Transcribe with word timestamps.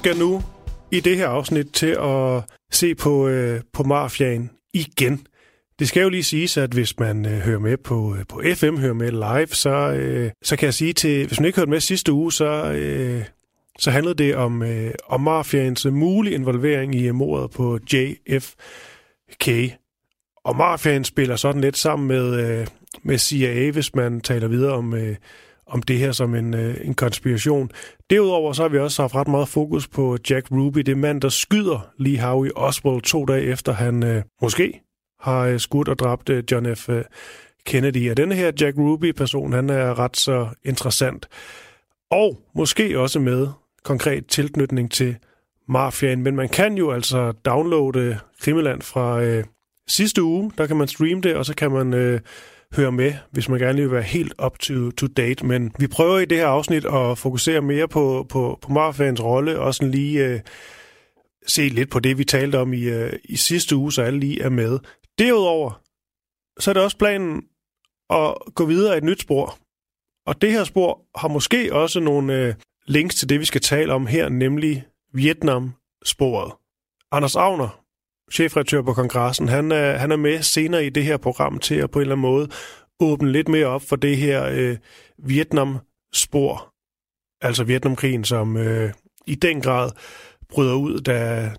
Skal 0.00 0.18
nu 0.18 0.42
i 0.90 1.00
det 1.00 1.16
her 1.16 1.28
afsnit 1.28 1.66
til 1.72 1.96
at 2.00 2.42
se 2.72 2.94
på, 2.94 3.28
øh, 3.28 3.60
på 3.72 3.82
mafiaen 3.82 4.50
igen. 4.74 5.26
Det 5.78 5.88
skal 5.88 6.02
jo 6.02 6.08
lige 6.08 6.22
siges, 6.22 6.56
at 6.56 6.70
hvis 6.70 6.98
man 6.98 7.26
øh, 7.26 7.32
hører 7.32 7.58
med 7.58 7.76
på, 7.76 8.16
øh, 8.18 8.24
på 8.28 8.42
FM, 8.54 8.76
hører 8.76 8.94
med 8.94 9.10
live, 9.10 9.46
så, 9.46 9.70
øh, 9.70 10.30
så 10.42 10.56
kan 10.56 10.66
jeg 10.66 10.74
sige 10.74 10.92
til, 10.92 11.26
hvis 11.26 11.40
man 11.40 11.46
ikke 11.46 11.58
hørte 11.58 11.70
med 11.70 11.80
sidste 11.80 12.12
uge, 12.12 12.32
så, 12.32 12.72
øh, 12.72 13.24
så 13.78 13.90
handlede 13.90 14.14
det 14.14 14.36
om, 14.36 14.62
øh, 14.62 14.90
om 15.08 15.20
mafiaens 15.20 15.86
mulige 15.86 16.34
involvering 16.34 16.94
i 16.94 17.08
øh, 17.08 17.14
mordet 17.14 17.50
på 17.50 17.78
JFK. 17.92 19.48
Og 20.44 20.56
mafiaen 20.56 21.04
spiller 21.04 21.36
sådan 21.36 21.60
lidt 21.60 21.76
sammen 21.76 22.08
med, 22.08 22.60
øh, 22.60 22.66
med 23.02 23.18
CIA, 23.18 23.70
hvis 23.70 23.94
man 23.94 24.20
taler 24.20 24.48
videre 24.48 24.72
om, 24.72 24.94
øh, 24.94 25.16
om 25.70 25.82
det 25.82 25.98
her 25.98 26.12
som 26.12 26.34
en, 26.34 26.54
øh, 26.54 26.76
en 26.82 26.94
konspiration. 26.94 27.70
Derudover 28.10 28.52
så 28.52 28.62
har 28.62 28.68
vi 28.68 28.78
også 28.78 29.02
haft 29.02 29.14
ret 29.14 29.28
meget 29.28 29.48
fokus 29.48 29.88
på 29.88 30.18
Jack 30.30 30.50
Ruby, 30.50 30.80
det 30.80 30.98
mand, 30.98 31.20
der 31.20 31.28
skyder 31.28 31.90
Lee 31.98 32.18
Harvey 32.18 32.50
Oswald 32.56 33.02
to 33.02 33.24
dage 33.24 33.42
efter 33.42 33.72
han 33.72 34.02
øh, 34.02 34.22
måske 34.42 34.80
har 35.20 35.40
øh, 35.40 35.60
skudt 35.60 35.88
og 35.88 35.98
dræbt 35.98 36.28
øh, 36.28 36.44
John 36.50 36.76
F. 36.76 36.88
Øh, 36.88 37.04
Kennedy. 37.66 38.10
Og 38.10 38.16
denne 38.16 38.34
her 38.34 38.52
Jack 38.60 38.78
Ruby-person, 38.78 39.52
han 39.52 39.70
er 39.70 39.98
ret 39.98 40.16
så 40.16 40.48
interessant. 40.64 41.28
Og 42.10 42.40
måske 42.54 42.98
også 42.98 43.20
med 43.20 43.48
konkret 43.84 44.26
tilknytning 44.26 44.90
til 44.90 45.16
mafiaen. 45.68 46.22
Men 46.22 46.36
man 46.36 46.48
kan 46.48 46.74
jo 46.74 46.90
altså 46.90 47.32
downloade 47.32 48.18
Krimiland 48.40 48.82
fra 48.82 49.22
øh, 49.22 49.44
sidste 49.88 50.22
uge. 50.22 50.52
Der 50.58 50.66
kan 50.66 50.76
man 50.76 50.88
streame 50.88 51.20
det, 51.20 51.36
og 51.36 51.46
så 51.46 51.54
kan 51.54 51.70
man 51.70 51.94
øh, 51.94 52.20
høre 52.76 52.92
med, 52.92 53.14
hvis 53.30 53.48
man 53.48 53.60
gerne 53.60 53.82
vil 53.82 53.90
være 53.90 54.02
helt 54.02 54.34
up 54.44 54.58
to, 54.58 54.90
to 54.90 55.06
date. 55.06 55.46
Men 55.46 55.72
vi 55.78 55.86
prøver 55.86 56.18
i 56.18 56.24
det 56.24 56.38
her 56.38 56.46
afsnit 56.46 56.84
at 56.84 57.18
fokusere 57.18 57.60
mere 57.60 57.88
på, 57.88 58.26
på, 58.28 58.58
på 58.62 58.72
mafiaens 58.72 59.22
rolle, 59.22 59.58
og 59.58 59.74
sådan 59.74 59.90
lige 59.90 60.26
øh, 60.26 60.40
se 61.46 61.68
lidt 61.68 61.90
på 61.90 62.00
det, 62.00 62.18
vi 62.18 62.24
talte 62.24 62.58
om 62.58 62.72
i, 62.72 62.82
øh, 62.82 63.12
i 63.24 63.36
sidste 63.36 63.76
uge, 63.76 63.92
så 63.92 64.02
alle 64.02 64.20
lige 64.20 64.42
er 64.42 64.48
med. 64.48 64.78
Derudover, 65.18 65.82
så 66.60 66.70
er 66.70 66.72
det 66.72 66.82
også 66.82 66.98
planen 66.98 67.42
at 68.10 68.34
gå 68.54 68.66
videre 68.66 68.94
i 68.94 68.98
et 68.98 69.04
nyt 69.04 69.20
spor. 69.20 69.58
Og 70.26 70.42
det 70.42 70.52
her 70.52 70.64
spor 70.64 71.00
har 71.18 71.28
måske 71.28 71.74
også 71.74 72.00
nogle 72.00 72.34
øh, 72.34 72.54
links 72.86 73.14
til 73.14 73.28
det, 73.28 73.40
vi 73.40 73.44
skal 73.44 73.60
tale 73.60 73.92
om 73.92 74.06
her, 74.06 74.28
nemlig 74.28 74.84
Vietnam-sporet. 75.14 76.52
Anders 77.12 77.36
Agner, 77.36 77.82
chefredaktør 78.32 78.82
på 78.82 78.92
kongressen, 78.92 79.48
han 79.48 79.72
er, 79.72 79.96
han 79.96 80.12
er 80.12 80.16
med 80.16 80.42
senere 80.42 80.86
i 80.86 80.90
det 80.90 81.04
her 81.04 81.16
program 81.16 81.58
til 81.58 81.74
at 81.74 81.90
på 81.90 81.98
en 81.98 82.00
eller 82.00 82.14
anden 82.14 82.22
måde 82.22 82.48
åbne 83.00 83.32
lidt 83.32 83.48
mere 83.48 83.66
op 83.66 83.82
for 83.82 83.96
det 83.96 84.16
her 84.16 84.44
øh, 84.44 84.76
Vietnam-spor, 85.18 86.74
altså 87.40 87.64
Vietnamkrigen, 87.64 88.24
som 88.24 88.56
øh, 88.56 88.92
i 89.26 89.34
den 89.34 89.60
grad 89.60 89.90
bryder 90.48 90.74
ud, 90.74 91.00
da 91.00 91.50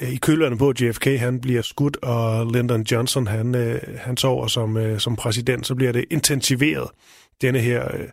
øh, 0.00 0.12
i 0.12 0.16
kølerne 0.16 0.58
på 0.58 0.72
JFK, 0.80 1.06
han 1.06 1.40
bliver 1.40 1.62
skudt, 1.62 1.96
og 2.02 2.46
Lyndon 2.46 2.82
Johnson, 2.82 3.26
han, 3.26 3.54
øh, 3.54 3.80
han 3.96 4.16
sover 4.16 4.46
som, 4.46 4.76
øh, 4.76 5.00
som 5.00 5.16
præsident, 5.16 5.66
så 5.66 5.74
bliver 5.74 5.92
det 5.92 6.04
intensiveret. 6.10 6.90
Denne 7.42 7.58
her 7.58 7.94
øh, 7.94 8.08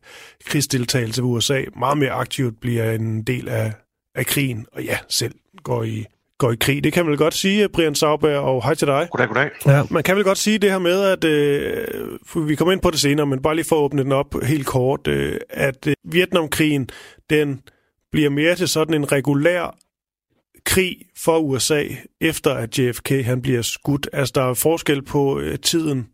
krigsdeltagelse 0.45 1.21
ved 1.21 1.29
USA 1.29 1.63
meget 1.75 1.97
mere 1.97 2.11
aktivt 2.11 2.59
bliver 2.59 2.91
en 2.91 3.23
del 3.23 3.49
af, 3.49 3.73
af 4.15 4.25
krigen, 4.25 4.65
og 4.71 4.83
ja, 4.83 4.97
selv 5.09 5.35
går 5.63 5.83
i 5.83 6.05
går 6.37 6.51
i 6.51 6.55
krig. 6.55 6.83
Det 6.83 6.93
kan 6.93 7.05
man 7.05 7.09
vel 7.09 7.17
godt 7.17 7.33
sige, 7.33 7.69
Brian 7.69 7.95
Sauber, 7.95 8.37
og 8.37 8.63
hej 8.63 8.73
til 8.73 8.87
dig. 8.87 9.07
Goddag, 9.11 9.27
goddag. 9.27 9.49
Ja, 9.65 9.83
man 9.89 10.03
kan 10.03 10.15
vel 10.15 10.23
godt 10.23 10.37
sige 10.37 10.57
det 10.57 10.71
her 10.71 10.79
med, 10.79 11.03
at 11.03 11.23
øh, 11.23 12.47
vi 12.47 12.55
kommer 12.55 12.71
ind 12.71 12.81
på 12.81 12.91
det 12.91 12.99
senere, 12.99 13.25
men 13.25 13.41
bare 13.41 13.55
lige 13.55 13.65
for 13.65 13.75
at 13.75 13.79
åbne 13.83 14.03
den 14.03 14.11
op 14.11 14.35
helt 14.43 14.67
kort, 14.67 15.07
øh, 15.07 15.39
at 15.49 15.87
øh, 15.87 15.93
Vietnamkrigen, 16.03 16.89
den 17.29 17.61
bliver 18.11 18.29
mere 18.29 18.55
til 18.55 18.67
sådan 18.67 18.93
en 18.93 19.11
regulær 19.11 19.77
krig 20.65 20.97
for 21.17 21.37
USA, 21.39 21.83
efter 22.21 22.53
at 22.53 22.79
JFK 22.79 23.09
han 23.09 23.41
bliver 23.41 23.61
skudt. 23.61 24.09
Altså, 24.13 24.31
der 24.35 24.49
er 24.49 24.53
forskel 24.53 25.01
på 25.01 25.39
øh, 25.39 25.59
tiden 25.59 26.07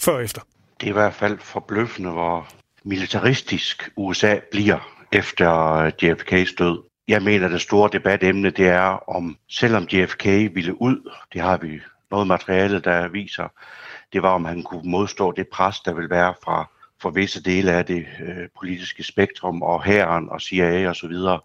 før 0.00 0.12
og 0.12 0.24
efter. 0.24 0.40
Det 0.80 0.86
er 0.86 0.90
i 0.90 0.92
hvert 0.92 1.14
fald 1.14 1.38
forbløffende, 1.38 2.10
hvor 2.10 2.48
militaristisk 2.84 3.90
USA 3.96 4.38
bliver 4.50 5.06
efter 5.12 5.50
JFK's 6.02 6.54
død. 6.58 6.89
Jeg 7.10 7.22
mener, 7.22 7.48
det 7.48 7.60
store 7.60 7.90
debatemne, 7.92 8.50
det 8.50 8.66
er 8.66 9.10
om, 9.10 9.36
selvom 9.48 9.84
JFK 9.92 10.24
ville 10.26 10.82
ud, 10.82 11.10
det 11.32 11.40
har 11.40 11.56
vi 11.56 11.80
noget 12.10 12.26
materiale, 12.26 12.80
der 12.80 13.08
viser, 13.08 13.48
det 14.12 14.22
var, 14.22 14.30
om 14.30 14.44
han 14.44 14.62
kunne 14.62 14.90
modstå 14.90 15.32
det 15.32 15.48
pres, 15.48 15.80
der 15.80 15.94
vil 15.94 16.10
være 16.10 16.34
fra, 16.44 16.70
fra 17.02 17.10
visse 17.10 17.42
dele 17.42 17.72
af 17.72 17.86
det 17.86 18.06
øh, 18.20 18.48
politiske 18.58 19.02
spektrum, 19.02 19.62
og 19.62 19.84
hæren 19.84 20.28
og 20.28 20.40
CIA 20.40 20.88
og 20.88 20.96
så 20.96 21.08
videre, 21.08 21.40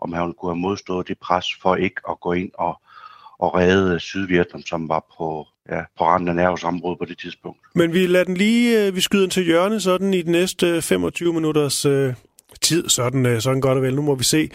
om 0.00 0.12
han 0.12 0.34
kunne 0.34 0.52
have 0.52 0.60
modstået 0.60 1.08
det 1.08 1.18
pres 1.18 1.46
for 1.62 1.76
ikke 1.76 2.00
at 2.08 2.20
gå 2.20 2.32
ind 2.32 2.50
og, 2.54 2.80
og 3.38 3.54
redde 3.54 4.00
Sydvietnam, 4.00 4.62
som 4.62 4.88
var 4.88 5.04
på, 5.18 5.46
ja, 5.70 5.80
på 5.98 6.04
randen 6.04 6.28
af 6.28 6.34
nervesområdet 6.34 6.98
på 6.98 7.04
det 7.04 7.18
tidspunkt. 7.18 7.60
Men 7.74 7.92
vi 7.92 8.06
lader 8.06 8.24
den 8.24 8.36
lige, 8.36 8.86
øh, 8.86 8.96
vi 8.96 9.00
skyder 9.00 9.22
den 9.22 9.30
til 9.30 9.44
hjørne 9.44 9.80
sådan 9.80 10.14
i 10.14 10.22
de 10.22 10.30
næste 10.30 10.66
øh, 10.66 10.82
25 10.82 11.32
minutters 11.32 11.84
øh, 11.84 12.14
tid, 12.60 12.88
sådan, 12.88 13.26
øh, 13.26 13.40
sådan 13.40 13.60
godt 13.60 13.76
og 13.78 13.82
vel. 13.82 13.94
Nu 13.94 14.02
må 14.02 14.14
vi 14.14 14.24
se. 14.24 14.50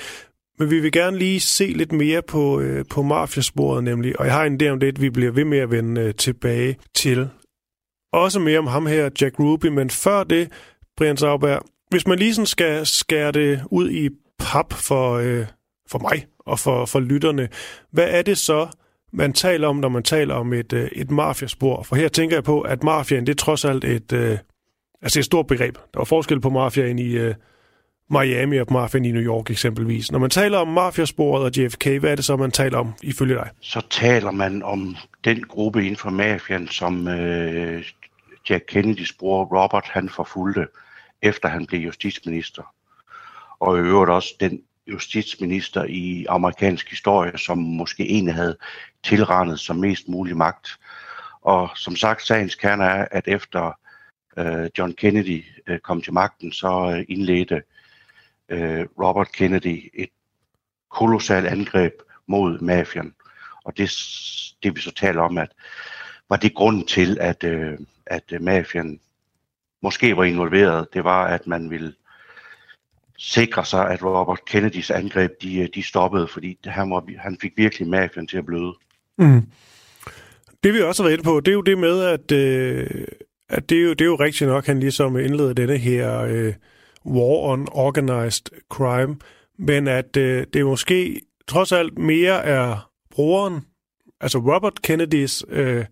Men 0.59 0.69
vi 0.69 0.79
vil 0.79 0.91
gerne 0.91 1.17
lige 1.17 1.39
se 1.39 1.65
lidt 1.65 1.91
mere 1.91 2.21
på, 2.21 2.59
øh, 2.59 2.85
på 2.89 3.01
mafiasporet 3.01 3.83
nemlig, 3.83 4.19
og 4.19 4.25
jeg 4.25 4.33
har 4.33 4.45
en 4.45 4.61
idé 4.61 4.67
om 4.67 4.79
det, 4.79 5.01
vi 5.01 5.09
bliver 5.09 5.31
ved 5.31 5.45
med 5.45 5.57
at 5.57 5.71
vende 5.71 6.01
øh, 6.01 6.15
tilbage 6.15 6.77
til. 6.93 7.29
Også 8.13 8.39
mere 8.39 8.59
om 8.59 8.67
ham 8.67 8.85
her, 8.85 9.09
Jack 9.21 9.39
Ruby, 9.39 9.65
men 9.65 9.89
før 9.89 10.23
det, 10.23 10.51
Brian 10.97 11.17
Sauberg, 11.17 11.61
hvis 11.89 12.07
man 12.07 12.19
lige 12.19 12.33
sådan 12.33 12.45
skal 12.45 12.85
skære 12.85 13.31
det 13.31 13.61
ud 13.71 13.89
i 13.89 14.09
pap 14.39 14.73
for, 14.73 15.13
øh, 15.13 15.45
for 15.89 15.99
mig 15.99 16.25
og 16.39 16.59
for, 16.59 16.85
for 16.85 16.99
lytterne, 16.99 17.49
hvad 17.91 18.07
er 18.09 18.21
det 18.21 18.37
så, 18.37 18.67
man 19.13 19.33
taler 19.33 19.67
om, 19.67 19.75
når 19.75 19.89
man 19.89 20.03
taler 20.03 20.35
om 20.35 20.53
et, 20.53 20.73
øh, 20.73 20.89
et 20.91 21.11
mafiaspor? 21.11 21.83
For 21.83 21.95
her 21.95 22.07
tænker 22.07 22.35
jeg 22.35 22.43
på, 22.43 22.61
at 22.61 22.83
mafiaen, 22.83 23.25
det 23.25 23.31
er 23.31 23.35
trods 23.35 23.65
alt 23.65 23.83
et, 23.83 24.13
øh, 24.13 24.37
altså 25.01 25.19
et 25.19 25.25
stort 25.25 25.47
begreb. 25.47 25.75
Der 25.75 25.99
var 25.99 26.05
forskel 26.05 26.41
på 26.41 26.49
mafiaen 26.49 26.99
i... 26.99 27.11
Øh, 27.11 27.35
Miami 28.09 28.57
og 28.57 28.67
mafiaen 28.71 29.05
i 29.05 29.11
New 29.11 29.21
York 29.21 29.49
eksempelvis. 29.49 30.11
Når 30.11 30.19
man 30.19 30.29
taler 30.29 30.57
om 30.57 30.67
mafiasporet 30.67 31.43
og 31.43 31.51
JFK, 31.57 31.85
hvad 31.99 32.11
er 32.11 32.15
det 32.15 32.25
så, 32.25 32.37
man 32.37 32.51
taler 32.51 32.77
om 32.77 32.93
ifølge 33.03 33.35
dig? 33.35 33.49
Så 33.61 33.81
taler 33.89 34.31
man 34.31 34.63
om 34.63 34.95
den 35.23 35.43
gruppe 35.43 35.79
inden 35.79 35.95
for 35.95 36.09
mafiaen, 36.09 36.67
som 36.67 37.07
øh, 37.07 37.85
Jack 38.49 38.63
Kennedys 38.67 39.13
bror 39.13 39.45
Robert 39.45 39.85
han 39.85 40.09
forfulgte, 40.09 40.67
efter 41.21 41.49
han 41.49 41.65
blev 41.65 41.79
justitsminister. 41.79 42.73
Og 43.59 43.77
i 43.77 43.81
øvrigt 43.81 44.11
også 44.11 44.35
den 44.39 44.61
justitsminister 44.87 45.83
i 45.83 46.25
amerikansk 46.29 46.89
historie, 46.89 47.37
som 47.37 47.57
måske 47.57 48.03
egentlig 48.03 48.33
havde 48.33 48.57
tilrendet 49.03 49.59
som 49.59 49.75
mest 49.75 50.07
mulig 50.07 50.37
magt. 50.37 50.67
Og 51.41 51.69
som 51.75 51.95
sagt, 51.95 52.25
sagens 52.25 52.55
kerne 52.55 52.83
er, 52.83 53.07
at 53.11 53.27
efter 53.27 53.71
øh, 54.37 54.69
John 54.77 54.93
Kennedy 54.93 55.43
øh, 55.67 55.79
kom 55.79 56.01
til 56.01 56.13
magten, 56.13 56.51
så 56.51 56.93
øh, 56.97 57.05
indledte 57.09 57.55
øh, 57.55 57.61
Øh, 58.49 58.85
Robert 58.99 59.31
Kennedy 59.31 59.89
et 59.93 60.09
kolossalt 60.91 61.47
angreb 61.47 61.93
mod 62.27 62.59
mafian. 62.59 63.13
Og 63.63 63.77
det, 63.77 63.91
det 64.63 64.75
vi 64.75 64.81
så 64.81 64.91
taler 64.91 65.21
om, 65.21 65.37
at 65.37 65.51
var 66.29 66.37
det 66.37 66.53
grunden 66.53 66.85
til, 66.85 67.17
at, 67.21 67.43
øh, 67.43 67.77
at 68.05 68.23
øh, 68.31 68.41
mafian 68.41 68.99
måske 69.81 70.17
var 70.17 70.23
involveret, 70.23 70.87
det 70.93 71.03
var, 71.03 71.27
at 71.27 71.47
man 71.47 71.69
ville 71.69 71.93
sikre 73.17 73.65
sig, 73.65 73.89
at 73.89 74.03
Robert 74.03 74.45
Kennedys 74.45 74.91
angreb, 74.91 75.31
de, 75.41 75.59
øh, 75.59 75.67
de 75.75 75.83
stoppede, 75.83 76.27
fordi 76.27 76.57
han, 76.65 76.91
var, 76.91 77.03
han 77.17 77.37
fik 77.41 77.53
virkelig 77.57 77.87
mafian 77.87 78.27
til 78.27 78.37
at 78.37 78.45
bløde. 78.45 78.73
Mm. 79.17 79.41
Det 80.63 80.73
vi 80.73 80.81
også 80.81 81.03
har 81.03 81.09
været 81.09 81.23
på, 81.23 81.39
det 81.39 81.51
er 81.51 81.55
jo 81.55 81.61
det 81.61 81.77
med, 81.77 82.03
at, 82.03 82.31
øh, 82.31 83.07
at 83.49 83.69
det, 83.69 83.77
er 83.77 83.83
jo, 83.83 83.89
det 83.89 84.01
er 84.01 84.05
jo 84.05 84.15
rigtigt 84.15 84.49
nok, 84.49 84.65
han 84.65 84.79
ligesom 84.79 85.17
indleder 85.17 85.53
denne 85.53 85.77
her 85.77 86.19
øh, 86.19 86.53
war 87.07 87.51
on 87.51 87.67
organized 87.71 88.45
crime, 88.69 89.15
men 89.57 89.87
at 89.87 90.17
øh, 90.17 90.45
det 90.53 90.65
måske 90.65 91.21
trods 91.47 91.71
alt 91.71 91.97
mere 91.97 92.43
er 92.43 92.91
brugeren, 93.11 93.65
altså 94.21 94.37
Robert 94.37 94.81
Kennedys, 94.81 95.43
øh, 95.49 95.85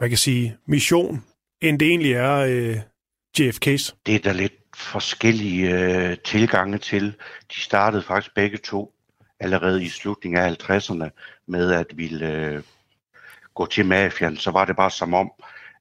man 0.00 0.08
kan 0.08 0.18
sige, 0.18 0.56
mission, 0.66 1.24
end 1.60 1.78
det 1.78 1.88
egentlig 1.88 2.12
er 2.12 2.36
øh, 2.36 2.76
JFK's. 3.40 3.94
Det 4.06 4.14
er 4.14 4.18
der 4.18 4.32
lidt 4.32 4.52
forskellige 4.76 5.70
øh, 5.70 6.16
tilgange 6.24 6.78
til. 6.78 7.14
De 7.54 7.60
startede 7.60 8.02
faktisk 8.02 8.34
begge 8.34 8.58
to 8.58 8.94
allerede 9.40 9.84
i 9.84 9.88
slutningen 9.88 10.40
af 10.40 10.70
50'erne 10.70 11.08
med 11.46 11.72
at 11.72 11.86
ville 11.94 12.32
øh, 12.32 12.62
gå 13.54 13.66
til 13.66 13.86
mafian. 13.86 14.36
Så 14.36 14.50
var 14.50 14.64
det 14.64 14.76
bare 14.76 14.90
som 14.90 15.14
om, 15.14 15.32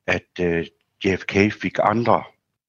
at 0.07 0.27
øh, 0.39 0.65
JFK 1.05 1.61
fik 1.61 1.77
andre, 1.83 2.23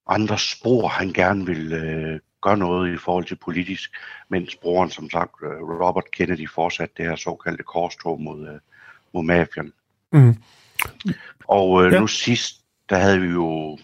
andre 0.06 0.39
spor, 0.39 0.89
han 0.89 1.12
gerne 1.12 1.47
ville 1.47 1.77
øh, 1.77 2.21
gøre 2.43 2.56
noget 2.56 2.95
i 2.95 2.97
forhold 2.97 3.25
til 3.25 3.37
politisk, 3.37 3.97
mens 4.29 4.56
broren, 4.56 4.91
som 4.91 5.11
sagt, 5.11 5.33
øh, 5.43 5.49
Robert 5.51 6.11
Kennedy, 6.11 6.51
fortsatte 6.51 6.95
det 6.97 7.05
her 7.05 7.17
såkaldte 7.17 7.62
korstog 7.62 8.21
mod, 8.21 8.49
øh, 8.49 8.61
mod 9.12 9.23
mafian. 9.23 9.73
Mm. 10.12 10.37
Og 11.49 11.85
øh, 11.85 11.93
ja. 11.93 12.01
nu 12.01 12.06
sidst, 12.06 12.61
der 12.89 12.97
havde 12.97 13.21
vi 13.21 13.29
jo 13.29 13.79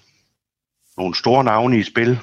nogle 0.96 1.14
store 1.14 1.44
navne 1.44 1.78
i 1.78 1.82
spil, 1.82 2.18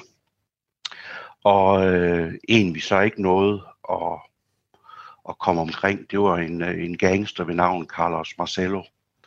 og 1.44 1.86
øh, 1.86 2.34
en 2.48 2.74
vi 2.74 2.80
så 2.80 3.00
ikke 3.00 3.22
nåede 3.22 3.62
at, 3.90 4.18
at 5.28 5.38
komme 5.38 5.60
omkring, 5.60 6.10
det 6.10 6.20
var 6.20 6.36
en, 6.36 6.62
øh, 6.62 6.84
en 6.84 6.98
gangster 6.98 7.44
ved 7.44 7.54
navn 7.54 7.86
Carlos 7.86 8.34
Marcelo. 8.38 8.82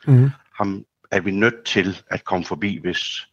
Mm. 0.08 0.30
Ham 0.54 0.86
er 1.12 1.20
vi 1.20 1.32
nødt 1.32 1.66
til 1.66 1.98
at 2.08 2.24
komme 2.24 2.46
forbi, 2.46 2.80
hvis 2.82 3.28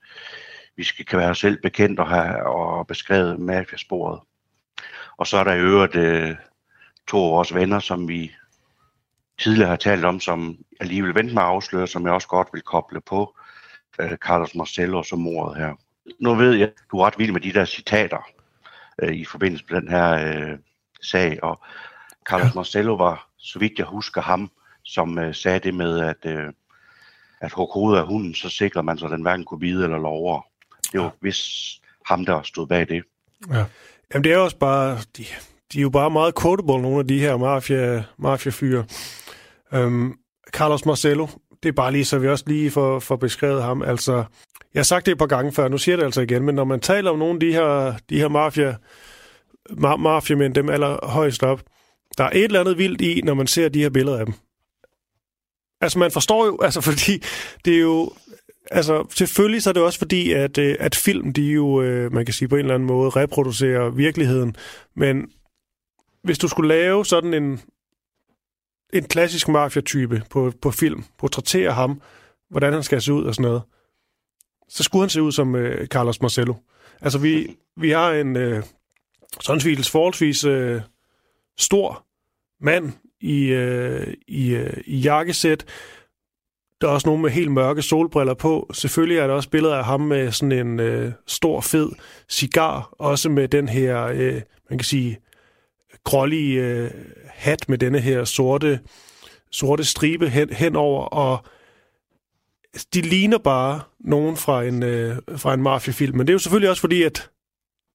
vi 0.79 0.85
skal 0.85 1.05
kan 1.05 1.19
være 1.19 1.35
selv 1.35 1.63
bekendt 1.63 2.01
og 2.01 2.09
have 2.09 2.47
og 2.47 2.87
beskrevet 2.87 3.39
mafiasporet. 3.39 4.21
Og 5.17 5.27
så 5.27 5.37
er 5.37 5.45
der 5.45 5.55
i 5.55 5.61
øvrigt 5.61 5.95
øh, 5.95 6.37
to 7.09 7.25
af 7.25 7.31
vores 7.31 7.55
venner, 7.55 7.79
som 7.79 8.09
vi 8.09 8.33
tidligere 9.39 9.69
har 9.69 9.77
talt 9.77 10.05
om, 10.05 10.21
som 10.21 10.59
alligevel 10.81 11.15
venter 11.15 11.35
med 11.35 11.43
at 11.43 11.49
afsløre, 11.49 11.87
som 11.87 12.05
jeg 12.05 12.13
også 12.13 12.29
godt 12.29 12.49
vil 12.53 12.63
koble 12.63 13.01
på 13.01 13.37
øh, 14.01 14.17
Carlos 14.17 14.55
Marcelo 14.55 15.03
som 15.03 15.19
mordet 15.19 15.57
her. 15.57 15.75
Nu 16.21 16.35
ved 16.35 16.55
jeg, 16.55 16.73
du 16.91 16.99
er 16.99 17.07
ret 17.07 17.19
vild 17.19 17.33
med 17.33 17.41
de 17.41 17.53
der 17.53 17.65
citater 17.65 18.29
øh, 19.03 19.15
i 19.15 19.25
forbindelse 19.25 19.65
med 19.71 19.81
den 19.81 19.89
her 19.89 20.11
øh, 20.13 20.59
sag, 21.03 21.39
og 21.43 21.61
Carlos 22.29 22.55
ja. 22.55 22.55
Marcelo 22.55 22.95
var, 22.95 23.29
så 23.39 23.59
vidt 23.59 23.79
jeg 23.79 23.87
husker 23.87 24.21
ham, 24.21 24.51
som 24.85 25.19
øh, 25.19 25.35
sagde 25.35 25.59
det 25.59 25.75
med, 25.75 26.01
at, 26.01 26.27
øh, 26.27 26.53
at 27.41 27.53
hugge 27.53 27.75
hovedet 27.75 28.01
af 28.01 28.07
hunden, 28.07 28.35
så 28.35 28.49
sikrer 28.49 28.83
man 28.83 28.99
sig, 28.99 29.07
at 29.07 29.13
den 29.13 29.23
hverken 29.23 29.45
kunne 29.45 29.61
bide 29.61 29.85
eller 29.85 29.99
lover. 29.99 30.43
Det 30.93 31.01
var 31.01 31.07
ja. 31.07 31.11
vist 31.23 31.81
ham, 32.07 32.25
der 32.25 32.43
stod 32.43 32.67
bag 32.67 32.89
det. 32.89 33.03
Ja. 33.51 33.65
Jamen 34.15 34.25
det 34.25 34.33
er 34.33 34.39
også 34.39 34.57
bare, 34.59 34.99
de, 35.17 35.25
de 35.73 35.79
er 35.79 35.83
jo 35.83 35.91
bare 35.91 36.11
meget 36.11 36.35
quotable, 36.43 36.83
nogle 36.83 36.99
af 36.99 37.07
de 37.07 37.21
her 37.21 37.37
mafia, 37.37 38.05
mafia-fyre. 38.19 38.85
Øhm, 39.73 40.15
Carlos 40.51 40.85
Marcelo, 40.85 41.27
det 41.63 41.69
er 41.69 41.73
bare 41.73 41.93
lige, 41.93 42.05
så 42.05 42.19
vi 42.19 42.29
også 42.29 42.45
lige 42.47 42.71
får, 42.71 42.99
får 42.99 43.17
beskrevet 43.17 43.63
ham. 43.63 43.83
Altså, 43.83 44.25
jeg 44.75 44.81
har 44.81 44.85
sagt 44.85 45.07
det 45.07 45.13
et 45.13 45.19
par 45.19 45.27
gange 45.27 45.53
før, 45.53 45.69
nu 45.69 45.79
siger 45.79 45.93
jeg 45.93 45.99
det 45.99 46.05
altså 46.05 46.21
igen, 46.21 46.43
men 46.45 46.55
når 46.55 46.65
man 46.65 46.81
taler 46.81 47.11
om 47.11 47.19
nogle 47.19 47.35
af 47.35 47.41
de 47.41 47.53
her, 47.53 47.95
de 48.11 48.19
her 48.19 48.29
mafia, 48.29 48.77
ma- 49.71 49.97
mafiamænd, 49.97 50.55
dem 50.55 50.69
allerhøjst 50.69 51.43
op, 51.43 51.63
der 52.19 52.25
er 52.25 52.31
et 52.31 52.45
eller 52.45 52.61
andet 52.61 52.79
vildt 52.79 53.01
i, 53.01 53.21
når 53.25 53.35
man 53.35 53.47
ser 53.47 53.69
de 53.69 53.83
her 53.83 53.91
billeder 53.91 54.19
af 54.19 54.27
dem. 54.27 54.35
Altså, 55.81 55.99
man 55.99 56.11
forstår 56.11 56.47
jo, 56.47 56.59
altså, 56.63 56.81
fordi 56.81 57.23
det 57.65 57.75
er 57.75 57.81
jo, 57.81 58.13
altså, 58.71 59.07
selvfølgelig 59.15 59.63
så 59.63 59.71
er 59.71 59.73
det 59.73 59.83
også 59.83 59.99
fordi, 59.99 60.33
at, 60.33 60.59
øh, 60.59 60.77
at 60.81 60.95
film, 60.95 61.33
de 61.33 61.43
jo, 61.43 61.83
øh, 61.83 62.13
man 62.13 62.25
kan 62.25 62.35
sige 62.35 62.49
på 62.49 62.57
en 62.57 62.61
eller 62.61 62.75
anden 62.75 62.87
måde, 62.87 63.11
reproducerer 63.11 63.91
virkeligheden, 63.91 64.57
men 64.97 65.31
hvis 66.23 66.39
du 66.39 66.49
skulle 66.49 66.69
lave 66.69 67.05
sådan 67.07 67.35
en, 67.35 67.61
en 68.93 69.05
klassisk 69.05 69.49
mafiatype 69.49 70.23
på, 70.31 70.53
på 70.63 70.71
film, 70.71 71.05
portrættere 71.19 71.73
ham, 71.73 72.03
hvordan 72.51 72.73
han 72.73 72.83
skal 72.83 73.03
se 73.03 73.13
ud 73.13 73.25
og 73.25 73.35
sådan 73.35 73.49
noget, 73.49 73.63
så 74.69 74.83
skulle 74.83 75.03
han 75.03 75.11
se 75.11 75.23
ud 75.23 75.33
som 75.33 75.55
øh, 75.57 75.87
Carlos 75.87 76.21
Marcello. 76.23 76.55
Altså, 77.01 77.19
vi, 77.19 77.57
vi 77.77 77.91
har 77.91 78.13
en 78.13 78.37
øh, 78.37 78.63
sådan 79.41 79.85
forholdsvis 79.85 80.45
øh, 80.45 80.81
stor 81.59 82.07
mand 82.61 82.93
i, 83.21 83.45
øh, 83.45 84.15
i, 84.29 84.55
øh, 84.55 84.77
i 84.87 84.99
jakkesæt. 84.99 85.65
Der 86.81 86.89
er 86.89 86.93
også 86.93 87.09
nogle 87.09 87.23
med 87.23 87.31
helt 87.31 87.53
mørke 87.53 87.83
solbriller 87.83 88.35
på. 88.35 88.71
Selvfølgelig 88.73 89.19
er 89.19 89.27
der 89.27 89.35
også 89.35 89.51
billeder 89.51 89.77
af 89.77 89.85
ham 89.85 90.01
med 90.01 90.33
sådan 90.33 90.67
en 90.67 90.81
øh, 90.81 91.13
stor, 91.27 91.61
fed 91.61 91.89
cigar. 92.29 92.91
Også 92.99 93.29
med 93.29 93.49
den 93.49 93.69
her, 93.69 94.05
øh, 94.05 94.41
man 94.71 94.79
kan 94.79 94.85
sige, 94.85 95.19
grålige 96.05 96.61
øh, 96.61 96.91
hat 97.27 97.69
med 97.69 97.79
denne 97.79 98.01
her 98.01 98.25
sorte, 98.25 98.81
sorte 99.51 99.85
stribe 99.85 100.29
hen, 100.29 100.53
henover. 100.53 101.05
Og 101.05 101.45
de 102.95 103.01
ligner 103.01 103.39
bare 103.39 103.81
nogen 104.01 104.37
fra 104.37 104.63
en, 104.63 104.83
øh, 104.83 105.17
fra 105.37 105.55
en 105.55 105.63
mafiafilm. 105.63 106.17
Men 106.17 106.27
det 106.27 106.33
er 106.33 106.35
jo 106.35 106.39
selvfølgelig 106.39 106.71
også 106.71 106.81
fordi, 106.81 107.03
at 107.03 107.31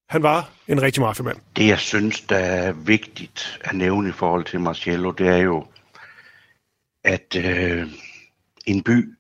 han 0.10 0.24
var 0.24 0.50
en 0.68 0.82
rigtig 0.82 1.02
mafiamand. 1.02 1.38
Det, 1.56 1.68
jeg 1.68 1.80
synes, 1.80 2.22
der 2.22 2.38
er 2.38 2.72
vigtigt 2.72 3.60
at 3.64 3.76
nævne 3.76 4.10
i 4.10 4.12
forhold 4.12 4.46
til 4.46 4.60
Marcello, 4.60 5.12
det 5.12 5.28
er 5.28 5.38
jo, 5.38 5.66
at 7.04 7.36
øh, 7.36 7.88
en 8.66 8.84
by, 8.84 9.14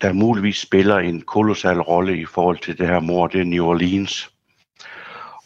der 0.00 0.12
muligvis 0.12 0.58
spiller 0.58 0.96
en 0.98 1.20
kolossal 1.20 1.80
rolle 1.80 2.20
i 2.20 2.24
forhold 2.24 2.58
til 2.58 2.78
det 2.78 2.86
her 2.86 3.00
mor, 3.00 3.26
det 3.26 3.40
er 3.40 3.44
New 3.44 3.64
Orleans. 3.64 4.30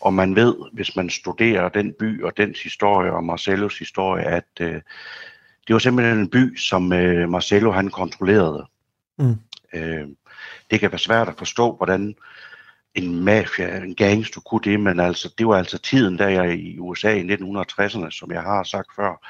Og 0.00 0.14
man 0.14 0.36
ved, 0.36 0.54
hvis 0.72 0.96
man 0.96 1.10
studerer 1.10 1.68
den 1.68 1.94
by 1.98 2.22
og 2.22 2.36
dens 2.36 2.62
historie 2.62 3.12
og 3.12 3.24
Marcellos 3.24 3.78
historie, 3.78 4.24
at 4.24 4.48
øh, 4.60 4.82
det 5.66 5.74
var 5.74 5.78
simpelthen 5.78 6.18
en 6.18 6.30
by, 6.30 6.56
som 6.56 6.92
øh, 6.92 7.28
Marcello 7.28 7.72
han 7.72 7.88
kontrollerede. 7.88 8.66
Mm. 9.18 9.36
Øh, 9.74 10.08
det 10.70 10.80
kan 10.80 10.92
være 10.92 10.98
svært 10.98 11.28
at 11.28 11.38
forstå, 11.38 11.76
hvordan 11.76 12.14
en 12.94 13.24
mafia, 13.24 13.76
en 13.76 13.94
gangster 13.94 14.40
kunne 14.40 14.60
det, 14.64 14.80
men 14.80 15.00
altså, 15.00 15.34
det 15.38 15.46
var 15.46 15.58
altså 15.58 15.78
tiden, 15.78 16.18
der 16.18 16.28
jeg 16.28 16.58
i 16.58 16.78
USA 16.78 17.12
i 17.12 17.22
1960'erne, 17.22 18.10
som 18.10 18.32
jeg 18.32 18.42
har 18.42 18.62
sagt 18.62 18.94
før, 18.96 19.26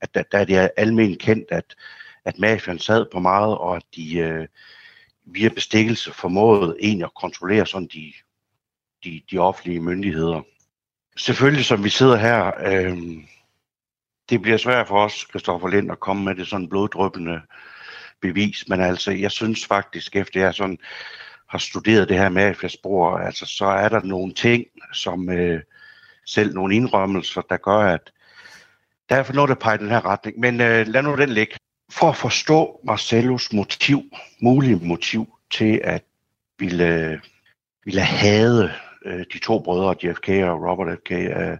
at 0.00 0.14
der, 0.14 0.22
der 0.32 0.38
er 0.38 0.44
det 0.44 0.70
almindeligt 0.76 1.22
kendt, 1.22 1.44
at, 1.50 1.74
at 2.24 2.38
mafian 2.38 2.78
sad 2.78 3.06
på 3.12 3.18
meget, 3.20 3.58
og 3.58 3.76
at 3.76 3.82
de 3.96 4.18
øh, 4.18 4.46
via 5.24 5.48
bestikkelse 5.48 6.12
formåede 6.12 6.76
egentlig 6.80 7.04
at 7.04 7.14
kontrollere 7.14 7.66
sådan 7.66 7.88
de, 7.92 8.12
de, 9.04 9.22
de 9.30 9.38
offentlige 9.38 9.80
myndigheder. 9.80 10.42
Selvfølgelig, 11.16 11.64
som 11.64 11.84
vi 11.84 11.88
sidder 11.88 12.16
her, 12.16 12.52
øh, 12.66 12.98
det 14.28 14.42
bliver 14.42 14.58
svært 14.58 14.88
for 14.88 15.04
os, 15.04 15.26
Christoffer 15.30 15.68
Lind, 15.68 15.92
at 15.92 16.00
komme 16.00 16.24
med 16.24 16.34
det 16.34 16.48
sådan 16.48 16.68
bloddrøbende 16.68 17.40
bevis, 18.20 18.68
men 18.68 18.80
altså, 18.80 19.10
jeg 19.10 19.30
synes 19.30 19.66
faktisk, 19.66 20.16
efter 20.16 20.40
jeg 20.40 20.54
sådan 20.54 20.78
har 21.48 21.58
studeret 21.58 22.08
det 22.08 22.18
her 22.18 22.28
mafiaspor, 22.28 23.18
altså 23.18 23.46
så 23.46 23.64
er 23.64 23.88
der 23.88 24.02
nogle 24.02 24.34
ting, 24.34 24.64
som 24.92 25.30
øh, 25.30 25.60
selv 26.26 26.54
nogle 26.54 26.74
indrømmelser, 26.74 27.40
der 27.40 27.56
gør, 27.56 27.78
at 27.78 28.12
der 29.08 29.16
er 29.16 29.22
for 29.22 29.32
noget, 29.32 29.48
der 29.48 29.54
peger 29.54 29.76
den 29.76 29.88
her 29.88 30.06
retning. 30.06 30.40
Men 30.40 30.60
øh, 30.60 30.86
lad 30.86 31.02
nu 31.02 31.16
den 31.16 31.28
ligge. 31.28 31.56
For 31.92 32.08
at 32.08 32.16
forstå 32.16 32.80
Marcellos 32.84 33.52
motiv, 33.52 34.02
mulige 34.40 34.76
motiv 34.76 35.38
til 35.50 35.80
at 35.84 36.04
ville, 36.58 37.20
ville 37.84 38.00
hade 38.00 38.72
øh, 39.04 39.24
de 39.32 39.38
to 39.38 39.58
brødre, 39.58 39.94
JFK 40.02 40.28
og 40.28 40.70
Robert 40.70 40.98
F.K., 40.98 41.12
øh, 41.12 41.58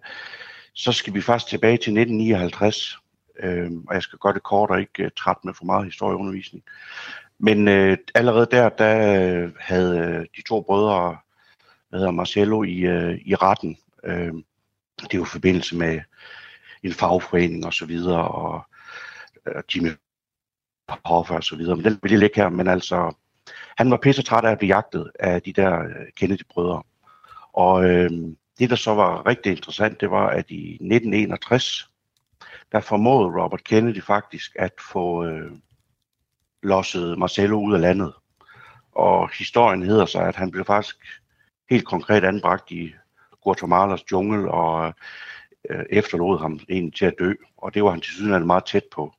så 0.74 0.92
skal 0.92 1.14
vi 1.14 1.20
faktisk 1.20 1.50
tilbage 1.50 1.76
til 1.76 1.98
1959, 1.98 2.98
øh, 3.42 3.70
og 3.88 3.94
jeg 3.94 4.02
skal 4.02 4.18
gøre 4.18 4.32
det 4.32 4.42
kort 4.42 4.70
og 4.70 4.80
ikke 4.80 5.04
øh, 5.04 5.10
træt 5.16 5.36
med 5.44 5.54
for 5.54 5.64
meget 5.64 5.84
historieundervisning. 5.84 6.64
Men 7.38 7.68
øh, 7.68 7.96
allerede 8.14 8.46
der, 8.50 8.68
der 8.68 9.22
øh, 9.22 9.52
havde 9.60 9.98
øh, 9.98 10.26
de 10.36 10.42
to 10.48 10.60
brødre, 10.60 11.16
hvad 11.88 12.00
hedder 12.00 12.12
Marcello, 12.12 12.62
i, 12.62 12.76
øh, 12.76 13.20
i 13.24 13.34
retten. 13.34 13.78
Øh, 14.04 14.32
det 15.02 15.14
er 15.14 15.18
jo 15.18 15.24
i 15.24 15.32
forbindelse 15.32 15.76
med 15.76 16.00
en 16.82 16.92
fagforening 16.92 17.66
og 17.66 17.74
så 17.74 17.86
videre, 17.86 18.28
og 18.28 18.54
øh, 18.54 19.54
og 19.56 19.64
Jimmy 19.74 19.90
Hoffa 21.04 21.34
og 21.34 21.44
så 21.44 21.56
videre. 21.56 21.76
Men 21.76 21.84
den 21.84 21.98
vil 22.02 22.10
jeg 22.10 22.20
lægge 22.20 22.36
her, 22.40 22.48
men 22.48 22.68
altså, 22.68 23.14
han 23.76 23.90
var 23.90 23.96
pisse 23.96 24.22
træt 24.22 24.44
af 24.44 24.50
at 24.50 24.58
blive 24.58 24.74
jagtet 24.74 25.10
af 25.20 25.42
de 25.42 25.52
der 25.52 25.80
øh, 25.82 26.06
Kennedy-brødre. 26.16 26.82
Og 27.52 27.84
øh, 27.84 28.10
det, 28.58 28.70
der 28.70 28.76
så 28.76 28.94
var 28.94 29.26
rigtig 29.26 29.52
interessant, 29.52 30.00
det 30.00 30.10
var, 30.10 30.26
at 30.28 30.50
i 30.50 30.72
1961, 30.72 31.88
der 32.72 32.80
formåede 32.80 33.42
Robert 33.42 33.64
Kennedy 33.64 34.02
faktisk 34.02 34.56
at 34.58 34.72
få 34.92 35.24
øh, 35.24 35.52
losset 36.62 37.18
Marcello 37.18 37.60
ud 37.60 37.74
af 37.74 37.80
landet. 37.80 38.12
Og 38.92 39.30
historien 39.38 39.82
hedder 39.82 40.06
sig, 40.06 40.28
at 40.28 40.36
han 40.36 40.50
blev 40.50 40.64
faktisk 40.64 40.96
helt 41.70 41.84
konkret 41.84 42.24
anbragt 42.24 42.70
i 42.70 42.94
Guatemalas 43.42 44.12
jungle 44.12 44.50
og 44.50 44.94
øh, 45.70 45.84
efterlod 45.90 46.38
ham 46.38 46.60
egentlig 46.68 46.94
til 46.94 47.04
at 47.04 47.14
dø. 47.18 47.32
Og 47.56 47.74
det 47.74 47.84
var 47.84 47.90
han 47.90 48.00
til 48.00 48.12
syden 48.12 48.46
meget 48.46 48.64
tæt 48.64 48.84
på. 48.92 49.12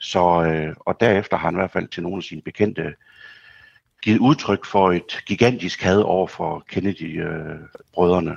Så, 0.00 0.44
øh, 0.44 0.76
og 0.80 1.00
derefter 1.00 1.36
har 1.36 1.48
han 1.48 1.54
i 1.54 1.60
hvert 1.60 1.70
fald 1.70 1.88
til 1.88 2.02
nogle 2.02 2.16
af 2.16 2.22
sine 2.22 2.42
bekendte 2.42 2.94
givet 4.02 4.18
udtryk 4.18 4.64
for 4.64 4.92
et 4.92 5.22
gigantisk 5.26 5.82
had 5.82 6.00
over 6.00 6.26
for 6.26 6.64
Kennedy-brødrene. 6.68 8.30
Øh, 8.30 8.36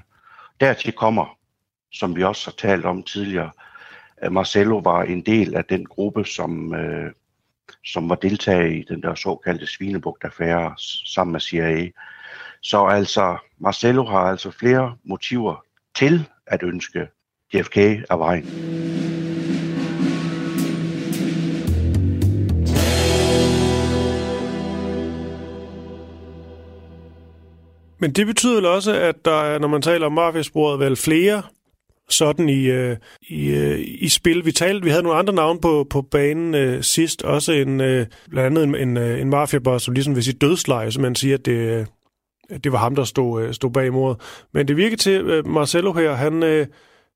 Dertil 0.60 0.94
kommer, 0.94 1.38
som 1.92 2.16
vi 2.16 2.24
også 2.24 2.48
har 2.48 2.70
talt 2.70 2.86
om 2.86 3.04
tidligere, 3.04 3.52
at 4.18 4.32
Marcello 4.32 4.78
var 4.78 5.04
en 5.04 5.22
del 5.22 5.56
af 5.56 5.66
den 5.66 5.86
gruppe, 5.86 6.26
som, 6.26 6.76
øh, 6.76 7.12
som 7.86 8.10
var 8.10 8.16
deltager 8.16 8.66
i 8.66 8.86
den 8.90 9.02
der 9.02 9.16
såkaldte 9.16 9.68
Svinebugt-affære 9.68 10.74
sammen 11.06 11.32
med 11.32 11.40
CIA. 11.40 11.90
Så 12.62 12.86
altså, 12.86 13.38
Marcello 13.58 14.06
har 14.06 14.20
altså 14.20 14.52
flere 14.52 14.98
motiver 15.04 15.64
til 15.96 16.28
at 16.48 16.64
ønske 16.64 17.08
JFK 17.54 17.78
af 18.10 18.20
vejen. 18.20 19.17
Men 28.00 28.12
det 28.12 28.28
betyder 28.28 28.56
vel 28.56 28.66
også, 28.66 28.94
at 28.94 29.26
der 29.26 29.60
når 29.60 29.68
man 29.68 29.82
taler 29.82 30.06
om 30.06 30.14
mafiasporet, 30.14 30.80
vel 30.80 30.96
flere 30.96 31.42
sådan 32.10 32.50
i, 32.50 32.64
øh, 32.66 32.98
i, 33.22 33.50
øh, 33.50 33.80
i 33.80 34.10
spil. 34.10 34.46
Vi 34.46 34.52
talte, 34.52 34.84
vi 34.84 34.90
havde 34.90 35.04
nogle 35.04 35.20
andre 35.20 35.34
navne 35.34 35.62
på, 35.62 35.88
på 35.90 36.02
banen 36.02 36.56
øh, 36.56 36.84
sidst, 36.84 37.22
også 37.22 37.52
en, 37.52 37.82
øh, 37.82 38.06
blandt 38.30 38.58
andet 38.60 38.64
en, 38.64 38.90
en, 38.90 38.98
øh, 38.98 39.22
en 39.22 39.30
mafiaboss, 39.30 39.86
som 39.86 39.94
ligesom 39.94 40.16
vil 40.16 40.24
sige 40.24 40.38
dødsleje, 40.38 40.92
som 40.92 41.02
man 41.02 41.16
siger, 41.16 41.38
at 41.38 41.46
det, 41.46 41.52
øh, 41.52 41.86
at 42.50 42.64
det 42.64 42.72
var 42.72 42.78
ham, 42.78 42.96
der 42.96 43.04
stod, 43.04 43.44
øh, 43.44 43.54
stod 43.54 43.72
bag 43.72 43.94
mordet. 43.94 44.22
Men 44.54 44.68
det 44.68 44.78
virker 44.78 44.98
til, 44.98 45.22
øh, 45.22 45.48
Marcelo 45.48 45.94
her, 45.94 46.14
han, 46.14 46.44
øh, 46.44 46.68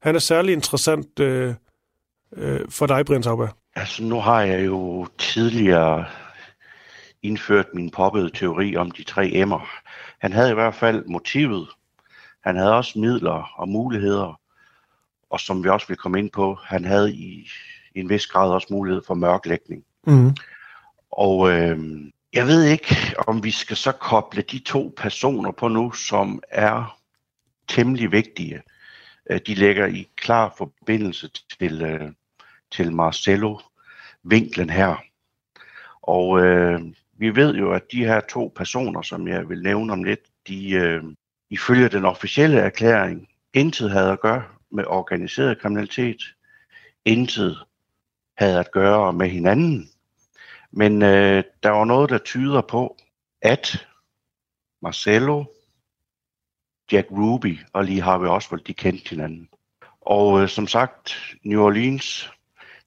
han 0.01 0.15
er 0.15 0.19
særlig 0.19 0.53
interessant 0.53 1.19
øh, 1.19 1.53
øh, 2.37 2.59
for 2.69 2.85
dig, 2.85 3.05
Brian 3.05 3.23
Sauber. 3.23 3.47
Altså, 3.75 4.03
nu 4.03 4.19
har 4.19 4.41
jeg 4.41 4.65
jo 4.65 5.07
tidligere 5.17 6.05
indført 7.23 7.65
min 7.73 7.89
poppede 7.89 8.29
teori 8.33 8.75
om 8.75 8.91
de 8.91 9.03
tre 9.03 9.29
emmer. 9.33 9.69
Han 10.21 10.33
havde 10.33 10.51
i 10.51 10.53
hvert 10.53 10.75
fald 10.75 11.05
motivet. 11.05 11.69
Han 12.43 12.55
havde 12.55 12.73
også 12.73 12.99
midler 12.99 13.53
og 13.55 13.69
muligheder. 13.69 14.39
Og 15.29 15.39
som 15.39 15.63
vi 15.63 15.69
også 15.69 15.87
vil 15.87 15.97
komme 15.97 16.19
ind 16.19 16.29
på, 16.31 16.57
han 16.63 16.85
havde 16.85 17.13
i, 17.13 17.49
i 17.95 17.99
en 17.99 18.09
vis 18.09 18.27
grad 18.27 18.51
også 18.51 18.67
mulighed 18.71 19.01
for 19.07 19.13
mørklægning. 19.13 19.83
Mm. 20.07 20.35
Og 21.11 21.51
øh, 21.51 21.79
jeg 22.33 22.47
ved 22.47 22.63
ikke, 22.63 22.95
om 23.27 23.43
vi 23.43 23.51
skal 23.51 23.77
så 23.77 23.91
koble 23.91 24.41
de 24.41 24.59
to 24.59 24.93
personer 24.97 25.51
på 25.51 25.67
nu, 25.67 25.91
som 25.91 26.41
er 26.49 26.97
temmelig 27.67 28.11
vigtige. 28.11 28.61
Øh, 29.29 29.39
de 29.47 29.55
lægger 29.55 29.87
i 29.87 30.07
klar 30.15 30.53
forbindelse 30.57 31.29
til, 31.59 31.81
øh, 31.81 32.11
til 32.71 32.91
Marcello-vinklen 32.91 34.69
her. 34.69 34.95
Og 36.01 36.41
øh, 36.41 36.81
vi 37.21 37.35
ved 37.35 37.55
jo, 37.55 37.73
at 37.73 37.91
de 37.91 38.05
her 38.05 38.19
to 38.19 38.53
personer, 38.55 39.01
som 39.01 39.27
jeg 39.27 39.49
vil 39.49 39.61
nævne 39.61 39.93
om 39.93 40.03
lidt, 40.03 40.19
de 40.47 40.71
øh, 40.71 41.03
ifølge 41.49 41.89
den 41.89 42.05
officielle 42.05 42.59
erklæring 42.59 43.27
intet 43.53 43.91
havde 43.91 44.11
at 44.11 44.19
gøre 44.19 44.43
med 44.71 44.85
organiseret 44.87 45.59
kriminalitet, 45.59 46.21
intet 47.05 47.57
havde 48.37 48.59
at 48.59 48.71
gøre 48.71 49.13
med 49.13 49.29
hinanden. 49.29 49.89
Men 50.71 51.01
øh, 51.01 51.43
der 51.63 51.69
var 51.69 51.85
noget, 51.85 52.09
der 52.09 52.17
tyder 52.17 52.61
på, 52.61 52.97
at 53.41 53.87
Marcelo, 54.81 55.43
Jack 56.91 57.07
Ruby 57.11 57.59
og 57.73 57.85
Lee 57.85 58.01
Harvey 58.01 58.27
Oswald, 58.27 58.63
de 58.63 58.73
kendte 58.73 59.09
hinanden. 59.09 59.49
Og 60.01 60.41
øh, 60.41 60.49
som 60.49 60.67
sagt, 60.67 61.35
New 61.43 61.63
Orleans, 61.63 62.31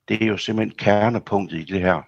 det 0.09 0.23
er 0.23 0.27
jo 0.27 0.37
simpelthen 0.37 0.77
kernepunktet 0.79 1.59
i 1.59 1.65
det 1.65 1.81
her. 1.81 2.03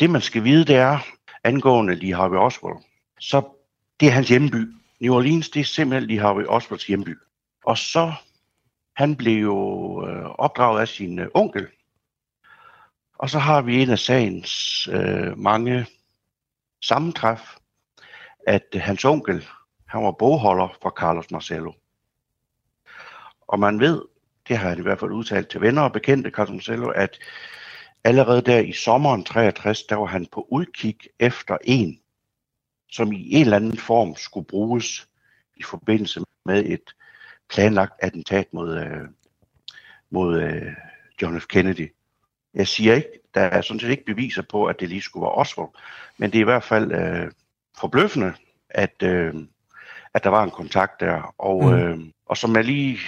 Det 0.00 0.10
man 0.10 0.20
skal 0.20 0.44
vide, 0.44 0.64
det 0.64 0.76
er, 0.76 0.98
angående 1.44 1.94
Lee 1.94 2.14
Harvey 2.14 2.38
Oswald, 2.38 2.78
så 3.20 3.42
det 4.00 4.08
er 4.08 4.12
hans 4.12 4.28
hjemby. 4.28 4.72
New 5.00 5.14
Orleans, 5.14 5.50
det 5.50 5.60
er 5.60 5.64
simpelthen 5.64 6.10
Lee 6.10 6.20
Harvey 6.20 6.44
Oswalds 6.46 6.86
hjemby. 6.86 7.18
Og 7.64 7.78
så, 7.78 8.12
han 8.96 9.16
blev 9.16 9.42
jo 9.42 9.58
øh, 10.08 10.24
opdraget 10.24 10.80
af 10.80 10.88
sin 10.88 11.18
øh, 11.18 11.28
onkel. 11.34 11.66
Og 13.18 13.30
så 13.30 13.38
har 13.38 13.62
vi 13.62 13.82
en 13.82 13.90
af 13.90 13.98
sagens 13.98 14.88
øh, 14.92 15.38
mange 15.38 15.86
sammentræf, 16.82 17.40
at 18.46 18.66
øh, 18.74 18.80
hans 18.80 19.04
onkel, 19.04 19.46
han 19.86 20.04
var 20.04 20.12
bogholder 20.12 20.68
for 20.82 20.90
Carlos 20.90 21.30
Marcello. 21.30 21.72
Og 23.48 23.60
man 23.60 23.80
ved, 23.80 24.02
det 24.48 24.58
har 24.58 24.68
han 24.68 24.78
i 24.78 24.82
hvert 24.82 25.00
fald 25.00 25.10
udtalt 25.10 25.48
til 25.48 25.60
venner 25.60 25.82
og 25.82 25.92
bekendte, 25.92 26.30
Carlos 26.30 26.52
Marcello, 26.52 26.88
at 26.88 27.18
allerede 28.04 28.42
der 28.42 28.58
i 28.58 28.72
sommeren 28.72 29.24
63, 29.24 29.82
der 29.82 29.96
var 29.96 30.06
han 30.06 30.26
på 30.32 30.46
udkig 30.50 30.96
efter 31.18 31.58
en, 31.64 32.00
som 32.90 33.12
i 33.12 33.34
en 33.34 33.40
eller 33.40 33.56
anden 33.56 33.78
form 33.78 34.16
skulle 34.16 34.46
bruges 34.46 35.08
i 35.56 35.62
forbindelse 35.62 36.20
med 36.44 36.64
et 36.64 36.94
planlagt 37.50 37.92
attentat 37.98 38.46
mod, 38.52 38.78
øh, 38.78 39.08
mod 40.10 40.40
øh, 40.42 40.72
John 41.22 41.40
F. 41.40 41.46
Kennedy. 41.46 41.92
Jeg 42.54 42.68
siger 42.68 42.94
ikke, 42.94 43.08
der 43.34 43.40
er 43.40 43.60
sådan 43.60 43.80
set 43.80 43.90
ikke 43.90 44.04
beviser 44.04 44.42
på, 44.42 44.64
at 44.66 44.80
det 44.80 44.88
lige 44.88 45.02
skulle 45.02 45.22
være 45.22 45.32
Oswald, 45.32 45.68
men 46.18 46.30
det 46.30 46.38
er 46.38 46.42
i 46.42 46.44
hvert 46.44 46.64
fald 46.64 46.92
øh, 46.92 47.30
forbløffende, 47.78 48.34
at, 48.68 49.02
øh, 49.02 49.34
at 50.14 50.24
der 50.24 50.30
var 50.30 50.44
en 50.44 50.50
kontakt 50.50 51.00
der. 51.00 51.34
Og, 51.38 51.64
mm. 51.64 51.74
øh, 51.74 51.98
og 52.26 52.36
som 52.36 52.56
jeg 52.56 52.64
lige 52.64 52.98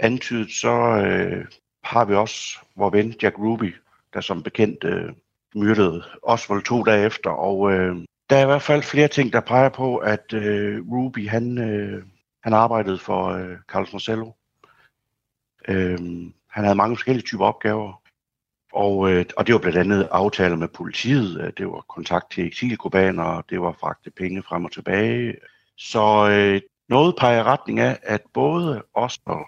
antydet, 0.00 0.50
så 0.50 0.70
øh, 1.06 1.46
har 1.84 2.04
vi 2.04 2.14
også 2.14 2.58
vores 2.76 2.92
ven 2.92 3.14
Jack 3.22 3.38
Ruby, 3.38 3.74
der 4.16 4.22
som 4.22 4.42
bekendt 4.42 4.84
øh, 4.84 5.12
myrdede 5.54 6.02
Oswald 6.22 6.62
to 6.62 6.82
dage 6.82 7.06
efter. 7.06 7.30
Og 7.30 7.72
øh, 7.72 7.96
der 8.30 8.36
er 8.36 8.42
i 8.42 8.46
hvert 8.46 8.62
fald 8.62 8.82
flere 8.82 9.08
ting, 9.08 9.32
der 9.32 9.40
peger 9.40 9.68
på, 9.68 9.96
at 9.96 10.32
øh, 10.32 10.90
Ruby 10.90 11.28
han, 11.28 11.58
øh, 11.58 12.02
han 12.42 12.52
arbejdede 12.52 12.98
for 12.98 13.28
øh, 13.28 13.56
Carlos 13.68 13.92
Marcello. 13.92 14.30
Øh, 15.68 15.98
han 16.50 16.64
havde 16.64 16.74
mange 16.74 16.96
forskellige 16.96 17.26
typer 17.26 17.44
opgaver. 17.44 18.02
Og, 18.72 19.12
øh, 19.12 19.24
og 19.36 19.46
det 19.46 19.52
var 19.52 19.60
blandt 19.60 19.78
andet 19.78 20.08
aftaler 20.10 20.56
med 20.56 20.68
politiet, 20.68 21.40
øh, 21.40 21.52
det 21.58 21.66
var 21.66 21.84
kontakt 21.88 22.30
til 22.30 22.46
eksilkubaner, 22.46 23.42
det 23.50 23.60
var 23.60 23.76
fragte 23.80 24.10
penge 24.10 24.42
frem 24.42 24.64
og 24.64 24.72
tilbage. 24.72 25.34
Så 25.76 26.28
øh, 26.30 26.60
noget 26.88 27.16
peger 27.18 27.38
i 27.38 27.42
retning 27.42 27.80
af, 27.80 27.98
at 28.02 28.22
både 28.34 28.82
Oswald 28.94 29.46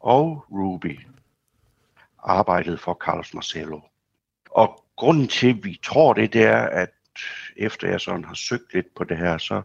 og 0.00 0.44
Ruby 0.50 1.00
arbejdede 2.22 2.78
for 2.78 2.94
Carlos 2.94 3.34
Marcello. 3.34 3.80
Og 4.50 4.84
grunden 4.96 5.28
til, 5.28 5.48
at 5.48 5.64
vi 5.64 5.80
tror 5.82 6.12
det, 6.12 6.32
det 6.32 6.42
er, 6.42 6.62
at 6.62 6.90
efter 7.56 7.88
jeg 7.88 8.00
sådan 8.00 8.24
har 8.24 8.34
søgt 8.34 8.74
lidt 8.74 8.94
på 8.96 9.04
det 9.04 9.16
her, 9.16 9.38
så, 9.38 9.62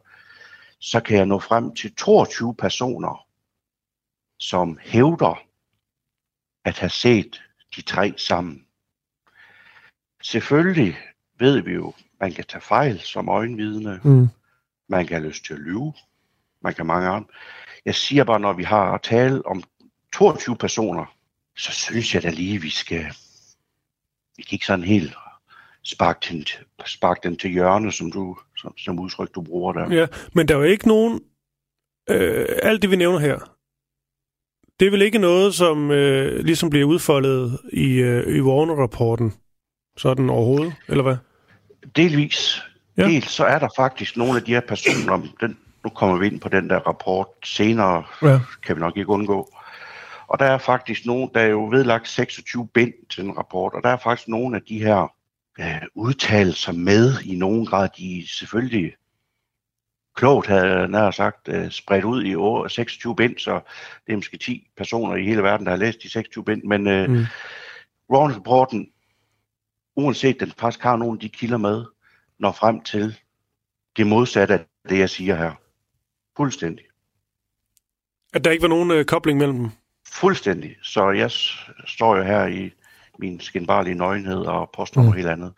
så 0.80 1.00
kan 1.00 1.18
jeg 1.18 1.26
nå 1.26 1.40
frem 1.40 1.76
til 1.76 1.96
22 1.96 2.56
personer, 2.56 3.28
som 4.40 4.78
hævder 4.82 5.42
at 6.66 6.80
have 6.80 6.90
set 6.90 7.44
de 7.76 7.82
tre 7.82 8.14
sammen. 8.18 8.66
Selvfølgelig 10.24 10.98
ved 11.40 11.62
vi 11.62 11.74
jo, 11.74 11.94
man 12.20 12.32
kan 12.32 12.46
tage 12.46 12.62
fejl 12.62 13.00
som 13.00 13.30
øjenvidne, 13.30 14.02
mm. 14.04 14.28
man 14.88 15.08
kan 15.08 15.18
have 15.18 15.28
lyst 15.28 15.46
til 15.46 15.54
at 15.54 15.60
lyve, 15.60 15.94
man 16.62 16.74
kan 16.74 16.86
mange 16.86 17.08
andre. 17.08 17.30
Jeg 17.86 17.96
siger 17.96 18.24
bare, 18.24 18.40
når 18.40 18.54
vi 18.54 18.64
har 18.64 18.92
at 18.92 19.02
tale 19.02 19.46
om 19.46 19.64
22 20.14 20.56
personer, 20.56 21.15
så 21.58 21.72
synes 21.72 22.16
jeg 22.16 22.24
da 22.24 22.30
lige, 22.30 22.62
vi 22.62 22.70
skal... 22.70 23.06
Vi 24.38 24.44
kan 24.44 24.56
ikke 24.56 24.66
sådan 24.66 24.86
helt 24.86 25.16
sparke 25.84 26.28
den, 26.32 26.46
sparke 26.86 27.20
den 27.24 27.38
til 27.38 27.52
hjørne, 27.52 27.92
som, 27.92 28.12
du, 28.12 28.38
som, 28.58 28.78
som 28.78 29.00
udtryk, 29.00 29.36
du 29.36 29.42
bruger 29.42 29.74
der. 29.74 29.94
Ja, 29.94 30.08
men 30.34 30.48
der 30.48 30.54
er 30.54 30.58
jo 30.58 30.64
ikke 30.64 30.88
nogen... 30.88 31.22
Øh, 32.10 32.46
alt 32.64 32.82
det, 32.82 32.92
vi 32.92 32.96
nævner 32.96 33.20
her, 33.20 33.56
det 34.80 34.86
er 34.88 34.92
vel 34.92 35.02
ikke 35.02 35.18
noget, 35.18 35.54
som 35.54 35.92
øh, 35.92 36.46
ligesom 36.46 36.70
bliver 36.70 36.86
udfoldet 36.86 37.60
i, 37.74 37.94
øh, 37.94 38.38
i 38.38 38.42
Warner-rapporten, 38.42 39.34
sådan 39.98 40.30
overhovedet, 40.30 40.74
eller 40.88 41.04
hvad? 41.04 41.18
Delvis. 41.96 42.62
Ja. 42.98 43.08
Dels 43.08 43.32
så 43.32 43.46
er 43.46 43.60
der 43.60 43.70
faktisk 43.76 44.18
nogle 44.18 44.38
af 44.38 44.44
de 44.44 44.52
her 44.52 44.62
personer, 44.62 45.28
den, 45.42 45.58
nu 45.84 45.90
kommer 45.90 46.18
vi 46.18 46.28
ind 46.28 46.40
på 46.40 46.50
den 46.50 46.70
der 46.70 46.80
rapport 46.80 47.28
senere, 47.44 48.04
ja. 48.22 48.40
kan 48.64 48.76
vi 48.76 48.80
nok 48.80 48.98
ikke 48.98 49.10
undgå, 49.10 49.55
og 50.28 50.40
der 50.40 50.46
er 50.46 50.58
faktisk 50.58 51.06
nogen, 51.06 51.30
der 51.34 51.40
er 51.40 51.48
jo 51.48 51.66
vedlagt 51.66 52.08
26 52.08 52.68
bind 52.68 52.94
til 53.10 53.24
den 53.24 53.38
rapport, 53.38 53.74
og 53.74 53.84
der 53.84 53.90
er 53.90 53.98
faktisk 53.98 54.28
nogle 54.28 54.56
af 54.56 54.62
de 54.62 54.84
her 54.84 55.14
øh, 55.60 55.82
udtalelser 55.96 56.72
med 56.72 57.22
i 57.26 57.36
nogen 57.36 57.66
grad, 57.66 57.90
de 57.98 58.24
selvfølgelig 58.28 58.94
klogt 60.16 60.48
havde 60.48 60.88
nær 60.88 61.12
sagt 61.12 61.48
øh, 61.48 61.72
spredt 61.72 62.06
ud 62.06 62.24
i 62.24 62.36
år 62.36 62.68
26 62.68 63.16
bind, 63.16 63.38
så 63.38 63.60
det 64.08 64.14
er 64.14 64.18
måske 64.18 64.38
10 64.38 64.68
personer 64.78 65.16
i 65.16 65.24
hele 65.24 65.44
verden, 65.44 65.66
der 65.66 65.72
har 65.72 65.78
læst 65.78 66.04
de 66.04 66.10
26 66.10 66.46
bind, 66.46 66.64
men 66.64 66.88
øh, 66.88 67.10
mm. 67.10 67.26
rapporten 68.10 68.90
uanset 69.96 70.40
den 70.40 70.52
faktisk 70.52 70.84
har 70.84 70.96
nogle 70.96 71.16
af 71.16 71.20
de 71.20 71.30
kilder 71.30 71.58
med, 71.58 71.86
når 72.40 72.52
frem 72.52 72.82
til 72.82 73.16
det 73.98 74.08
modsatte 74.08 74.54
af 74.54 74.66
det, 74.90 75.00
jeg 75.00 75.10
siger 75.10 75.36
her. 75.36 75.52
Fuldstændig. 76.38 76.86
At 78.34 78.46
der 78.46 78.52
ikke 78.52 78.62
var 78.62 78.68
nogen 78.68 78.92
øh, 78.92 79.06
kobling 79.06 79.40
mellem 79.40 79.58
dem? 79.58 79.70
Fuldstændig. 80.12 80.76
Så 80.84 81.10
jeg 81.10 81.32
står 81.86 82.18
jo 82.18 82.24
her 82.24 82.46
i 82.46 82.72
min 83.20 83.40
skinbarlige 83.40 83.96
nøgenhed 83.96 84.38
og 84.38 84.70
påstår 84.74 85.02
mm. 85.02 85.06
noget 85.06 85.18
helt 85.18 85.32
andet. 85.32 85.54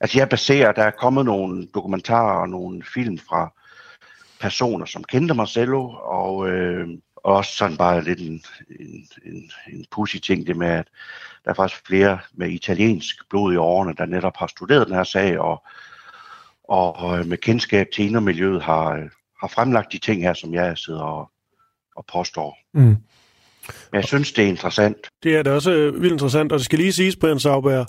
Altså 0.00 0.18
jeg 0.18 0.28
baserer, 0.28 0.72
der 0.72 0.82
er 0.82 0.90
kommet 0.90 1.24
nogle 1.24 1.66
dokumentarer 1.74 2.40
og 2.40 2.48
nogle 2.48 2.82
film 2.94 3.18
fra 3.18 3.52
personer, 4.40 4.86
som 4.86 5.04
kendte 5.04 5.34
Marcello, 5.34 5.90
og 6.02 6.48
øh, 6.48 6.88
også 7.16 7.56
sådan 7.56 7.76
bare 7.76 8.04
lidt 8.04 8.20
en, 8.20 8.42
en, 8.80 9.08
en, 9.24 9.50
en 9.72 9.86
pussy 9.90 10.16
ting, 10.16 10.46
det 10.46 10.56
med, 10.56 10.68
at 10.68 10.88
der 11.44 11.50
er 11.50 11.54
faktisk 11.54 11.86
flere 11.86 12.18
med 12.32 12.50
italiensk 12.50 13.28
blod 13.28 13.52
i 13.52 13.56
årene, 13.56 13.94
der 13.94 14.06
netop 14.06 14.36
har 14.36 14.46
studeret 14.46 14.86
den 14.86 14.96
her 14.96 15.04
sag, 15.04 15.38
og, 15.38 15.62
og 16.64 17.26
med 17.26 17.38
kendskab 17.38 17.86
til 17.94 18.06
indermiljøet 18.06 18.62
har, 18.62 19.08
har 19.40 19.48
fremlagt 19.48 19.92
de 19.92 19.98
ting 19.98 20.22
her, 20.22 20.34
som 20.34 20.54
jeg 20.54 20.78
sidder 20.78 21.02
og, 21.02 21.30
og 21.96 22.04
påstår. 22.06 22.58
Mm. 22.72 22.96
Men 23.92 24.00
jeg 24.00 24.04
synes, 24.04 24.32
det 24.32 24.44
er 24.44 24.48
interessant. 24.48 24.96
Det 25.22 25.36
er 25.36 25.42
da 25.42 25.52
også 25.52 25.72
øh, 25.72 26.02
vildt 26.02 26.12
interessant, 26.12 26.52
og 26.52 26.58
det 26.58 26.64
skal 26.64 26.78
lige 26.78 26.92
siges, 26.92 27.16
Brian 27.16 27.40
Sauber, 27.40 27.84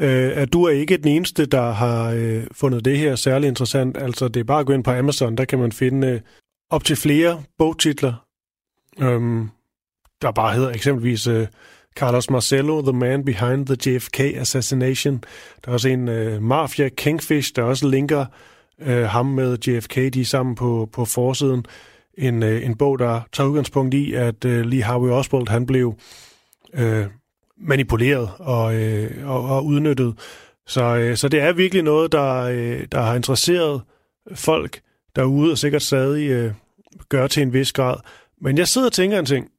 øh, 0.00 0.32
at 0.34 0.52
du 0.52 0.64
er 0.64 0.70
ikke 0.70 0.96
den 0.96 1.08
eneste, 1.08 1.46
der 1.46 1.70
har 1.70 2.10
øh, 2.10 2.44
fundet 2.52 2.84
det 2.84 2.98
her 2.98 3.16
særlig 3.16 3.48
interessant. 3.48 3.96
Altså, 3.96 4.28
det 4.28 4.40
er 4.40 4.44
bare 4.44 4.60
at 4.60 4.66
gå 4.66 4.72
ind 4.72 4.84
på 4.84 4.90
Amazon, 4.90 5.36
der 5.36 5.44
kan 5.44 5.58
man 5.58 5.72
finde 5.72 6.06
øh, 6.08 6.20
op 6.70 6.84
til 6.84 6.96
flere 6.96 7.42
bogtitler, 7.58 8.26
øh, 9.00 9.46
der 10.22 10.32
bare 10.32 10.54
hedder 10.54 10.70
eksempelvis 10.70 11.26
øh, 11.26 11.46
Carlos 11.96 12.30
Marcello, 12.30 12.82
The 12.82 12.92
Man 12.92 13.24
Behind 13.24 13.66
the 13.66 13.76
JFK 13.86 14.20
Assassination. 14.20 15.24
Der 15.64 15.70
er 15.70 15.72
også 15.72 15.88
en 15.88 16.08
øh, 16.08 16.42
Mafia 16.42 16.88
Kingfish, 16.88 17.52
der 17.56 17.62
også 17.62 17.88
linker 17.88 18.26
øh, 18.80 19.04
ham 19.04 19.26
med 19.26 19.58
JFK, 19.66 19.96
de 19.96 20.20
er 20.20 20.24
sammen 20.24 20.54
på, 20.54 20.88
på 20.92 21.04
forsiden. 21.04 21.64
En, 22.18 22.42
øh, 22.42 22.66
en 22.66 22.76
bog, 22.76 22.98
der 22.98 23.20
tager 23.32 23.48
udgangspunkt 23.48 23.94
i, 23.94 24.12
at 24.14 24.44
øh, 24.44 24.64
Lee 24.64 24.82
Harvey 24.82 25.10
Oswald, 25.10 25.48
han 25.48 25.66
blev 25.66 25.94
øh, 26.74 27.06
manipuleret 27.58 28.30
og, 28.38 28.74
øh, 28.74 29.30
og, 29.30 29.44
og 29.44 29.66
udnyttet. 29.66 30.14
Så, 30.66 30.96
øh, 30.96 31.16
så 31.16 31.28
det 31.28 31.40
er 31.40 31.52
virkelig 31.52 31.82
noget, 31.82 32.12
der, 32.12 32.42
øh, 32.42 32.86
der 32.92 33.00
har 33.00 33.14
interesseret 33.14 33.82
folk 34.34 34.80
derude, 35.16 35.52
og 35.52 35.58
sikkert 35.58 35.82
stadig 35.82 36.30
øh, 36.30 36.52
gør 37.08 37.26
til 37.26 37.42
en 37.42 37.52
vis 37.52 37.72
grad. 37.72 37.96
Men 38.40 38.58
jeg 38.58 38.68
sidder 38.68 38.86
og 38.86 38.92
tænker 38.92 39.18
en 39.18 39.26
ting. 39.26 39.50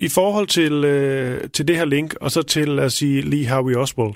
I 0.00 0.08
forhold 0.08 0.46
til, 0.46 0.72
øh, 0.84 1.50
til 1.50 1.68
det 1.68 1.76
her 1.76 1.84
link, 1.84 2.14
og 2.20 2.30
så 2.30 2.42
til 2.42 2.78
at 2.78 2.92
sige 2.92 3.22
Lee 3.22 3.46
Harvey 3.46 3.74
Oswald. 3.74 4.14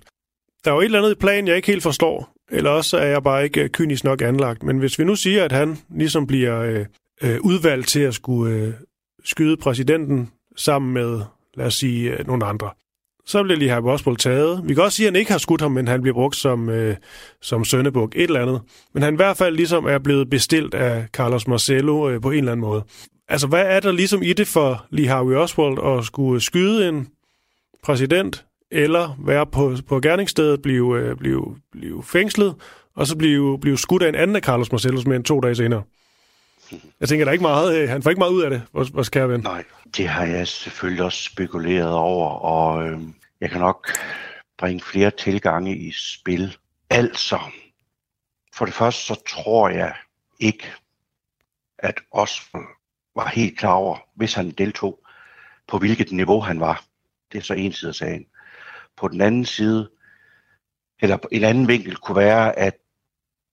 Der 0.65 0.71
er 0.71 0.75
jo 0.75 0.81
et 0.81 0.85
eller 0.85 0.99
andet 0.99 1.13
i 1.13 1.19
planen, 1.19 1.49
jeg 1.49 1.57
ikke 1.57 1.67
helt 1.67 1.83
forstår. 1.83 2.33
Eller 2.51 2.71
også 2.71 2.99
er 2.99 3.07
jeg 3.07 3.23
bare 3.23 3.45
ikke 3.45 3.63
øh, 3.63 3.69
kynisk 3.69 4.05
nok 4.05 4.23
anlagt. 4.23 4.63
Men 4.63 4.79
hvis 4.79 4.99
vi 4.99 5.05
nu 5.05 5.17
siger, 5.17 5.45
at 5.45 5.53
han 5.53 5.79
ligesom 5.89 6.27
bliver 6.27 6.61
øh, 6.61 6.87
øh, 7.23 7.41
udvalgt 7.41 7.89
til 7.89 8.01
at 8.01 8.15
skulle 8.15 8.55
øh, 8.55 8.73
skyde 9.25 9.57
præsidenten 9.57 10.31
sammen 10.57 10.93
med, 10.93 11.21
lad 11.55 11.67
os 11.67 11.75
sige, 11.75 12.11
øh, 12.11 12.27
nogle 12.27 12.47
andre, 12.47 12.71
så 13.27 13.43
bliver 13.43 13.59
lige 13.59 13.71
Harry 13.71 13.89
Oswald 13.89 14.17
taget. 14.17 14.63
Vi 14.65 14.75
kan 14.75 14.83
også 14.83 14.97
sige, 14.97 15.07
at 15.07 15.13
han 15.13 15.19
ikke 15.19 15.31
har 15.31 15.39
skudt 15.39 15.61
ham, 15.61 15.73
men 15.73 15.89
han 15.89 16.03
bliver 16.03 16.15
brugt 16.15 16.37
som, 16.37 16.69
øh, 16.69 16.97
som 17.43 17.65
søndebuk, 17.65 18.13
et 18.17 18.23
eller 18.23 18.43
andet. 18.43 18.61
Men 18.95 19.03
han 19.03 19.15
i 19.15 19.17
hvert 19.17 19.37
fald 19.37 19.57
ligesom 19.57 19.87
er 19.87 19.99
blevet 19.99 20.31
bestilt 20.31 20.75
af 20.75 21.07
Carlos 21.13 21.49
Marcello 21.49 22.09
øh, 22.09 22.21
på 22.21 22.31
en 22.31 22.39
eller 22.39 22.53
anden 22.53 22.67
måde. 22.67 22.85
Altså, 23.29 23.47
hvad 23.47 23.65
er 23.67 23.81
der 23.81 23.93
ligesom 23.93 24.23
i 24.23 24.33
det 24.33 24.47
for 24.47 24.87
Lee 24.91 25.09
Harvey 25.09 25.35
Oswald 25.35 25.99
at 25.99 26.05
skulle 26.05 26.41
skyde 26.41 26.89
en 26.89 27.09
præsident, 27.83 28.45
eller 28.71 29.17
være 29.27 29.47
på, 29.47 29.77
på 29.89 30.01
gerningsstedet, 30.01 30.63
blive, 30.63 30.99
øh, 30.99 31.17
blive, 31.17 31.57
blive 31.73 32.03
fængslet, 32.03 32.55
og 32.97 33.07
så 33.07 33.17
blive, 33.17 33.59
blive 33.61 33.79
skudt 33.79 34.03
af 34.03 34.09
en 34.09 34.15
anden 34.15 34.37
af 34.37 34.43
Carlos 34.43 34.73
Marcellos 34.73 35.07
mere 35.07 35.17
end 35.17 35.25
to 35.25 35.41
dage 35.41 35.55
senere? 35.55 35.83
Jeg 37.01 37.09
tænker, 37.09 37.25
der 37.25 37.31
er 37.31 37.33
ikke 37.33 37.43
meget, 37.43 37.79
øh, 37.79 37.89
han 37.89 38.03
får 38.03 38.11
ikke 38.11 38.21
meget 38.21 38.33
ud 38.33 38.43
af 38.43 38.51
det, 38.51 38.63
vores 38.73 39.09
kære 39.09 39.29
ven. 39.29 39.41
Nej, 39.41 39.65
det 39.97 40.09
har 40.09 40.25
jeg 40.25 40.49
selvfølgelig 40.49 41.05
også 41.05 41.23
spekuleret 41.23 41.93
over, 41.93 42.31
og 42.31 42.89
øh, 42.89 43.01
jeg 43.41 43.51
kan 43.51 43.61
nok 43.61 43.89
bringe 44.59 44.81
flere 44.81 45.11
tilgange 45.11 45.77
i 45.77 45.93
spil. 45.93 46.57
Altså, 46.91 47.39
for 48.55 48.65
det 48.65 48.75
første 48.75 49.03
så 49.03 49.23
tror 49.29 49.69
jeg 49.69 49.95
ikke, 50.41 50.73
at 51.79 52.01
Osvald 52.11 52.65
var 53.15 53.29
helt 53.29 53.59
klar 53.59 53.73
over, 53.73 53.99
hvis 54.15 54.35
han 54.35 54.51
deltog, 54.51 55.01
på 55.69 55.79
hvilket 55.79 56.13
niveau 56.13 56.41
han 56.41 56.61
var. 56.61 56.85
Det 57.33 57.39
er 57.39 57.43
så 57.43 57.55
en 57.55 57.73
side 57.73 57.89
af 57.89 57.95
sagen. 57.95 58.27
På 58.97 59.09
den 59.09 59.21
anden 59.21 59.45
side, 59.45 59.91
eller 61.03 61.19
en 61.33 61.45
anden 61.45 61.69
vinkel 61.69 61.97
kunne 61.97 62.17
være, 62.17 62.59
at 62.59 62.77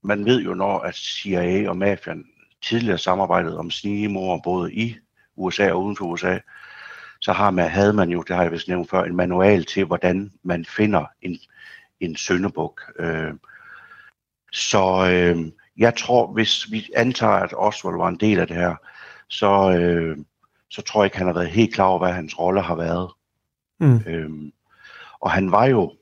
man 0.04 0.26
ved 0.26 0.42
jo, 0.42 0.54
når 0.54 0.80
at 0.80 0.96
CIA 0.96 1.70
og 1.70 1.78
mafian 1.78 2.26
tidligere 2.66 2.98
samarbejdet 2.98 3.58
om 3.58 3.72
snigemord 3.72 4.44
både 4.44 4.74
i 4.74 4.98
USA 5.36 5.72
og 5.72 5.84
uden 5.84 5.98
for 5.98 6.06
USA, 6.06 6.40
så 7.22 7.34
har 7.34 7.52
man, 7.52 7.70
havde 7.70 7.94
man 7.94 8.10
jo, 8.10 8.22
det 8.22 8.36
har 8.36 8.44
jeg 8.44 8.52
vist 8.52 8.68
nævnt 8.68 8.90
før, 8.90 9.04
en 9.04 9.16
manual 9.16 9.66
til, 9.66 9.86
hvordan 9.86 10.32
man 10.44 10.66
finder 10.66 11.06
en, 11.22 11.40
en 12.00 12.16
søndebuk. 12.16 12.82
Øh, 13.00 13.34
så 14.52 15.10
øh, 15.12 15.52
jeg 15.78 15.98
tror, 15.98 16.28
hvis 16.34 16.72
vi 16.72 16.90
antager, 16.96 17.34
at 17.34 17.54
Oswald 17.58 17.98
var 17.98 18.08
en 18.08 18.20
del 18.20 18.40
af 18.40 18.48
det 18.48 18.56
her, 18.56 18.76
så, 19.30 19.72
øh, 19.72 20.18
så 20.70 20.82
tror 20.82 21.04
jeg 21.04 21.06
ikke, 21.06 21.18
han 21.18 21.28
har 21.28 21.34
været 21.34 21.50
helt 21.50 21.74
klar 21.74 21.86
over, 21.86 22.00
hvad 22.00 22.14
hans 22.14 22.40
rolle 22.40 22.62
har 22.62 22.76
været. 22.76 23.12
Mm. 23.80 24.02
Øh, 24.08 24.52
og 25.20 25.32
han 25.32 25.52
var 25.52 25.66
jo 25.66 25.94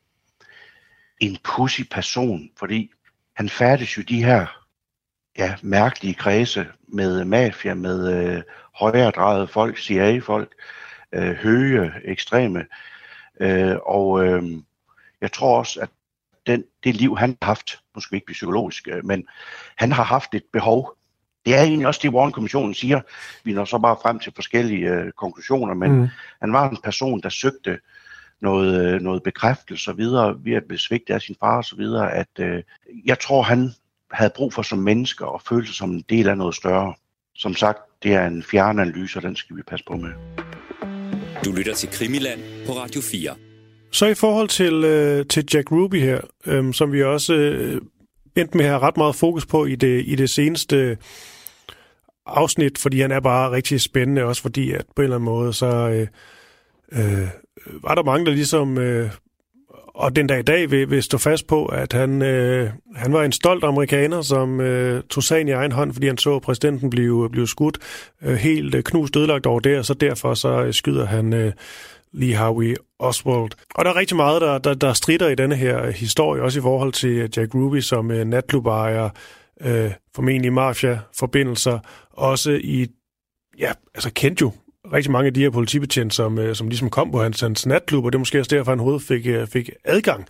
en 1.19 1.37
pussy 1.43 1.81
person, 1.91 2.49
fordi 2.57 2.91
han 3.33 3.49
færdes 3.49 3.97
jo 3.97 4.01
de 4.01 4.23
her 4.23 4.62
ja, 5.37 5.55
mærkelige 5.61 6.13
kredse 6.13 6.67
med 6.87 7.25
mafia, 7.25 7.73
med 7.73 8.13
øh, 8.13 8.41
højredrejede 8.75 9.47
folk, 9.47 9.77
CIA-folk, 9.77 10.53
øh, 11.13 11.35
høje, 11.35 11.93
ekstreme. 12.03 12.65
Øh, 13.39 13.75
og 13.85 14.25
øh, 14.25 14.43
jeg 15.21 15.31
tror 15.31 15.57
også, 15.57 15.79
at 15.79 15.89
den, 16.47 16.63
det 16.83 16.95
liv, 16.95 17.17
han 17.17 17.37
har 17.41 17.45
haft, 17.45 17.79
nu 17.95 18.01
skal 18.01 18.11
vi 18.11 18.17
ikke 18.17 18.25
blive 18.25 18.33
psykologisk, 18.33 18.87
øh, 18.87 19.05
men 19.05 19.27
han 19.75 19.91
har 19.91 20.03
haft 20.03 20.33
et 20.33 20.43
behov. 20.53 20.95
Det 21.45 21.55
er 21.55 21.61
egentlig 21.61 21.87
også 21.87 21.99
det, 22.03 22.13
Warren-kommissionen 22.13 22.73
siger. 22.73 23.01
Vi 23.43 23.53
når 23.53 23.65
så 23.65 23.77
bare 23.77 23.97
frem 24.01 24.19
til 24.19 24.33
forskellige 24.35 24.89
øh, 24.89 25.11
konklusioner, 25.11 25.73
men 25.73 25.91
mm. 25.91 26.07
han 26.41 26.53
var 26.53 26.69
en 26.69 26.77
person, 26.83 27.21
der 27.21 27.29
søgte 27.29 27.79
noget, 28.41 28.93
øh, 28.93 29.01
noget 29.01 29.23
bekræftelse 29.23 29.91
og 29.91 29.97
videre, 29.97 30.35
ved 30.43 30.53
at 30.53 30.63
blive 30.67 30.79
svigtet 30.79 31.13
af 31.13 31.21
sin 31.21 31.35
far 31.39 31.57
og 31.57 31.65
så 31.65 31.75
videre, 31.75 32.11
at 32.11 32.39
øh, 32.39 32.63
jeg 33.05 33.19
tror, 33.19 33.41
han 33.41 33.73
havde 34.13 34.31
brug 34.35 34.53
for 34.53 34.61
som 34.61 34.79
mennesker 34.79 35.25
og 35.25 35.41
følte 35.49 35.67
sig 35.67 35.75
som 35.75 35.91
en 35.91 36.03
del 36.09 36.29
af 36.29 36.37
noget 36.37 36.55
større. 36.55 36.93
Som 37.35 37.55
sagt, 37.55 37.79
det 38.03 38.13
er 38.13 38.27
en 38.27 38.43
fjernanalyse, 38.43 39.19
og 39.19 39.23
den 39.23 39.35
skal 39.35 39.57
vi 39.57 39.61
passe 39.67 39.85
på 39.87 39.97
med. 39.97 40.09
Du 41.45 41.51
lytter 41.51 41.73
til 41.73 41.89
Krimiland 41.89 42.39
på 42.67 42.71
Radio 42.71 43.01
4. 43.01 43.35
Så 43.91 44.05
i 44.05 44.13
forhold 44.13 44.47
til, 44.47 44.73
øh, 44.73 45.25
til 45.25 45.45
Jack 45.53 45.71
Ruby 45.71 46.01
her, 46.01 46.21
øh, 46.45 46.73
som 46.73 46.91
vi 46.91 47.03
også 47.03 47.33
øh, 47.33 47.81
endte 48.35 48.57
med 48.57 48.65
at 48.65 48.71
have 48.71 48.81
ret 48.81 48.97
meget 48.97 49.15
fokus 49.15 49.45
på 49.45 49.65
i 49.65 49.75
det, 49.75 50.03
i 50.05 50.15
det 50.15 50.29
seneste 50.29 50.97
afsnit, 52.25 52.77
fordi 52.77 53.01
han 53.01 53.11
er 53.11 53.19
bare 53.19 53.51
rigtig 53.51 53.81
spændende, 53.81 54.23
også 54.23 54.41
fordi 54.41 54.71
at 54.71 54.85
på 54.95 55.01
en 55.01 55.03
eller 55.03 55.15
anden 55.15 55.25
måde, 55.25 55.53
så 55.53 55.67
øh, 55.67 56.07
øh, 56.91 57.27
var 57.83 57.95
der 57.95 58.03
mange, 58.03 58.25
der 58.25 58.31
ligesom 58.31 58.77
øh, 58.77 59.09
og 59.93 60.15
den 60.15 60.27
dag 60.27 60.39
i 60.39 60.43
dag 60.43 60.71
vil, 60.71 60.89
vil 60.89 61.03
stå 61.03 61.17
fast 61.17 61.47
på, 61.47 61.65
at 61.65 61.93
han, 61.93 62.21
øh, 62.21 62.69
han 62.95 63.13
var 63.13 63.23
en 63.23 63.31
stolt 63.31 63.63
amerikaner, 63.63 64.21
som 64.21 64.61
øh, 64.61 65.03
tog 65.03 65.23
sagen 65.23 65.47
i 65.47 65.51
egen 65.51 65.71
hånd, 65.71 65.93
fordi 65.93 66.07
han 66.07 66.17
så 66.17 66.39
præsidenten 66.39 66.89
blive, 66.89 67.29
blive 67.29 67.47
skudt 67.47 67.77
øh, 68.21 68.35
helt 68.35 68.75
øh, 68.75 68.83
knust 68.83 69.17
ødelagt 69.17 69.45
over 69.45 69.59
det, 69.59 69.77
og 69.77 69.85
så 69.85 69.93
derfor 69.93 70.33
så 70.33 70.63
øh, 70.63 70.73
skyder 70.73 71.05
han 71.05 71.33
øh, 71.33 71.53
Lee 72.13 72.35
Harvey 72.35 72.75
Oswald. 72.99 73.51
Og 73.75 73.85
der 73.85 73.91
er 73.91 73.95
rigtig 73.95 74.17
meget, 74.17 74.41
der, 74.41 74.57
der, 74.57 74.73
der 74.73 74.93
strider 74.93 75.29
i 75.29 75.35
denne 75.35 75.55
her 75.55 75.91
historie, 75.91 76.41
også 76.41 76.59
i 76.59 76.61
forhold 76.61 76.93
til 76.93 77.09
øh, 77.09 77.29
Jack 77.37 77.55
Ruby 77.55 77.79
som 77.79 78.11
øh, 78.11 78.25
natklubejer, 78.25 79.09
øh, 79.61 79.91
formentlig 80.15 80.53
mafia-forbindelser, 80.53 81.79
også 82.11 82.51
i, 82.63 82.87
ja, 83.59 83.71
altså 83.95 84.11
kendt 84.13 84.41
jo 84.41 84.51
rigtig 84.93 85.11
mange 85.11 85.27
af 85.27 85.33
de 85.33 85.41
her 85.41 85.49
politibetjente, 85.49 86.15
som, 86.15 86.39
øh, 86.39 86.55
som 86.55 86.67
ligesom 86.67 86.89
kom 86.89 87.11
på 87.11 87.23
hans, 87.23 87.41
hans 87.41 87.65
natklub, 87.65 88.05
og 88.05 88.11
det 88.11 88.17
er 88.17 88.19
måske 88.19 88.39
også 88.39 88.55
derfor, 88.55 88.71
han 88.71 88.79
hovedet 88.79 89.01
fik, 89.01 89.27
øh, 89.27 89.47
fik 89.47 89.69
adgang. 89.83 90.25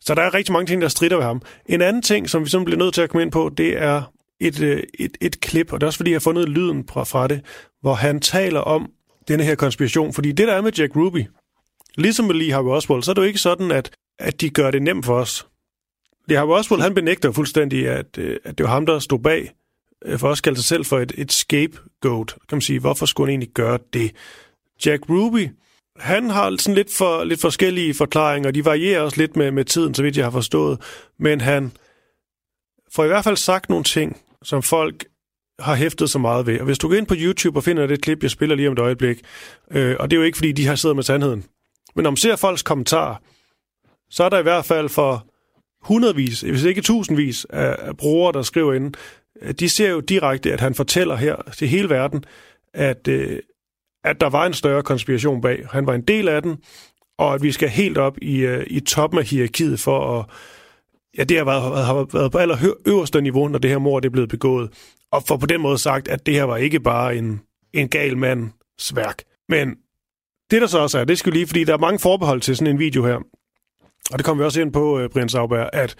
Så 0.00 0.14
der 0.14 0.22
er 0.22 0.34
rigtig 0.34 0.52
mange 0.52 0.66
ting, 0.66 0.82
der 0.82 0.88
strider 0.88 1.16
ved 1.16 1.24
ham. 1.24 1.42
En 1.66 1.82
anden 1.82 2.02
ting, 2.02 2.30
som 2.30 2.44
vi 2.44 2.48
simpelthen 2.48 2.64
bliver 2.64 2.84
nødt 2.84 2.94
til 2.94 3.02
at 3.02 3.10
komme 3.10 3.22
ind 3.22 3.32
på, 3.32 3.50
det 3.56 3.82
er 3.82 4.02
et, 4.40 4.62
øh, 4.62 4.82
et, 4.98 5.18
et 5.20 5.40
klip, 5.40 5.72
og 5.72 5.80
det 5.80 5.84
er 5.84 5.86
også 5.86 5.96
fordi, 5.96 6.10
jeg 6.10 6.14
har 6.14 6.20
fundet 6.20 6.48
lyden 6.48 6.84
fra, 6.88 7.04
fra 7.04 7.28
det, 7.28 7.40
hvor 7.80 7.94
han 7.94 8.20
taler 8.20 8.60
om 8.60 8.90
denne 9.28 9.44
her 9.44 9.54
konspiration. 9.54 10.12
Fordi 10.12 10.32
det, 10.32 10.48
der 10.48 10.54
er 10.54 10.60
med 10.60 10.72
Jack 10.72 10.96
Ruby, 10.96 11.24
ligesom 11.96 12.26
med 12.26 12.34
Lee 12.34 12.52
Harvey 12.52 12.70
Oswald, 12.70 13.02
så 13.02 13.10
er 13.10 13.14
det 13.14 13.22
jo 13.22 13.26
ikke 13.26 13.38
sådan, 13.38 13.70
at, 13.70 13.90
at 14.18 14.40
de 14.40 14.50
gør 14.50 14.70
det 14.70 14.82
nemt 14.82 15.04
for 15.04 15.14
os. 15.14 15.46
Lee 16.28 16.38
Harvey 16.38 16.52
Oswald, 16.52 16.82
han 16.82 16.94
benægter 16.94 17.32
fuldstændig, 17.32 17.88
at, 17.88 18.18
at 18.18 18.58
det 18.58 18.64
var 18.64 18.70
ham, 18.70 18.86
der 18.86 18.98
stod 18.98 19.18
bag 19.18 19.52
Øh, 20.04 20.18
for 20.18 20.28
også 20.28 20.42
kalde 20.42 20.58
sig 20.58 20.64
selv 20.64 20.84
for 20.84 20.98
et, 20.98 21.12
et 21.16 21.32
scapegoat, 21.32 22.26
kan 22.26 22.56
man 22.56 22.60
sige. 22.60 22.80
Hvorfor 22.80 23.06
skulle 23.06 23.26
han 23.26 23.32
egentlig 23.32 23.54
gøre 23.54 23.78
det? 23.92 24.12
Jack 24.86 25.08
Ruby, 25.08 25.48
han 25.96 26.30
har 26.30 26.56
sådan 26.58 26.74
lidt, 26.74 26.92
for, 26.92 27.24
lidt 27.24 27.40
forskellige 27.40 27.94
forklaringer, 27.94 28.50
de 28.50 28.64
varierer 28.64 29.00
også 29.00 29.16
lidt 29.16 29.36
med, 29.36 29.50
med 29.50 29.64
tiden, 29.64 29.94
så 29.94 30.02
vidt 30.02 30.16
jeg 30.16 30.26
har 30.26 30.30
forstået, 30.30 30.80
men 31.18 31.40
han 31.40 31.72
får 32.92 33.04
i 33.04 33.06
hvert 33.06 33.24
fald 33.24 33.36
sagt 33.36 33.68
nogle 33.68 33.84
ting, 33.84 34.20
som 34.42 34.62
folk 34.62 35.04
har 35.58 35.74
hæftet 35.74 36.10
så 36.10 36.18
meget 36.18 36.46
ved. 36.46 36.58
Og 36.58 36.64
hvis 36.64 36.78
du 36.78 36.88
går 36.88 36.94
ind 36.94 37.06
på 37.06 37.14
YouTube 37.18 37.58
og 37.58 37.64
finder 37.64 37.86
det 37.86 38.02
klip, 38.02 38.22
jeg 38.22 38.30
spiller 38.30 38.56
lige 38.56 38.68
om 38.68 38.72
et 38.72 38.78
øjeblik, 38.78 39.22
øh, 39.70 39.96
og 40.00 40.10
det 40.10 40.16
er 40.16 40.20
jo 40.20 40.26
ikke, 40.26 40.38
fordi 40.38 40.52
de 40.52 40.66
har 40.66 40.74
siddet 40.74 40.96
med 40.96 41.04
sandheden, 41.04 41.44
men 41.94 42.02
når 42.02 42.10
man 42.10 42.16
ser 42.16 42.36
folks 42.36 42.62
kommentarer, 42.62 43.16
så 44.10 44.24
er 44.24 44.28
der 44.28 44.38
i 44.38 44.42
hvert 44.42 44.64
fald 44.64 44.88
for 44.88 45.26
hundredvis, 45.82 46.40
hvis 46.40 46.64
ikke 46.64 46.82
tusindvis 46.82 47.46
af 47.50 47.96
brugere, 47.96 48.32
der 48.32 48.42
skriver 48.42 48.74
ind, 48.74 48.94
Øh, 49.42 49.52
de 49.52 49.68
ser 49.68 49.90
jo 49.90 50.00
direkte, 50.00 50.52
at 50.52 50.60
han 50.60 50.74
fortæller 50.74 51.16
her 51.16 51.36
til 51.56 51.68
hele 51.68 51.90
verden, 51.90 52.24
at, 52.74 53.08
øh, 53.08 53.38
at 54.04 54.20
der 54.20 54.30
var 54.30 54.46
en 54.46 54.54
større 54.54 54.82
konspiration 54.82 55.40
bag. 55.40 55.66
Han 55.70 55.86
var 55.86 55.94
en 55.94 56.02
del 56.02 56.28
af 56.28 56.42
den, 56.42 56.56
og 57.18 57.34
at 57.34 57.42
vi 57.42 57.52
skal 57.52 57.68
helt 57.68 57.98
op 57.98 58.18
i, 58.22 58.36
øh, 58.36 58.66
i 58.66 58.80
toppen 58.80 59.18
af 59.18 59.24
hierarkiet 59.26 59.80
for 59.80 60.18
at... 60.18 60.26
Ja, 61.18 61.24
det 61.24 61.36
har 61.36 61.44
været, 61.44 61.84
har 61.84 62.06
været 62.12 62.32
på 62.32 62.38
aller 62.38 62.74
øverste 62.86 63.20
niveau, 63.20 63.48
når 63.48 63.58
det 63.58 63.70
her 63.70 63.78
mor 63.78 64.00
er 64.04 64.10
blevet 64.10 64.28
begået. 64.28 64.70
Og 65.12 65.22
for 65.22 65.36
på 65.36 65.46
den 65.46 65.60
måde 65.60 65.78
sagt, 65.78 66.08
at 66.08 66.26
det 66.26 66.34
her 66.34 66.44
var 66.44 66.56
ikke 66.56 66.80
bare 66.80 67.16
en, 67.16 67.40
en 67.72 67.88
gal 67.88 68.16
mands 68.16 68.96
værk. 68.96 69.22
Men 69.48 69.76
det 70.50 70.60
der 70.60 70.66
så 70.66 70.78
også 70.78 70.98
er, 70.98 71.04
det 71.04 71.18
skal 71.18 71.32
lige, 71.32 71.46
fordi 71.46 71.64
der 71.64 71.72
er 71.72 71.78
mange 71.78 71.98
forbehold 71.98 72.40
til 72.40 72.56
sådan 72.56 72.74
en 72.74 72.78
video 72.78 73.06
her, 73.06 73.16
og 74.10 74.18
det 74.18 74.24
kommer 74.24 74.42
vi 74.42 74.46
også 74.46 74.60
ind 74.60 74.72
på, 74.72 74.98
øh, 74.98 75.10
Brian 75.10 75.28
Sauber, 75.28 75.70
at, 75.72 75.96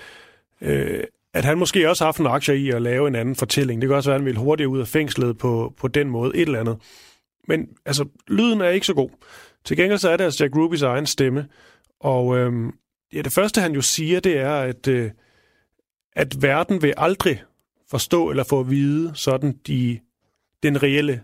øh, 0.60 1.04
at 1.34 1.44
han 1.44 1.58
måske 1.58 1.88
også 1.90 2.04
har 2.04 2.06
haft 2.06 2.20
en 2.20 2.26
aktie 2.26 2.56
i 2.56 2.70
at 2.70 2.82
lave 2.82 3.08
en 3.08 3.14
anden 3.14 3.36
fortælling. 3.36 3.80
Det 3.82 3.88
kan 3.88 3.96
også 3.96 4.10
være, 4.10 4.14
at 4.14 4.20
han 4.20 4.26
ville 4.26 4.40
hurtigere 4.40 4.68
ud 4.68 4.80
af 4.80 4.86
fængslet 4.86 5.38
på, 5.38 5.72
på 5.76 5.88
den 5.88 6.10
måde, 6.10 6.36
et 6.36 6.42
eller 6.42 6.60
andet. 6.60 6.76
Men 7.48 7.68
altså, 7.86 8.04
lyden 8.28 8.60
er 8.60 8.68
ikke 8.68 8.86
så 8.86 8.94
god. 8.94 9.10
Til 9.64 9.76
gengæld 9.76 9.98
så 9.98 10.10
er 10.10 10.16
det 10.16 10.24
altså 10.24 10.44
Jack 10.44 10.56
Rubys 10.56 10.82
egen 10.82 11.06
stemme. 11.06 11.46
Og 12.00 12.38
øhm, 12.38 12.72
ja, 13.14 13.22
det 13.22 13.32
første, 13.32 13.60
han 13.60 13.72
jo 13.72 13.80
siger, 13.80 14.20
det 14.20 14.38
er, 14.38 14.54
at, 14.54 14.88
øh, 14.88 15.10
at 16.16 16.42
verden 16.42 16.82
vil 16.82 16.94
aldrig 16.96 17.42
forstå 17.90 18.30
eller 18.30 18.44
få 18.44 18.60
at 18.60 18.70
vide 18.70 19.10
sådan 19.14 19.54
de, 19.66 19.98
den 20.62 20.82
reelle 20.82 21.20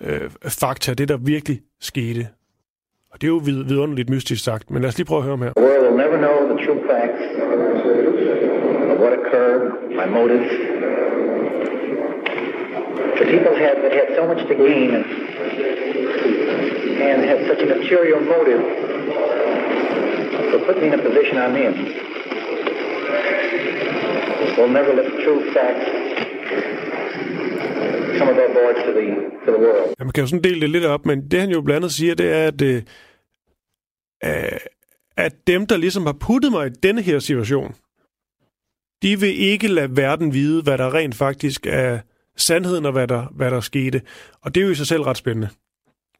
øh, 0.00 0.30
fakta, 0.48 0.94
det 0.94 1.08
der 1.08 1.16
virkelig 1.16 1.60
skete. 1.80 2.28
Og 3.12 3.20
det 3.20 3.26
er 3.26 3.28
jo 3.28 3.36
vid- 3.44 3.64
vidunderligt 3.68 4.10
mystisk 4.10 4.44
sagt, 4.44 4.70
men 4.70 4.82
lad 4.82 4.88
os 4.88 4.98
lige 4.98 5.06
prøve 5.06 5.18
at 5.18 5.24
høre 5.24 5.32
om 5.32 5.42
her. 5.42 5.52
The 5.56 5.64
world 5.64 5.82
will 5.82 5.96
never 5.96 6.16
know 6.16 6.56
the 6.56 6.66
true 6.66 6.82
facts 6.88 7.22
what 8.98 9.12
occurred, 9.12 9.92
my 10.00 10.06
motives. 10.06 10.50
The 13.18 13.26
people 13.34 13.54
have 13.64 13.76
that 13.82 13.92
had 13.92 14.08
so 14.16 14.26
much 14.30 14.46
to 14.48 14.54
gain 14.54 14.94
and, 14.94 15.04
and 17.08 17.18
have 17.30 17.40
such 17.50 17.60
a 17.62 17.66
material 17.66 18.20
motive 18.34 18.62
for 20.50 20.58
putting 20.66 20.82
me 20.82 20.88
in 20.88 21.00
a 21.00 21.02
position 21.02 21.38
I'm 21.38 21.56
in 21.56 21.74
will 24.58 24.72
never 24.78 24.92
let 24.98 25.06
the 25.12 25.18
true 25.24 25.40
facts 25.54 25.86
come 28.18 28.28
above 28.34 28.52
board 28.58 28.76
to 28.86 28.90
the, 28.98 29.06
to 29.44 29.50
the 29.54 29.60
world. 29.66 29.94
Ja, 29.98 30.04
man 30.04 30.12
kan 30.12 30.22
jo 30.22 30.26
sådan 30.26 30.42
dele 30.42 30.60
det 30.60 30.70
lidt 30.70 30.84
op, 30.84 31.06
men 31.06 31.30
det 31.30 31.40
han 31.40 31.50
jo 31.50 31.60
blandt 31.60 31.76
andet 31.76 31.92
siger, 31.92 32.14
det 32.14 32.32
er, 32.32 32.46
at, 32.46 32.62
øh, 32.62 32.82
at 35.16 35.32
dem, 35.46 35.66
der 35.66 35.76
ligesom 35.76 36.06
har 36.06 36.16
puttet 36.20 36.52
mig 36.52 36.66
i 36.66 36.70
denne 36.70 37.02
her 37.02 37.18
situation, 37.18 37.74
de 39.02 39.20
vil 39.20 39.38
ikke 39.40 39.68
lade 39.68 39.96
verden 39.96 40.32
vide, 40.32 40.62
hvad 40.62 40.78
der 40.78 40.94
rent 40.94 41.14
faktisk 41.14 41.66
er 41.66 41.98
sandheden 42.36 42.86
og 42.86 42.92
hvad 42.92 43.08
der, 43.08 43.26
hvad 43.30 43.50
der 43.50 43.60
skete. 43.60 44.02
Og 44.40 44.54
det 44.54 44.60
er 44.60 44.64
jo 44.64 44.72
i 44.72 44.74
sig 44.74 44.86
selv 44.86 45.02
ret 45.02 45.16
spændende. 45.16 45.48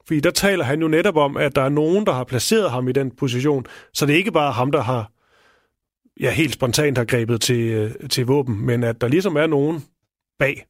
Fordi 0.06 0.20
der 0.20 0.30
taler 0.30 0.64
han 0.64 0.80
jo 0.80 0.88
netop 0.88 1.16
om, 1.16 1.36
at 1.36 1.56
der 1.56 1.62
er 1.62 1.68
nogen, 1.68 2.06
der 2.06 2.12
har 2.12 2.24
placeret 2.24 2.70
ham 2.70 2.88
i 2.88 2.92
den 2.92 3.10
position, 3.10 3.66
så 3.94 4.06
det 4.06 4.12
er 4.12 4.16
ikke 4.16 4.32
bare 4.32 4.52
ham, 4.52 4.72
der 4.72 4.82
har 4.82 5.10
ja, 6.20 6.30
helt 6.30 6.54
spontant 6.54 6.98
har 6.98 7.04
grebet 7.04 7.40
til, 7.40 7.60
øh, 7.60 8.08
til 8.10 8.26
våben, 8.26 8.66
men 8.66 8.84
at 8.84 9.00
der 9.00 9.08
ligesom 9.08 9.36
er 9.36 9.46
nogen 9.46 9.84
bag. 10.38 10.66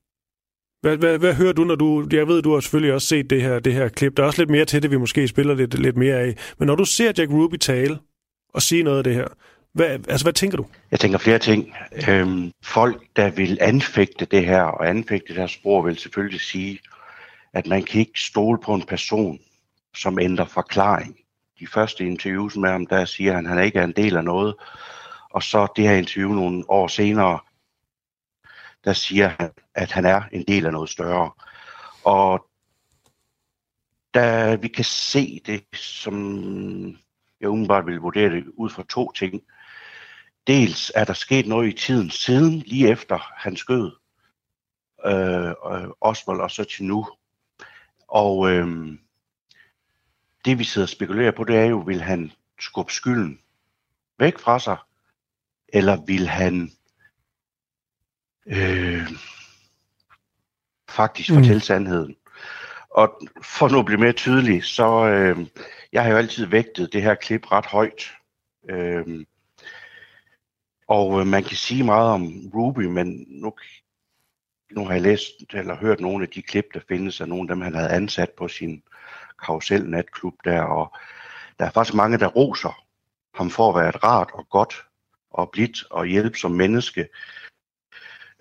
Hvad, 0.81 0.97
hvad, 0.97 1.19
hvad 1.19 1.35
hører 1.35 1.53
du, 1.53 1.65
når 1.65 1.75
du... 1.75 2.09
Jeg 2.13 2.29
ved, 2.29 2.43
du 2.43 2.53
har 2.53 2.61
selvfølgelig 2.61 2.95
også 2.95 3.09
set 3.09 3.31
det 3.31 3.43
her, 3.43 3.59
det 3.59 3.75
her 3.75 3.89
klip. 3.89 4.17
Der 4.17 4.23
er 4.23 4.27
også 4.27 4.43
lidt 4.43 4.51
mere 4.51 4.65
til 4.65 4.83
det, 4.83 4.91
vi 4.91 4.97
måske 4.97 5.29
spiller 5.29 5.55
lidt, 5.55 5.81
lidt 5.81 5.97
mere 5.97 6.17
af. 6.17 6.35
Men 6.59 6.67
når 6.67 6.75
du 6.75 6.85
ser 6.85 7.13
Jack 7.19 7.31
Ruby 7.31 7.57
tale 7.57 7.99
og 8.55 8.63
sige 8.63 8.83
noget 8.83 8.99
af 8.99 9.05
det 9.05 9.15
her, 9.15 9.29
hvad, 9.73 9.87
altså, 10.09 10.25
hvad 10.25 10.33
tænker 10.33 10.57
du? 10.57 10.67
Jeg 10.91 11.01
tænker 11.01 11.19
flere 11.19 11.39
ting. 11.39 11.75
Øhm, 12.09 12.53
folk, 12.65 13.03
der 13.17 13.31
vil 13.31 13.59
anfægte 13.61 14.25
det 14.25 14.47
her 14.47 14.63
og 14.63 14.89
anfægte 14.89 15.29
det 15.29 15.37
her 15.37 15.47
spor, 15.47 15.83
vil 15.83 15.99
selvfølgelig 15.99 16.41
sige, 16.41 16.79
at 17.53 17.67
man 17.67 17.83
kan 17.83 18.01
ikke 18.01 18.21
stole 18.21 18.59
på 18.61 18.75
en 18.75 18.87
person, 18.87 19.39
som 19.97 20.19
ændrer 20.19 20.45
forklaring. 20.45 21.17
De 21.61 21.67
første 21.67 22.05
interviews 22.05 22.57
med 22.57 22.71
ham, 22.71 22.87
der 22.87 23.05
siger 23.05 23.35
han, 23.35 23.47
at 23.47 23.53
han 23.53 23.65
ikke 23.65 23.79
er 23.79 23.85
en 23.85 23.93
del 23.93 24.17
af 24.17 24.25
noget. 24.25 24.55
Og 25.31 25.43
så 25.43 25.67
det 25.77 25.89
her 25.89 25.97
interview 25.97 26.33
nogle 26.33 26.65
år 26.69 26.89
senere, 26.89 27.39
der 28.85 28.93
siger 28.93 29.29
han, 29.39 29.51
at 29.75 29.93
han 29.93 30.05
er 30.05 30.23
en 30.33 30.45
del 30.49 30.67
af 30.67 30.73
noget 30.73 30.91
større. 30.91 31.31
Og 32.05 32.47
da 34.15 34.55
vi 34.55 34.69
kan 34.69 34.85
se 34.85 35.41
det, 35.47 35.65
som 35.75 36.15
jeg 37.41 37.49
umiddelbart 37.49 37.87
vil 37.87 38.01
vurdere 38.01 38.31
det 38.31 38.45
ud 38.57 38.71
fra 38.71 38.85
to 38.89 39.13
ting. 39.13 39.43
Dels 40.49 40.93
er 40.95 41.05
der 41.05 41.13
sket 41.13 41.47
noget 41.47 41.69
i 41.69 41.77
tiden 41.77 42.11
siden, 42.11 42.59
lige 42.59 42.89
efter 42.89 43.19
han 43.37 43.57
skød 43.57 43.93
øh, 45.07 45.89
Oswald 46.01 46.41
og 46.41 46.51
så 46.51 46.65
til 46.65 46.85
nu. 46.85 47.07
Og 48.09 48.51
øh, 48.51 48.99
det 50.45 50.59
vi 50.59 50.65
sidder 50.65 50.85
og 50.85 50.89
spekulerer 50.89 51.31
på, 51.31 51.45
det 51.45 51.57
er 51.57 51.65
jo, 51.65 51.79
vil 51.79 52.03
han 52.03 52.33
skubbe 52.61 52.93
skylden 52.93 53.41
væk 54.19 54.39
fra 54.39 54.59
sig, 54.59 54.77
eller 55.69 56.05
vil 56.07 56.29
han 56.29 56.71
øh, 58.47 59.09
faktisk 60.91 61.29
fortælle 61.29 61.55
mm. 61.55 61.61
sandheden. 61.61 62.17
Og 62.91 63.21
for 63.43 63.69
nu 63.69 63.79
at 63.79 63.87
blive 63.87 64.01
mere 64.01 64.13
tydelig, 64.13 64.65
så 64.65 65.07
øh, 65.07 65.47
jeg 65.93 66.03
har 66.03 66.11
jo 66.11 66.17
altid 66.17 66.47
vægtet 66.47 66.93
det 66.93 67.03
her 67.03 67.15
klip 67.15 67.53
ret 67.53 67.67
højt. 67.67 68.13
Øh, 68.71 69.25
og 70.89 71.21
øh, 71.21 71.27
man 71.27 71.45
kan 71.45 71.57
sige 71.57 71.85
meget 71.85 72.11
om 72.11 72.51
Ruby, 72.55 72.85
men 72.85 73.25
nu, 73.29 73.53
nu 74.71 74.85
har 74.85 74.93
jeg 74.93 75.03
læst 75.03 75.31
eller 75.55 75.77
hørt 75.77 76.01
nogle 76.01 76.25
af 76.25 76.31
de 76.31 76.43
klip, 76.43 76.65
der 76.75 76.81
findes 76.89 77.21
af 77.21 77.29
nogle 77.29 77.43
af 77.51 77.55
dem, 77.55 77.61
han 77.61 77.75
havde 77.75 77.91
ansat 77.91 78.31
på 78.31 78.49
sin 78.49 78.83
karusel 79.45 79.91
natklub 79.91 80.35
der, 80.45 80.63
og 80.63 80.97
der 81.59 81.65
er 81.65 81.71
faktisk 81.71 81.95
mange, 81.95 82.19
der 82.19 82.27
roser 82.27 82.85
ham 83.35 83.51
for 83.51 83.69
at 83.69 83.81
være 83.81 83.89
et 83.89 84.05
rart 84.05 84.31
og 84.35 84.49
godt 84.49 84.85
og 85.31 85.51
blidt 85.51 85.85
og 85.91 86.07
hjælp 86.07 86.37
som 86.37 86.51
menneske. 86.51 87.09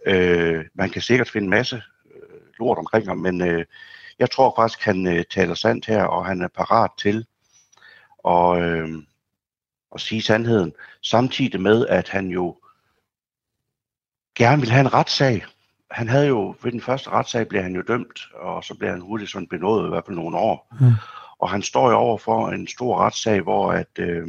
Øh, 0.06 0.66
man 0.74 0.90
kan 0.90 1.02
sikkert 1.02 1.30
finde 1.30 1.46
en 1.46 1.50
masse 1.50 1.82
øh, 2.06 2.40
lort 2.60 2.78
omkring 2.78 3.08
ham, 3.08 3.18
men 3.18 3.42
øh, 3.42 3.66
jeg 4.20 4.32
tror 4.32 4.54
faktisk, 4.58 4.82
han 4.82 5.08
øh, 5.08 5.24
taler 5.30 5.54
sandt 5.54 5.86
her, 5.86 6.04
og 6.04 6.26
han 6.26 6.42
er 6.42 6.48
parat 6.48 6.92
til 6.98 7.26
at, 8.28 8.62
øh, 8.64 9.04
at 9.98 10.02
sige 10.02 10.22
sandheden, 10.22 10.74
samtidig 11.02 11.62
med, 11.62 11.88
at 11.88 12.10
han 12.10 12.28
jo 12.28 12.56
gerne 14.36 14.62
vil 14.62 14.72
have 14.72 14.82
en 14.82 14.94
retssag. 14.94 15.46
Han 15.92 16.10
havde 16.10 16.28
jo, 16.28 16.56
ved 16.64 16.72
den 16.72 16.82
første 16.82 17.10
retssag 17.10 17.48
blev 17.48 17.62
han 17.62 17.76
jo 17.76 17.82
dømt, 17.82 18.20
og 18.34 18.64
så 18.64 18.74
blev 18.74 18.90
han 18.90 19.02
hurtigt 19.02 19.32
sådan 19.32 19.48
benådet, 19.48 19.86
i 19.86 19.90
hvert 19.90 20.06
fald 20.06 20.16
nogle 20.16 20.38
år. 20.38 20.76
Mm. 20.80 20.92
Og 21.40 21.50
han 21.50 21.62
står 21.62 21.90
jo 21.90 21.96
over 21.96 22.18
for 22.18 22.50
en 22.50 22.68
stor 22.68 22.98
retssag, 22.98 23.42
hvor 23.42 23.72
at, 23.72 24.00
øh, 24.00 24.28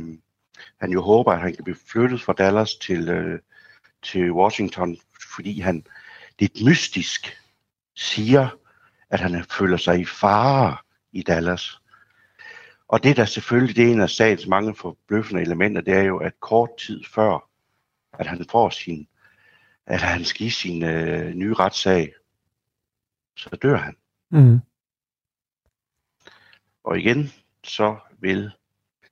han 0.80 0.90
jo 0.90 1.02
håber, 1.02 1.32
at 1.32 1.40
han 1.40 1.54
kan 1.54 1.64
blive 1.64 1.76
flyttet 1.92 2.22
fra 2.22 2.32
Dallas 2.32 2.74
til, 2.74 3.08
øh, 3.08 3.40
til 4.02 4.32
Washington, 4.32 4.96
fordi 5.34 5.60
han 5.60 5.84
lidt 6.38 6.64
mystisk 6.64 7.36
siger, 7.96 8.48
at 9.10 9.20
han 9.20 9.44
føler 9.44 9.76
sig 9.76 10.00
i 10.00 10.04
fare 10.04 10.76
i 11.12 11.22
Dallas. 11.22 11.80
Og 12.88 13.02
det 13.02 13.16
der 13.16 13.24
selvfølgelig, 13.24 13.76
det 13.76 13.88
er 13.88 13.92
en 13.92 14.00
af 14.00 14.10
sagens 14.10 14.46
mange 14.46 14.74
forbløffende 14.74 15.42
elementer, 15.42 15.80
det 15.80 15.94
er 15.94 16.02
jo, 16.02 16.18
at 16.18 16.40
kort 16.40 16.70
tid 16.78 17.04
før, 17.04 17.48
at 18.12 18.26
han 18.26 18.44
får 18.50 18.70
sin, 18.70 19.08
at 19.86 20.00
han 20.02 20.24
skal 20.24 20.38
give 20.38 20.50
sin 20.50 20.82
øh, 20.82 21.34
nye 21.34 21.54
retssag, 21.54 22.14
så 23.36 23.50
dør 23.62 23.76
han. 23.76 23.96
Mm. 24.30 24.60
Og 26.84 26.98
igen, 26.98 27.32
så 27.64 27.96
vil 28.18 28.50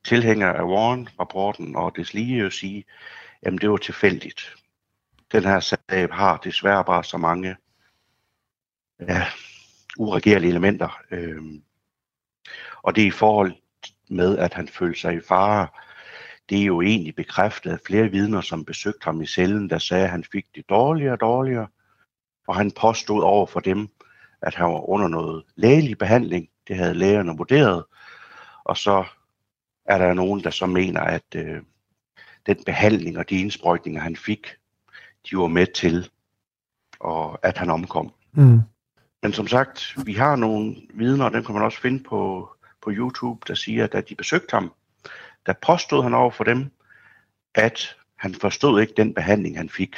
tilhængere 0.04 0.56
af 0.56 0.64
Warren-rapporten 0.64 1.76
og 1.76 1.96
des 1.96 2.14
lige 2.14 2.38
jo 2.38 2.50
sige, 2.50 2.84
jamen 3.44 3.58
det 3.58 3.70
var 3.70 3.76
tilfældigt. 3.76 4.54
Den 5.32 5.42
her 5.42 5.60
sag 5.60 6.08
har 6.12 6.36
desværre 6.36 6.84
bare 6.84 7.04
så 7.04 7.16
mange 7.16 7.56
ja, 9.00 9.26
uregerlige 9.98 10.50
elementer. 10.50 11.00
Øhm, 11.10 11.62
og 12.82 12.96
det 12.96 13.02
er 13.02 13.08
i 13.08 13.10
forhold 13.10 13.54
med, 14.10 14.38
at 14.38 14.54
han 14.54 14.68
følte 14.68 15.00
sig 15.00 15.14
i 15.14 15.20
fare, 15.28 15.66
det 16.48 16.60
er 16.60 16.64
jo 16.64 16.80
egentlig 16.80 17.16
bekræftet 17.16 17.70
af 17.70 17.78
flere 17.86 18.08
vidner, 18.08 18.40
som 18.40 18.64
besøgte 18.64 19.04
ham 19.04 19.22
i 19.22 19.26
cellen, 19.26 19.70
der 19.70 19.78
sagde, 19.78 20.04
at 20.04 20.10
han 20.10 20.24
fik 20.32 20.46
det 20.54 20.68
dårligere 20.68 21.12
og 21.12 21.20
dårligere. 21.20 21.66
Og 22.48 22.56
han 22.56 22.70
påstod 22.70 23.22
over 23.22 23.46
for 23.46 23.60
dem, 23.60 23.88
at 24.42 24.54
han 24.54 24.66
var 24.66 24.88
under 24.88 25.08
noget 25.08 25.44
lægelig 25.56 25.98
behandling. 25.98 26.48
Det 26.68 26.76
havde 26.76 26.94
lægerne 26.94 27.36
vurderet. 27.36 27.84
Og 28.64 28.76
så 28.76 29.04
er 29.86 29.98
der 29.98 30.14
nogen, 30.14 30.44
der 30.44 30.50
så 30.50 30.66
mener, 30.66 31.00
at 31.00 31.34
øh, 31.34 31.62
den 32.46 32.56
behandling 32.66 33.18
og 33.18 33.30
de 33.30 33.40
indsprøjtninger, 33.40 34.00
han 34.00 34.16
fik, 34.16 34.46
de 35.30 35.36
var 35.38 35.46
med 35.46 35.66
til, 35.66 36.10
og 37.00 37.38
at 37.42 37.58
han 37.58 37.70
omkom. 37.70 38.12
Mm. 38.32 38.60
Men 39.22 39.32
som 39.32 39.46
sagt, 39.46 39.96
vi 40.06 40.12
har 40.14 40.36
nogle 40.36 40.76
vidner, 40.94 41.24
og 41.24 41.32
dem 41.32 41.44
kan 41.44 41.54
man 41.54 41.64
også 41.64 41.80
finde 41.80 42.02
på, 42.02 42.50
på 42.86 42.92
YouTube, 42.92 43.40
der 43.48 43.54
siger, 43.54 43.84
at 43.84 43.92
da 43.92 44.00
de 44.00 44.14
besøgte 44.14 44.54
ham, 44.54 44.72
der 45.46 45.52
påstod 45.66 46.02
han 46.02 46.14
over 46.14 46.30
for 46.30 46.44
dem, 46.44 46.70
at 47.54 47.96
Han 48.16 48.34
forstod 48.34 48.80
ikke 48.80 48.92
den 48.96 49.14
behandling, 49.14 49.56
han 49.56 49.68
fik. 49.68 49.96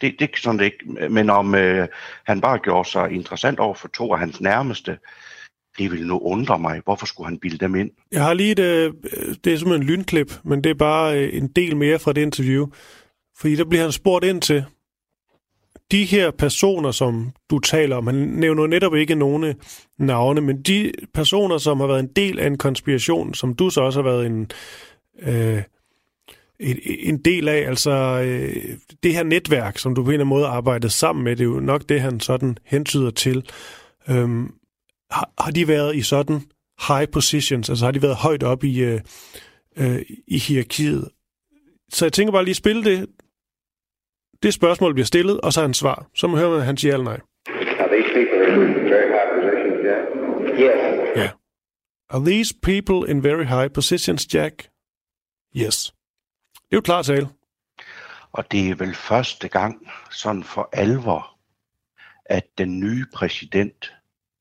Det, 0.00 0.16
det 0.18 0.30
er 0.30 0.36
sådan 0.36 0.58
det 0.58 0.64
ikke. 0.64 1.08
Men 1.10 1.30
om 1.30 1.54
øh, 1.54 1.88
han 2.24 2.40
bare 2.40 2.58
gjorde 2.58 2.88
sig 2.88 3.10
interessant 3.10 3.58
over 3.60 3.74
for 3.74 3.88
to 3.88 4.12
af 4.12 4.18
hans 4.18 4.40
nærmeste, 4.40 4.98
det 5.78 5.90
vil 5.90 6.06
nu 6.06 6.18
undre 6.18 6.58
mig. 6.58 6.80
Hvorfor 6.84 7.06
skulle 7.06 7.28
han 7.28 7.38
bilde 7.38 7.58
dem 7.58 7.74
ind? 7.74 7.90
Jeg 8.12 8.22
har 8.22 8.34
lige 8.34 8.52
et, 8.52 8.58
øh, 8.58 8.94
det 9.44 9.52
er 9.52 9.56
simpelthen 9.56 9.82
en 9.82 9.88
lynklip, 9.88 10.32
men 10.44 10.64
det 10.64 10.70
er 10.70 10.74
bare 10.74 11.18
øh, 11.18 11.36
en 11.36 11.48
del 11.48 11.76
mere 11.76 11.98
fra 11.98 12.12
det 12.12 12.22
interview. 12.22 12.66
Fordi 13.36 13.56
der 13.56 13.64
bliver 13.64 13.82
han 13.82 13.92
spurgt 13.92 14.24
ind 14.24 14.42
til, 14.42 14.64
de 15.90 16.04
her 16.04 16.30
personer, 16.30 16.90
som 16.90 17.32
du 17.50 17.58
taler 17.58 17.96
om, 17.96 18.06
han 18.06 18.14
nævner 18.14 18.66
netop 18.66 18.94
ikke 18.94 19.14
nogen 19.14 19.54
navne, 19.98 20.40
men 20.40 20.62
de 20.62 20.92
personer, 21.14 21.58
som 21.58 21.80
har 21.80 21.86
været 21.86 22.00
en 22.00 22.10
del 22.16 22.38
af 22.38 22.46
en 22.46 22.58
konspiration, 22.58 23.34
som 23.34 23.54
du 23.54 23.70
så 23.70 23.80
også 23.80 24.02
har 24.02 24.10
været 24.10 24.26
en, 24.26 24.50
øh, 25.22 25.62
en, 26.60 26.78
en 26.84 27.18
del 27.18 27.48
af, 27.48 27.68
altså 27.68 27.90
øh, 28.24 28.56
det 29.02 29.14
her 29.14 29.22
netværk, 29.22 29.78
som 29.78 29.94
du 29.94 30.02
på 30.02 30.10
en 30.10 30.14
eller 30.14 30.24
anden 30.24 30.28
måde 30.28 30.46
arbejdede 30.46 30.92
sammen 30.92 31.24
med, 31.24 31.36
det 31.36 31.44
er 31.44 31.48
jo 31.48 31.60
nok 31.60 31.88
det, 31.88 32.00
han 32.00 32.20
sådan 32.20 32.58
hentyder 32.64 33.10
til. 33.10 33.50
Øhm, 34.08 34.54
har, 35.10 35.30
har 35.40 35.50
de 35.50 35.68
været 35.68 35.96
i 35.96 36.02
sådan 36.02 36.40
high 36.88 37.08
positions, 37.12 37.68
altså 37.68 37.84
har 37.84 37.92
de 37.92 38.02
været 38.02 38.16
højt 38.16 38.42
op 38.42 38.64
i, 38.64 38.78
øh, 38.80 39.00
øh, 39.76 40.02
i 40.26 40.38
hierarkiet? 40.38 41.08
Så 41.92 42.04
jeg 42.04 42.12
tænker 42.12 42.32
bare 42.32 42.44
lige 42.44 42.52
at 42.52 42.56
spille 42.56 42.84
det, 42.84 43.06
det 44.42 44.54
spørgsmål 44.54 44.94
bliver 44.94 45.06
stillet, 45.06 45.40
og 45.40 45.52
så 45.52 45.60
hans 45.60 45.76
svar. 45.76 46.06
Så 46.14 46.26
må 46.26 46.36
høre, 46.36 46.60
han 46.60 46.76
siger 46.76 46.94
eller 46.94 47.04
nej. 47.04 47.20
Are 47.50 47.90
these 47.90 48.14
people 48.22 48.68
in 48.70 48.84
very 48.90 49.06
high 49.16 49.30
positions, 49.30 49.84
Jack? 49.84 50.14
Yes. 50.60 51.16
Ja. 51.16 51.30
Are 52.10 52.24
these 52.24 52.54
people 52.62 53.10
in 53.10 53.22
very 53.22 53.44
high 53.44 53.68
positions, 53.72 54.34
Jack? 54.34 54.68
Yes. 55.56 55.92
Det 56.52 56.72
er 56.72 56.76
jo 56.76 56.80
klart 56.80 57.04
tale. 57.04 57.28
Og 58.32 58.52
det 58.52 58.70
er 58.70 58.74
vel 58.74 58.94
første 58.94 59.48
gang, 59.48 59.90
sådan 60.10 60.44
for 60.44 60.68
alvor, 60.72 61.38
at 62.24 62.46
den 62.58 62.80
nye 62.80 63.04
præsident 63.14 63.94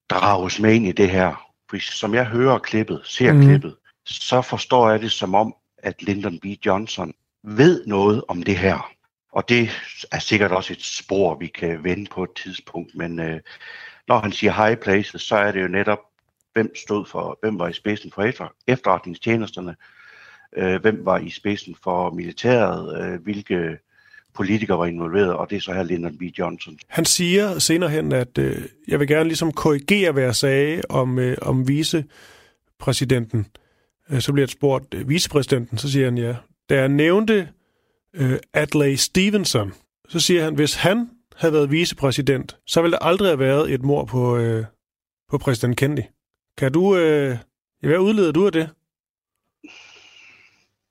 drages 0.10 0.60
med 0.60 0.76
ind 0.76 0.86
i 0.86 0.92
det 0.92 1.10
her. 1.10 1.54
For 1.70 1.78
som 1.80 2.14
jeg 2.14 2.26
hører 2.26 2.60
klippet, 2.60 3.02
ser 3.04 3.34
mm. 3.34 3.42
klippet, 3.42 3.76
så 4.06 4.42
forstår 4.42 4.90
jeg 4.90 5.02
det 5.02 5.12
som 5.12 5.36
om, 5.36 5.56
at 5.78 6.04
Lyndon 6.04 6.40
B. 6.40 6.46
Johnson 6.46 7.14
ved 7.44 7.86
noget 7.86 8.24
om 8.28 8.44
det 8.44 8.58
her. 8.58 8.92
Og 9.38 9.50
det 9.50 9.70
er 10.12 10.20
sikkert 10.20 10.52
også 10.52 10.74
et 10.74 10.84
spor, 10.84 11.36
vi 11.36 11.48
kan 11.48 11.84
vende 11.84 12.10
på 12.12 12.24
et 12.24 12.30
tidspunkt, 12.44 12.96
men 12.96 13.20
øh, 13.20 13.40
når 14.08 14.20
han 14.20 14.32
siger 14.32 14.66
high 14.66 14.78
places, 14.78 15.22
så 15.22 15.36
er 15.36 15.52
det 15.52 15.62
jo 15.62 15.68
netop, 15.68 16.00
hvem 16.54 16.76
stod 16.76 17.06
for, 17.06 17.40
hvem 17.42 17.60
var 17.60 17.68
i 17.68 17.74
spidsen 17.74 18.12
for 18.12 18.24
efter, 18.24 18.48
efterretningstjenesterne, 18.68 19.76
øh, 20.58 20.82
hvem 20.82 21.06
var 21.06 21.18
i 21.18 21.30
spidsen 21.30 21.76
for 21.84 22.10
militæret, 22.10 23.02
øh, 23.02 23.24
hvilke 23.24 23.78
politikere 24.34 24.80
var 24.80 24.86
involveret, 24.86 25.34
og 25.34 25.50
det 25.50 25.56
er 25.56 25.62
så 25.62 25.74
her 25.74 25.84
Lyndon 25.84 26.18
B. 26.18 26.22
Johnson. 26.22 26.80
Han 26.88 27.06
siger 27.06 27.60
senere 27.60 27.90
hen, 27.90 28.12
at 28.12 28.38
øh, 28.38 28.62
jeg 28.88 29.00
vil 29.00 29.08
gerne 29.08 29.28
ligesom 29.28 29.52
korrigere, 29.52 30.12
hvad 30.12 30.24
jeg 30.24 30.36
sagde 30.36 30.82
om, 30.90 31.20
øh, 31.20 31.38
om 31.42 31.68
vicepræsidenten. 31.68 33.48
Øh, 34.10 34.22
så 34.22 34.34
bliver 34.34 34.44
jeg 34.44 34.50
spurgt, 34.50 34.94
øh, 34.94 35.10
vicepræsidenten, 35.10 35.78
så 35.78 35.92
siger 35.92 36.06
han 36.06 36.18
ja. 36.18 36.36
Da 36.70 36.76
jeg 36.76 36.90
nævnte 36.90 37.48
øh, 38.18 38.40
Adlai 38.54 38.96
Stevenson, 38.96 39.74
så 40.10 40.20
siger 40.20 40.44
han, 40.44 40.56
hvis 40.56 40.76
han 40.76 41.10
havde 41.36 41.54
været 41.54 41.72
vicepræsident, 41.72 42.58
så 42.66 42.82
ville 42.82 42.98
der 42.98 43.06
aldrig 43.06 43.30
have 43.30 43.40
været 43.40 43.74
et 43.74 43.82
mor 43.82 44.06
på, 44.06 44.38
øh, 44.38 44.66
på 45.30 45.38
præsident 45.38 45.78
Kennedy. 45.78 46.04
Kan 46.58 46.72
du, 46.72 46.96
øh, 46.98 47.38
hvad 47.82 47.98
udleder 47.98 48.32
du 48.32 48.46
af 48.46 48.52
det? 48.52 48.70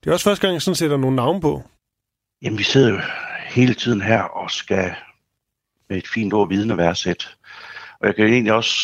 Det 0.04 0.10
er 0.10 0.12
også 0.12 0.24
første 0.24 0.42
gang, 0.42 0.54
jeg 0.54 0.62
sådan 0.62 0.74
sætter 0.74 0.96
nogle 0.96 1.16
navne 1.16 1.40
på. 1.40 1.62
Jamen, 2.42 2.58
vi 2.58 2.62
sidder 2.62 2.90
jo 2.90 3.00
hele 3.48 3.74
tiden 3.74 4.00
her 4.00 4.22
og 4.22 4.50
skal 4.50 4.94
med 5.88 5.96
et 5.96 6.08
fint 6.08 6.32
ord 6.32 6.48
vidneværdsæt. 6.48 7.36
Og 8.00 8.06
jeg 8.06 8.14
kan 8.14 8.26
egentlig 8.26 8.52
også... 8.52 8.74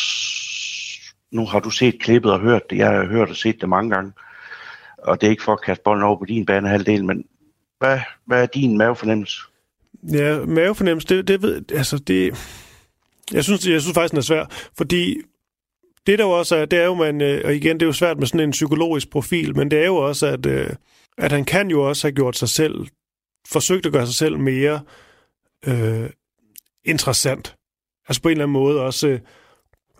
Nu 1.31 1.45
har 1.45 1.59
du 1.59 1.69
set 1.69 1.99
klippet 1.99 2.31
og 2.31 2.39
hørt 2.39 2.69
det. 2.69 2.77
Jeg 2.77 2.89
har 2.89 3.05
hørt 3.05 3.29
og 3.29 3.35
set 3.35 3.61
det 3.61 3.69
mange 3.69 3.89
gange. 3.89 4.13
Og 4.97 5.21
det 5.21 5.27
er 5.27 5.31
ikke 5.31 5.43
for 5.43 5.53
at 5.53 5.61
kaste 5.61 5.83
bolden 5.83 6.03
over 6.03 6.17
på 6.17 6.25
din 6.25 6.45
banehalvdel, 6.45 7.05
men 7.05 7.25
hvad, 7.83 7.99
hvad 8.25 8.41
er 8.41 8.45
din 8.45 8.77
mavefornemmelse? 8.77 9.37
Ja, 10.11 10.45
mavefornemmelse, 10.45 11.07
det, 11.07 11.27
det 11.27 11.41
ved... 11.41 11.71
Altså, 11.71 11.97
det... 11.97 12.33
Jeg 13.31 13.43
synes, 13.43 13.67
jeg 13.67 13.81
synes 13.81 13.93
faktisk, 13.93 14.11
den 14.11 14.17
er 14.17 14.21
svær, 14.21 14.45
fordi 14.77 15.21
det 16.07 16.19
der 16.19 16.25
jo 16.25 16.31
også 16.31 16.55
er, 16.55 16.65
det 16.65 16.79
er 16.79 16.85
jo, 16.85 16.93
man, 16.93 17.21
øh, 17.21 17.41
og 17.45 17.55
igen, 17.55 17.75
det 17.75 17.81
er 17.81 17.87
jo 17.87 17.93
svært 17.93 18.19
med 18.19 18.27
sådan 18.27 18.39
en 18.39 18.51
psykologisk 18.51 19.09
profil, 19.09 19.57
men 19.57 19.71
det 19.71 19.79
er 19.79 19.85
jo 19.85 19.95
også, 19.95 20.27
at, 20.27 20.45
øh, 20.45 20.69
at 21.17 21.31
han 21.31 21.45
kan 21.45 21.69
jo 21.69 21.89
også 21.89 22.07
have 22.07 22.15
gjort 22.15 22.37
sig 22.37 22.49
selv, 22.49 22.87
forsøgt 23.47 23.85
at 23.85 23.91
gøre 23.91 24.05
sig 24.05 24.15
selv 24.15 24.39
mere 24.39 24.81
øh, 25.67 26.09
interessant. 26.85 27.55
Altså 28.07 28.21
på 28.21 28.29
en 28.29 28.31
eller 28.31 28.43
anden 28.43 28.53
måde 28.53 28.81
også 28.81 29.07
øh, 29.07 29.19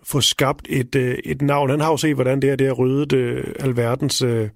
få 0.04 0.22
skabt 0.22 0.68
et, 0.70 0.96
øh, 0.96 1.18
et 1.26 1.42
navn. 1.42 1.70
Han 1.70 1.80
har 1.80 1.90
jo 1.90 1.98
set, 1.98 2.16
hvordan 2.16 2.42
det 2.42 2.50
her 2.50 2.56
det 2.56 2.68
har 2.68 2.74
ryddet 2.74 3.14
øh, 3.14 3.56
alverdens 3.60 4.22
øh, 4.22 4.50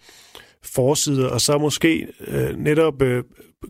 forside, 0.74 1.32
og 1.32 1.42
så 1.42 1.58
måske 1.58 2.08
øh, 2.28 2.58
netop 2.58 3.02
øh, 3.02 3.24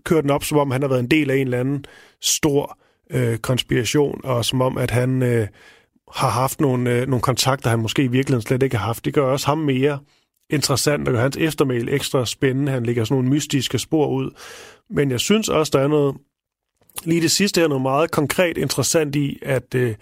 kørt 0.04 0.24
den 0.24 0.32
op, 0.32 0.44
som 0.44 0.58
om 0.58 0.72
han 0.72 0.82
har 0.82 0.90
været 0.90 1.00
en 1.00 1.12
del 1.12 1.32
af 1.32 1.36
en 1.36 1.48
eller 1.48 1.60
anden 1.60 1.86
stor 2.22 2.80
øh, 3.12 3.38
konspiration, 3.38 4.22
og 4.24 4.46
som 4.46 4.62
om, 4.62 4.78
at 4.78 4.92
han 4.92 5.24
øh, 5.24 5.48
har 6.12 6.30
haft 6.30 6.62
nogle, 6.62 6.92
øh, 6.92 7.08
nogle 7.08 7.22
kontakter, 7.22 7.70
han 7.70 7.80
måske 7.80 8.04
i 8.04 8.08
virkeligheden 8.08 8.48
slet 8.48 8.64
ikke 8.64 8.78
har 8.78 8.86
haft. 8.86 9.06
Det 9.06 9.14
gør 9.14 9.24
også 9.24 9.48
ham 9.48 9.58
mere 9.58 10.00
interessant, 10.50 11.08
og 11.08 11.14
gør 11.14 11.22
hans 11.22 11.38
eftermæl 11.38 11.90
ekstra 11.90 12.26
spændende. 12.26 12.72
Han 12.72 12.86
lægger 12.86 13.04
sådan 13.04 13.16
nogle 13.16 13.30
mystiske 13.30 13.80
spor 13.80 14.08
ud. 14.08 14.32
Men 14.90 15.12
jeg 15.12 15.20
synes 15.20 15.50
også, 15.50 15.72
der 15.78 15.84
er 15.84 15.88
noget, 15.88 16.16
lige 17.04 17.22
det 17.22 17.32
sidste 17.32 17.62
her, 17.62 17.68
noget 17.68 17.82
meget 17.82 18.12
konkret 18.12 18.58
interessant 18.58 19.16
i, 19.16 19.40
at, 19.42 19.76
øh, 19.76 19.96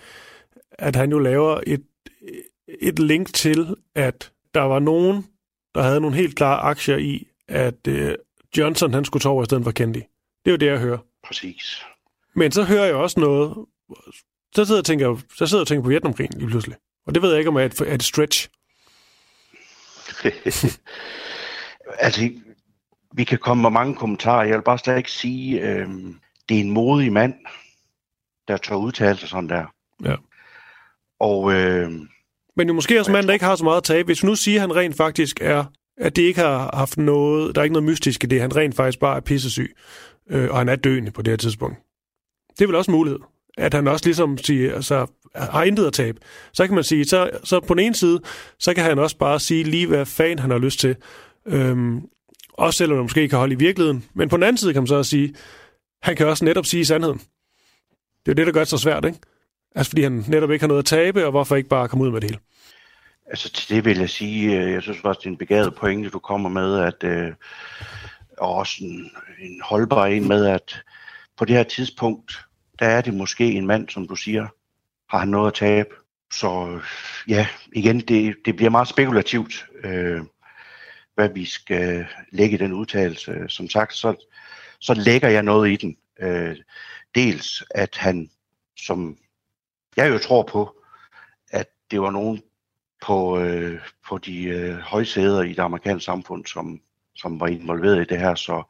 at 0.71 0.95
han 0.95 1.11
jo 1.11 1.19
laver 1.19 1.59
et, 1.67 1.83
et 2.81 2.99
link 2.99 3.33
til, 3.33 3.75
at 3.95 4.31
der 4.53 4.61
var 4.61 4.79
nogen, 4.79 5.25
der 5.75 5.83
havde 5.83 6.01
nogle 6.01 6.15
helt 6.15 6.35
klare 6.35 6.59
aktier 6.59 6.97
i, 6.97 7.27
at 7.47 7.87
øh, 7.87 8.15
Johnson 8.57 8.93
han 8.93 9.05
skulle 9.05 9.21
tage 9.21 9.31
over 9.31 9.43
i 9.43 9.45
stedet 9.45 9.63
for 9.63 9.71
Kennedy. 9.71 10.01
Det 10.45 10.47
er 10.47 10.51
jo 10.51 10.57
det, 10.57 10.65
jeg 10.65 10.79
hører. 10.79 10.97
Præcis. 11.23 11.85
Men 12.35 12.51
så 12.51 12.63
hører 12.63 12.85
jeg 12.85 12.95
også 12.95 13.19
noget, 13.19 13.65
så 14.55 14.65
sidder 14.65 14.77
jeg 14.77 14.81
og 14.81 14.85
tænker, 14.85 15.17
så 15.35 15.47
sidder 15.47 15.59
jeg 15.59 15.63
og 15.63 15.67
tænker 15.67 15.83
på 15.83 15.89
Vietnamkrigen 15.89 16.37
lige 16.37 16.49
pludselig. 16.49 16.77
Og 17.07 17.15
det 17.15 17.21
ved 17.21 17.29
jeg 17.29 17.39
ikke, 17.39 17.49
om 17.49 17.55
er 17.55 17.61
et, 17.61 17.81
er 17.81 17.93
et 17.93 18.03
stretch. 18.03 18.49
altså, 21.99 22.29
vi 23.13 23.23
kan 23.23 23.37
komme 23.37 23.61
med 23.61 23.69
mange 23.69 23.95
kommentarer. 23.95 24.43
Jeg 24.43 24.57
vil 24.57 24.63
bare 24.63 24.77
slet 24.77 24.97
ikke 24.97 25.11
sige, 25.11 25.61
øh, 25.61 25.89
det 26.49 26.57
er 26.57 26.61
en 26.61 26.71
modig 26.71 27.13
mand, 27.13 27.33
der 28.47 28.57
tør 28.57 28.75
udtale 28.75 29.17
sig 29.17 29.29
sådan 29.29 29.49
der. 29.49 29.65
Ja. 30.03 30.15
Og 31.19 31.53
øh, 31.53 31.91
Men 32.57 32.67
jo 32.67 32.73
måske 32.73 32.99
også 32.99 33.11
mand, 33.11 33.27
der 33.27 33.33
ikke 33.33 33.45
har 33.45 33.55
så 33.55 33.63
meget 33.63 33.77
at 33.77 33.83
tabe. 33.83 34.05
Hvis 34.05 34.23
vi 34.23 34.27
nu 34.27 34.35
siger, 34.35 34.57
at 34.57 34.61
han 34.61 34.75
rent 34.75 34.97
faktisk 34.97 35.37
er, 35.41 35.63
at 35.97 36.15
det 36.15 36.21
ikke 36.21 36.39
har 36.39 36.69
haft 36.73 36.97
noget, 36.97 37.55
der 37.55 37.61
er 37.61 37.63
ikke 37.63 37.73
noget 37.73 37.89
mystisk 37.89 38.23
i 38.23 38.27
det, 38.27 38.41
han 38.41 38.55
rent 38.55 38.75
faktisk 38.75 38.99
bare 38.99 39.15
er 39.15 39.21
pissesyg, 39.21 39.75
øh, 40.29 40.49
og 40.49 40.57
han 40.57 40.69
er 40.69 40.75
døende 40.75 41.11
på 41.11 41.21
det 41.21 41.31
her 41.31 41.37
tidspunkt. 41.37 41.77
Det 42.49 42.61
er 42.61 42.67
vel 42.67 42.75
også 42.75 42.91
en 42.91 42.97
mulighed, 42.97 43.19
at 43.57 43.73
han 43.73 43.87
også 43.87 44.05
ligesom 44.05 44.37
siger, 44.37 44.75
altså, 44.75 45.07
har 45.35 45.63
intet 45.63 45.85
at 45.85 45.93
tabe. 45.93 46.19
Så 46.53 46.65
kan 46.65 46.75
man 46.75 46.83
sige, 46.83 47.05
så, 47.05 47.29
så 47.43 47.59
på 47.59 47.73
den 47.73 47.83
ene 47.83 47.95
side, 47.95 48.19
så 48.59 48.73
kan 48.73 48.83
han 48.83 48.99
også 48.99 49.17
bare 49.17 49.39
sige 49.39 49.63
lige, 49.63 49.87
hvad 49.87 50.05
fan 50.05 50.39
han 50.39 50.51
har 50.51 50.57
lyst 50.57 50.79
til. 50.79 50.95
Øhm, 51.47 52.01
også 52.53 52.77
selvom 52.77 52.97
han 52.97 53.03
måske 53.03 53.21
ikke 53.21 53.29
kan 53.29 53.39
holde 53.39 53.53
i 53.53 53.57
virkeligheden. 53.57 54.05
Men 54.13 54.29
på 54.29 54.37
den 54.37 54.43
anden 54.43 54.57
side 54.57 54.73
kan 54.73 54.81
man 54.81 54.87
så 54.87 54.95
også 54.95 55.09
sige, 55.09 55.35
han 56.01 56.15
kan 56.15 56.27
også 56.27 56.45
netop 56.45 56.65
sige 56.65 56.85
sandheden. 56.85 57.21
Det 58.25 58.31
er 58.31 58.35
det, 58.35 58.47
der 58.47 58.53
gør 58.53 58.61
det 58.61 58.67
så 58.67 58.77
svært, 58.77 59.05
ikke? 59.05 59.19
Altså 59.75 59.89
fordi 59.89 60.03
han 60.03 60.23
netop 60.27 60.51
ikke 60.51 60.63
har 60.63 60.67
noget 60.67 60.81
at 60.81 60.85
tabe, 60.85 61.25
og 61.25 61.31
hvorfor 61.31 61.55
ikke 61.55 61.69
bare 61.69 61.87
komme 61.87 62.05
ud 62.05 62.11
med 62.11 62.21
det 62.21 62.29
hele? 62.29 62.41
Altså 63.27 63.51
til 63.51 63.75
det 63.75 63.85
vil 63.85 63.97
jeg 63.97 64.09
sige, 64.09 64.61
øh, 64.61 64.71
jeg 64.71 64.81
synes 64.81 64.99
faktisk, 65.01 65.19
det 65.19 65.25
er 65.25 65.31
en 65.31 65.37
begavet 65.37 65.75
pointe, 65.75 66.09
du 66.09 66.19
kommer 66.19 66.49
med, 66.49 66.79
at 66.79 67.03
øh, 67.03 67.33
og 68.37 68.55
også 68.55 68.75
en, 68.81 69.11
en 69.39 69.61
holdbar 69.63 70.05
en 70.05 70.27
med, 70.27 70.45
at 70.45 70.83
på 71.37 71.45
det 71.45 71.55
her 71.55 71.63
tidspunkt, 71.63 72.45
der 72.79 72.85
er 72.85 73.01
det 73.01 73.13
måske 73.13 73.51
en 73.51 73.67
mand, 73.67 73.89
som 73.89 74.07
du 74.07 74.15
siger, 74.15 74.47
har 75.09 75.19
han 75.19 75.27
noget 75.27 75.47
at 75.47 75.53
tabe. 75.53 75.89
Så 76.33 76.67
øh, 76.67 76.83
ja, 77.27 77.47
igen, 77.73 77.99
det, 77.99 78.35
det 78.45 78.55
bliver 78.55 78.69
meget 78.69 78.87
spekulativt, 78.87 79.65
øh, 79.83 80.21
hvad 81.15 81.29
vi 81.29 81.45
skal 81.45 82.05
lægge 82.31 82.55
i 82.55 82.59
den 82.59 82.73
udtalelse. 82.73 83.45
Som 83.47 83.69
sagt, 83.69 83.93
så, 83.93 84.15
så 84.79 84.93
lægger 84.93 85.29
jeg 85.29 85.43
noget 85.43 85.71
i 85.71 85.75
den. 85.75 85.97
Øh, 86.19 86.55
dels, 87.15 87.63
at 87.69 87.97
han, 87.97 88.29
som 88.77 89.17
jeg 89.97 90.13
jo 90.13 90.17
tror 90.17 90.43
på, 90.43 90.75
at 91.51 91.67
det 91.91 92.01
var 92.01 92.11
nogen 92.11 92.41
på, 93.05 93.39
øh, 93.39 93.79
på 94.09 94.17
de 94.17 94.43
øh, 94.43 94.75
højsæder 94.75 95.43
i 95.43 95.49
det 95.49 95.59
amerikanske 95.59 96.05
samfund, 96.05 96.45
som, 96.45 96.79
som 97.15 97.39
var 97.39 97.47
involveret 97.47 98.01
i 98.01 98.13
det 98.13 98.19
her. 98.19 98.35
Så 98.35 98.63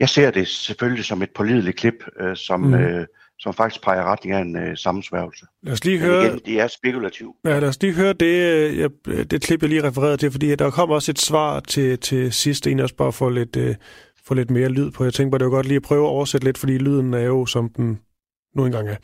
jeg 0.00 0.08
ser 0.08 0.30
det 0.30 0.48
selvfølgelig 0.48 1.04
som 1.04 1.22
et 1.22 1.30
pålideligt 1.30 1.76
klip, 1.76 2.04
øh, 2.20 2.36
som, 2.36 2.60
mm. 2.60 2.74
øh, 2.74 3.06
som 3.38 3.54
faktisk 3.54 3.84
peger 3.84 4.04
retning 4.04 4.34
af 4.34 4.40
en 4.40 4.56
øh, 4.56 4.76
sammensværgelse. 4.76 5.46
Lad 5.62 5.72
os 5.72 5.84
lige 5.84 5.98
høre... 5.98 6.26
igen, 6.26 6.40
det 6.44 6.60
er 6.60 6.66
spekulativt. 6.66 7.36
Ja, 7.44 7.58
lad 7.58 7.68
os 7.68 7.82
lige 7.82 7.94
høre 7.94 8.12
det, 8.12 8.54
øh, 8.54 8.78
jeg, 8.78 8.90
det 9.30 9.42
klip, 9.42 9.62
jeg 9.62 9.68
lige 9.68 9.88
refererede 9.88 10.16
til, 10.16 10.30
fordi 10.30 10.54
der 10.54 10.70
kom 10.70 10.90
også 10.90 11.10
et 11.10 11.18
svar 11.18 11.60
til, 11.60 11.98
til 11.98 12.32
sidst, 12.32 12.66
en 12.66 12.80
også 12.80 12.94
bare 12.94 13.12
for 13.12 13.30
lidt, 13.30 13.56
øh, 13.56 13.74
få 14.24 14.34
lidt 14.34 14.50
mere 14.50 14.68
lyd 14.68 14.90
på. 14.90 15.04
Jeg 15.04 15.14
tænkte 15.14 15.30
bare, 15.30 15.38
det 15.38 15.44
var 15.44 15.50
godt 15.50 15.66
lige 15.66 15.76
at 15.76 15.82
prøve 15.82 16.04
at 16.06 16.10
oversætte 16.10 16.44
lidt, 16.46 16.58
fordi 16.58 16.78
lyden 16.78 17.14
er 17.14 17.24
jo, 17.24 17.46
som 17.46 17.68
den 17.68 18.00
nu 18.56 18.66
engang 18.66 18.88
er. 18.88 18.96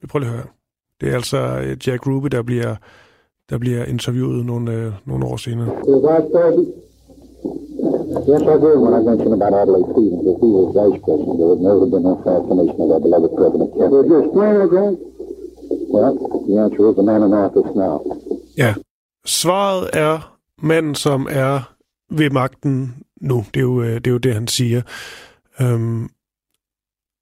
Vi 0.00 0.06
prøver 0.06 0.20
lige 0.20 0.32
at 0.32 0.38
høre. 0.38 0.57
Det 1.00 1.08
er 1.10 1.14
altså 1.14 1.36
øh, 1.36 1.76
Jack 1.86 2.06
Ruby, 2.06 2.28
der 2.36 2.42
bliver, 2.42 2.76
der 3.50 3.58
bliver 3.58 3.84
interviewet 3.84 4.46
nogle, 4.46 4.72
øh, 4.72 4.92
nogle 5.06 5.24
år 5.26 5.36
senere. 5.36 5.68
Yes, 8.28 8.42
I 8.42 8.56
did 8.64 8.76
when 8.84 8.94
I 9.00 9.02
mentioned 9.10 9.34
about 9.38 9.54
Adlai 9.60 9.82
Stevens. 9.92 10.22
If 10.30 10.36
he 10.42 10.48
was 10.58 10.68
vice 10.78 10.98
president, 11.06 11.34
there 11.38 11.48
would 11.50 11.62
never 11.68 11.80
have 11.84 11.92
been 11.94 12.04
no 12.08 12.12
assassination 12.20 12.78
of 12.84 12.88
our 12.94 13.02
beloved 13.06 13.30
President 13.40 13.68
Kennedy. 13.74 13.94
Would 13.96 14.08
you 14.12 14.18
explain 14.24 14.54
again? 14.68 14.92
Well, 15.94 16.12
the 16.46 16.54
answer 16.64 16.82
is 16.90 16.94
the 16.98 17.06
man 17.10 17.20
in 17.26 17.32
office 17.44 17.70
now. 17.84 17.94
Ja. 18.62 18.74
Svaret 19.26 19.90
er 19.92 20.38
manden, 20.62 20.94
som 20.94 21.28
er 21.30 21.74
ved 22.10 22.30
magten 22.30 22.94
nu. 23.20 23.44
Det 23.54 23.60
er 23.60 23.64
jo 23.64 23.82
øh, 23.82 23.94
det, 23.94 24.06
er 24.06 24.10
jo 24.10 24.18
det 24.18 24.34
han 24.34 24.46
siger. 24.46 24.82
Øhm, 25.60 26.08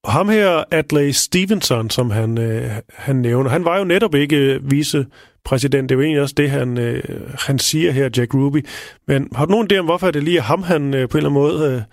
ham 0.06 0.28
her, 0.28 0.64
Adlai 0.70 1.12
Stevenson, 1.12 1.90
som 1.90 2.10
han, 2.10 2.38
øh, 2.38 2.70
han 2.94 3.16
nævner, 3.16 3.50
han 3.50 3.64
var 3.64 3.78
jo 3.78 3.84
netop 3.84 4.14
ikke 4.14 4.58
vicepræsident. 4.62 5.88
Det 5.88 5.94
er 5.94 5.98
jo 5.98 6.02
egentlig 6.02 6.22
også 6.22 6.34
det, 6.36 6.50
han, 6.50 6.78
øh, 6.78 7.32
han 7.46 7.58
siger 7.58 7.92
her, 7.92 8.08
Jack 8.16 8.34
Ruby. 8.34 8.66
Men 9.06 9.28
har 9.34 9.44
du 9.44 9.50
nogen 9.50 9.68
idé 9.72 9.76
om, 9.76 9.84
hvorfor 9.84 10.06
er 10.06 10.10
det 10.10 10.22
lige 10.24 10.40
ham, 10.40 10.62
han 10.62 10.94
øh, 10.94 11.08
på 11.08 11.18
en 11.18 11.24
eller 11.26 11.30
anden 11.30 11.42
måde 11.42 11.86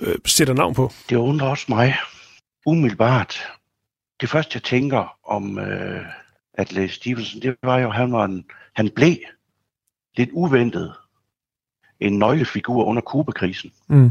øh, 0.00 0.08
øh, 0.08 0.16
sætter 0.26 0.54
navn 0.54 0.74
på? 0.74 0.90
Det 1.10 1.16
undrer 1.16 1.48
også 1.48 1.66
mig 1.68 1.96
umiddelbart. 2.66 3.36
Det 4.20 4.28
første, 4.30 4.50
jeg 4.56 4.62
tænker 4.62 5.16
om 5.28 5.58
øh, 5.58 6.00
Adlai 6.58 6.88
Stevenson, 6.88 7.42
det 7.42 7.56
var 7.62 7.78
jo, 7.78 7.88
at 7.88 7.94
han, 7.94 8.12
var 8.12 8.24
en, 8.24 8.44
han 8.76 8.90
blev 8.96 9.16
lidt 10.16 10.30
uventet 10.32 10.92
en 12.00 12.18
nøglefigur 12.18 12.84
under 12.84 13.02
Kuba-krisen, 13.02 13.72
Mm. 13.88 14.10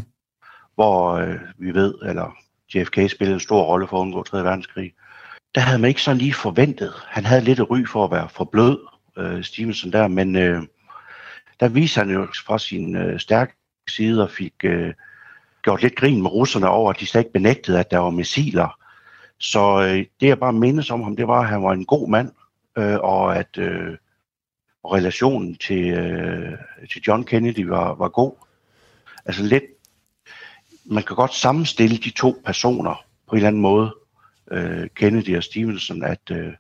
hvor 0.76 1.12
øh, 1.12 1.36
vi 1.58 1.74
ved, 1.74 1.94
eller 2.06 2.36
JFK 2.76 3.10
spillede 3.10 3.34
en 3.34 3.40
stor 3.40 3.64
rolle 3.64 3.88
for 3.88 3.98
at 3.98 4.02
undgå 4.02 4.24
3. 4.24 4.44
verdenskrig. 4.44 4.94
Der 5.56 5.62
havde 5.62 5.80
man 5.80 5.88
ikke 5.88 6.02
sådan 6.02 6.18
lige 6.18 6.34
forventet. 6.34 6.94
Han 7.08 7.26
havde 7.26 7.44
lidt 7.44 7.60
ry 7.70 7.86
for 7.86 8.06
at 8.06 8.12
være 8.12 8.30
for 8.30 8.44
blød, 8.44 8.80
øh, 9.18 9.44
Stevenson 9.44 9.92
der, 9.92 10.08
men 10.08 10.36
øh, 10.36 10.64
der 11.60 11.68
viser 11.68 12.02
han 12.02 12.14
jo 12.14 12.28
fra 12.46 12.60
sin 12.60 12.96
øh, 12.96 13.20
stærke 13.20 13.54
side 13.90 14.24
og 14.24 14.32
fik 14.32 14.54
øh, 14.64 14.94
gjort 15.64 15.82
lidt 15.82 15.96
grin 15.96 16.22
med 16.22 16.32
russerne 16.32 16.70
over, 16.70 16.90
at 16.90 17.00
de 17.00 17.08
slet 17.08 17.22
ikke 17.22 17.34
benægtede, 17.34 17.80
at 17.80 17.92
der 17.92 17.98
var 17.98 18.10
missiler. 18.10 18.80
Så 19.40 19.82
øh, 19.82 20.06
det 20.22 20.28
jeg 20.28 20.40
bare 20.40 20.54
mindes 20.54 20.92
om 20.92 21.04
ham, 21.04 21.16
det 21.16 21.28
var, 21.28 21.42
at 21.42 21.50
han 21.50 21.64
var 21.64 21.74
en 21.74 21.86
god 21.86 22.10
mand, 22.10 22.32
øh, 22.78 23.00
og 23.00 23.38
at 23.38 23.58
øh, 23.58 23.98
relationen 24.86 25.56
til, 25.56 25.90
øh, 25.90 26.58
til 26.92 27.02
John 27.08 27.24
Kennedy 27.24 27.66
var, 27.66 27.94
var 27.94 28.10
god. 28.10 28.32
Altså 29.26 29.44
lidt, 29.44 29.64
man 30.86 31.04
kan 31.04 31.16
godt 31.16 31.34
sammenstille 31.34 31.98
de 31.98 32.10
to 32.10 32.42
personer 32.46 33.04
på 33.30 33.36
en 33.36 33.38
eller 33.38 33.48
anden 33.48 33.62
måde, 33.62 33.96
øh, 34.52 34.88
Kennedy 34.96 35.38
og 35.38 35.44
Stevenson, 35.44 36.04
at, 36.04 36.20
øh, 36.32 36.54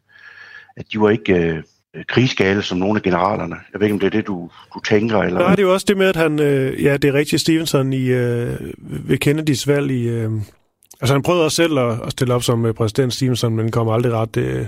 at 0.77 0.86
de 0.91 1.01
var 1.01 1.09
ikke 1.09 1.33
øh, 1.33 1.63
krigsgale 2.07 2.62
som 2.62 2.77
nogle 2.77 2.97
af 2.97 3.01
generalerne. 3.01 3.55
Jeg 3.73 3.79
ved 3.79 3.88
ikke, 3.88 3.93
om 3.93 3.99
det 3.99 4.07
er 4.07 4.12
det, 4.12 4.27
du, 4.27 4.49
du 4.73 4.79
tænker? 4.79 5.19
Eller... 5.19 5.39
Nej, 5.39 5.55
det 5.55 5.59
er 5.59 5.67
jo 5.67 5.73
også 5.73 5.86
det 5.89 5.97
med, 5.97 6.07
at 6.07 6.15
han, 6.15 6.39
øh, 6.39 6.83
ja, 6.83 6.97
det 6.97 7.07
er 7.07 7.13
rigtigt, 7.13 7.41
Stevenson 7.41 7.93
i, 7.93 8.05
øh, 8.05 8.59
ved 8.77 9.17
Kennedys 9.17 9.67
valg 9.67 9.91
i, 9.91 10.07
øh, 10.07 10.31
altså 11.01 11.13
han 11.13 11.23
prøvede 11.23 11.45
også 11.45 11.55
selv 11.55 11.79
at, 11.79 11.99
at 12.05 12.12
stille 12.12 12.33
op 12.33 12.43
som 12.43 12.65
øh, 12.65 12.73
præsident 12.73 13.13
Stevenson, 13.13 13.55
men 13.55 13.71
kom 13.71 13.89
aldrig 13.89 14.13
ret, 14.13 14.38
øh, 14.38 14.65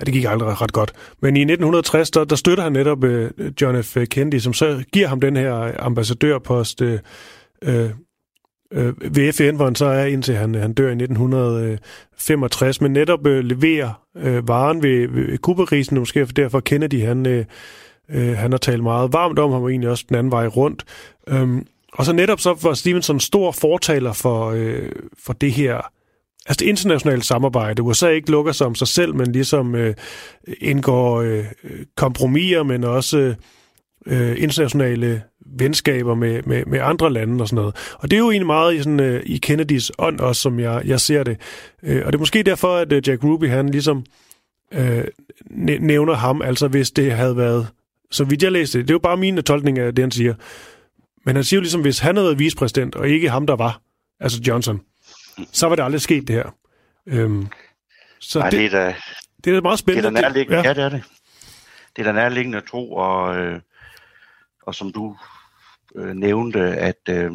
ja, 0.00 0.04
det 0.04 0.12
gik 0.12 0.24
aldrig 0.24 0.60
ret 0.60 0.72
godt. 0.72 0.92
Men 1.20 1.36
i 1.36 1.40
1960, 1.40 2.10
der, 2.10 2.24
der 2.24 2.36
støtter 2.36 2.64
han 2.64 2.72
netop 2.72 3.04
øh, 3.04 3.30
John 3.60 3.82
F. 3.82 3.96
Kennedy, 4.10 4.38
som 4.38 4.52
så 4.52 4.84
giver 4.92 5.08
ham 5.08 5.20
den 5.20 5.36
her 5.36 5.72
ambassadørpost 5.78 6.82
øh, 6.82 6.98
øh, 7.62 7.90
øh, 8.72 9.14
ved 9.14 9.32
FN, 9.32 9.56
hvor 9.56 9.64
han 9.64 9.74
så 9.74 9.86
er, 9.86 10.04
indtil 10.04 10.34
han, 10.34 10.54
han 10.54 10.72
dør 10.72 10.88
i 10.88 10.92
1965, 10.92 12.78
øh, 12.78 12.82
men 12.82 12.92
netop 12.92 13.26
øh, 13.26 13.44
leverer 13.44 14.02
øh, 14.16 14.48
varen 14.48 14.82
ved, 14.82 15.08
ved 15.08 15.38
Kuba-krisen, 15.38 15.96
og 15.96 16.00
måske 16.00 16.24
derfor 16.24 16.60
Kennedy, 16.60 17.04
han, 17.04 17.26
øh, 17.26 17.44
øh, 18.10 18.36
han 18.36 18.50
har 18.50 18.58
talt 18.58 18.82
meget 18.82 19.12
varmt 19.12 19.38
om 19.38 19.52
ham, 19.52 19.62
og 19.62 19.70
egentlig 19.70 19.90
også 19.90 20.04
den 20.08 20.16
anden 20.16 20.30
vej 20.30 20.46
rundt. 20.46 20.84
Øhm, 21.28 21.66
og 21.92 22.04
så 22.04 22.12
netop 22.12 22.40
så 22.40 22.58
var 22.62 22.74
Stevenson 22.74 23.20
stor 23.20 23.52
fortaler 23.52 24.12
for, 24.12 24.50
øh, 24.50 24.92
for 25.24 25.32
det 25.32 25.52
her 25.52 25.90
altså 26.46 26.64
det 26.64 26.68
internationale 26.68 27.22
samarbejde. 27.22 27.82
USA 27.82 28.08
ikke 28.08 28.30
lukker 28.30 28.52
sig 28.52 28.66
om 28.66 28.74
sig 28.74 28.88
selv, 28.88 29.14
men 29.14 29.32
ligesom 29.32 29.74
øh, 29.74 29.94
indgår 30.60 31.20
øh, 31.20 31.44
kompromiser, 31.96 32.62
men 32.62 32.84
også 32.84 33.34
øh, 34.06 34.42
internationale 34.42 35.22
venskaber 35.46 36.14
med, 36.14 36.42
med, 36.42 36.64
med 36.66 36.80
andre 36.82 37.12
lande 37.12 37.42
og 37.42 37.48
sådan 37.48 37.56
noget. 37.62 37.94
Og 37.98 38.10
det 38.10 38.16
er 38.16 38.20
jo 38.20 38.30
egentlig 38.30 38.46
meget 38.46 38.74
i, 38.74 38.78
sådan, 38.78 39.00
øh, 39.00 39.22
i 39.26 39.38
Kennedys 39.38 39.92
ånd 39.98 40.20
også, 40.20 40.42
som 40.42 40.60
jeg, 40.60 40.82
jeg 40.84 41.00
ser 41.00 41.22
det. 41.22 41.40
Øh, 41.82 42.02
og 42.06 42.12
det 42.12 42.14
er 42.14 42.18
måske 42.18 42.42
derfor, 42.42 42.76
at 42.76 42.92
øh, 42.92 43.08
Jack 43.08 43.24
Ruby, 43.24 43.48
han 43.48 43.68
ligesom 43.68 44.04
øh, 44.72 45.04
nævner 45.80 46.14
ham, 46.14 46.42
altså 46.42 46.68
hvis 46.68 46.90
det 46.90 47.12
havde 47.12 47.36
været, 47.36 47.68
så 48.10 48.24
vidt 48.24 48.42
jeg 48.42 48.52
læste 48.52 48.78
det, 48.78 48.88
det 48.88 48.92
er 48.92 48.94
jo 48.94 48.98
bare 48.98 49.16
min 49.16 49.42
tolkning 49.42 49.78
af 49.78 49.94
det, 49.94 50.02
han 50.02 50.10
siger. 50.10 50.34
Men 51.26 51.36
han 51.36 51.44
siger 51.44 51.58
jo 51.58 51.62
ligesom, 51.62 51.80
hvis 51.80 51.98
han 51.98 52.16
havde 52.16 52.26
været 52.26 52.38
vicepræsident, 52.38 52.94
og 52.94 53.08
ikke 53.08 53.30
ham, 53.30 53.46
der 53.46 53.56
var, 53.56 53.80
altså 54.20 54.40
Johnson, 54.48 54.80
så 55.52 55.66
var 55.66 55.76
det 55.76 55.82
aldrig 55.82 56.00
sket, 56.00 56.28
det 56.28 56.36
her. 56.36 56.54
Øhm, 57.06 57.46
så 58.20 58.38
Nej, 58.38 58.50
det, 58.50 58.58
det, 58.58 58.66
er 58.66 58.84
da, 58.84 58.94
det 59.44 59.56
er 59.56 59.60
meget 59.60 59.78
det 59.86 59.92
er 59.92 59.92
spændende. 59.92 60.22
da 60.22 60.28
nærliggende. 60.28 60.58
Ja. 60.58 60.68
ja, 60.68 60.74
det 60.74 60.84
er 60.84 60.88
det. 60.88 61.02
Det 61.96 62.06
er 62.06 62.12
da 62.12 62.12
nærliggende 62.12 62.58
at 62.58 62.64
tro, 62.64 62.92
og, 62.92 63.36
øh, 63.36 63.60
og 64.62 64.74
som 64.74 64.92
du 64.92 65.16
øh, 65.94 66.14
nævnte, 66.14 66.60
at 66.60 67.00
øh, 67.08 67.32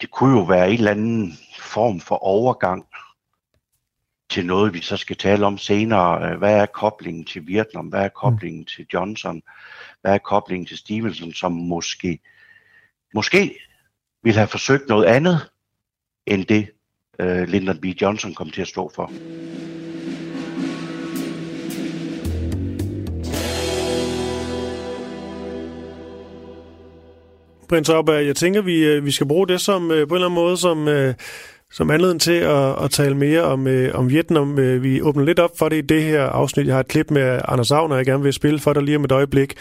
det 0.00 0.10
kunne 0.10 0.38
jo 0.38 0.44
være 0.44 0.70
en 0.70 0.78
eller 0.78 0.90
anden 0.90 1.32
form 1.58 2.00
for 2.00 2.16
overgang 2.16 2.86
til 4.30 4.46
noget, 4.46 4.74
vi 4.74 4.80
så 4.80 4.96
skal 4.96 5.16
tale 5.16 5.46
om 5.46 5.58
senere. 5.58 6.30
Øh, 6.30 6.38
hvad 6.38 6.60
er 6.60 6.66
koblingen 6.66 7.24
til 7.24 7.46
Vietnam? 7.46 7.86
Hvad 7.86 8.04
er 8.04 8.08
koblingen 8.08 8.60
mm. 8.60 8.66
til 8.66 8.86
Johnson? 8.94 9.42
Hvad 10.00 10.14
er 10.14 10.18
koblingen 10.18 10.66
til 10.66 10.78
Stevenson, 10.78 11.32
som 11.32 11.52
måske, 11.52 12.18
måske 13.14 13.58
ville 14.22 14.38
have 14.38 14.48
forsøgt 14.48 14.88
noget 14.88 15.04
andet, 15.04 15.50
end 16.26 16.44
det 16.44 16.70
øh, 17.18 17.48
Lyndon 17.48 17.80
B. 17.80 17.84
Johnson 17.84 18.34
kom 18.34 18.50
til 18.50 18.62
at 18.62 18.68
stå 18.68 18.90
for. 18.94 19.10
Prins 27.68 27.88
Auberg, 27.88 28.26
jeg 28.26 28.36
tænker, 28.36 28.62
vi, 28.62 28.84
øh, 28.84 29.04
vi 29.04 29.10
skal 29.10 29.28
bruge 29.28 29.48
det 29.48 29.60
som 29.60 29.90
øh, 29.90 30.08
på 30.08 30.14
en 30.14 30.16
eller 30.16 30.26
anden 30.26 30.34
måde 30.34 30.56
som, 30.56 30.88
øh, 30.88 31.14
som 31.72 31.90
anledning 31.90 32.20
til 32.20 32.32
at, 32.32 32.84
at 32.84 32.90
tale 32.90 33.14
mere 33.16 33.42
om, 33.42 33.66
om 33.94 34.10
Vietnam. 34.10 34.56
Vi 34.82 35.02
åbner 35.02 35.24
lidt 35.24 35.38
op 35.38 35.58
for 35.58 35.68
det 35.68 35.76
i 35.76 35.80
det 35.80 36.02
her 36.02 36.22
afsnit. 36.22 36.66
Jeg 36.66 36.74
har 36.74 36.80
et 36.80 36.88
klip 36.88 37.10
med 37.10 37.40
Anders 37.48 37.70
Agner, 37.70 37.96
jeg 37.96 38.06
gerne 38.06 38.22
vil 38.22 38.32
spille 38.32 38.58
for 38.58 38.72
dig 38.72 38.82
lige 38.82 38.96
om 38.96 39.04
et 39.04 39.12
øjeblik. 39.12 39.54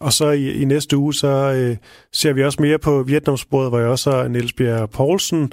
Og 0.00 0.12
så 0.12 0.30
i, 0.30 0.52
i 0.52 0.64
næste 0.64 0.96
uge, 0.96 1.14
så 1.14 1.28
øh, 1.28 1.76
ser 2.12 2.32
vi 2.32 2.44
også 2.44 2.62
mere 2.62 2.78
på 2.78 3.02
Vietnamsbrødet, 3.02 3.70
hvor 3.70 3.78
jeg 3.78 3.88
også 3.88 4.10
har 4.10 4.28
Niels 4.28 4.52
Bjerg 4.52 4.90
Poulsen 4.90 5.52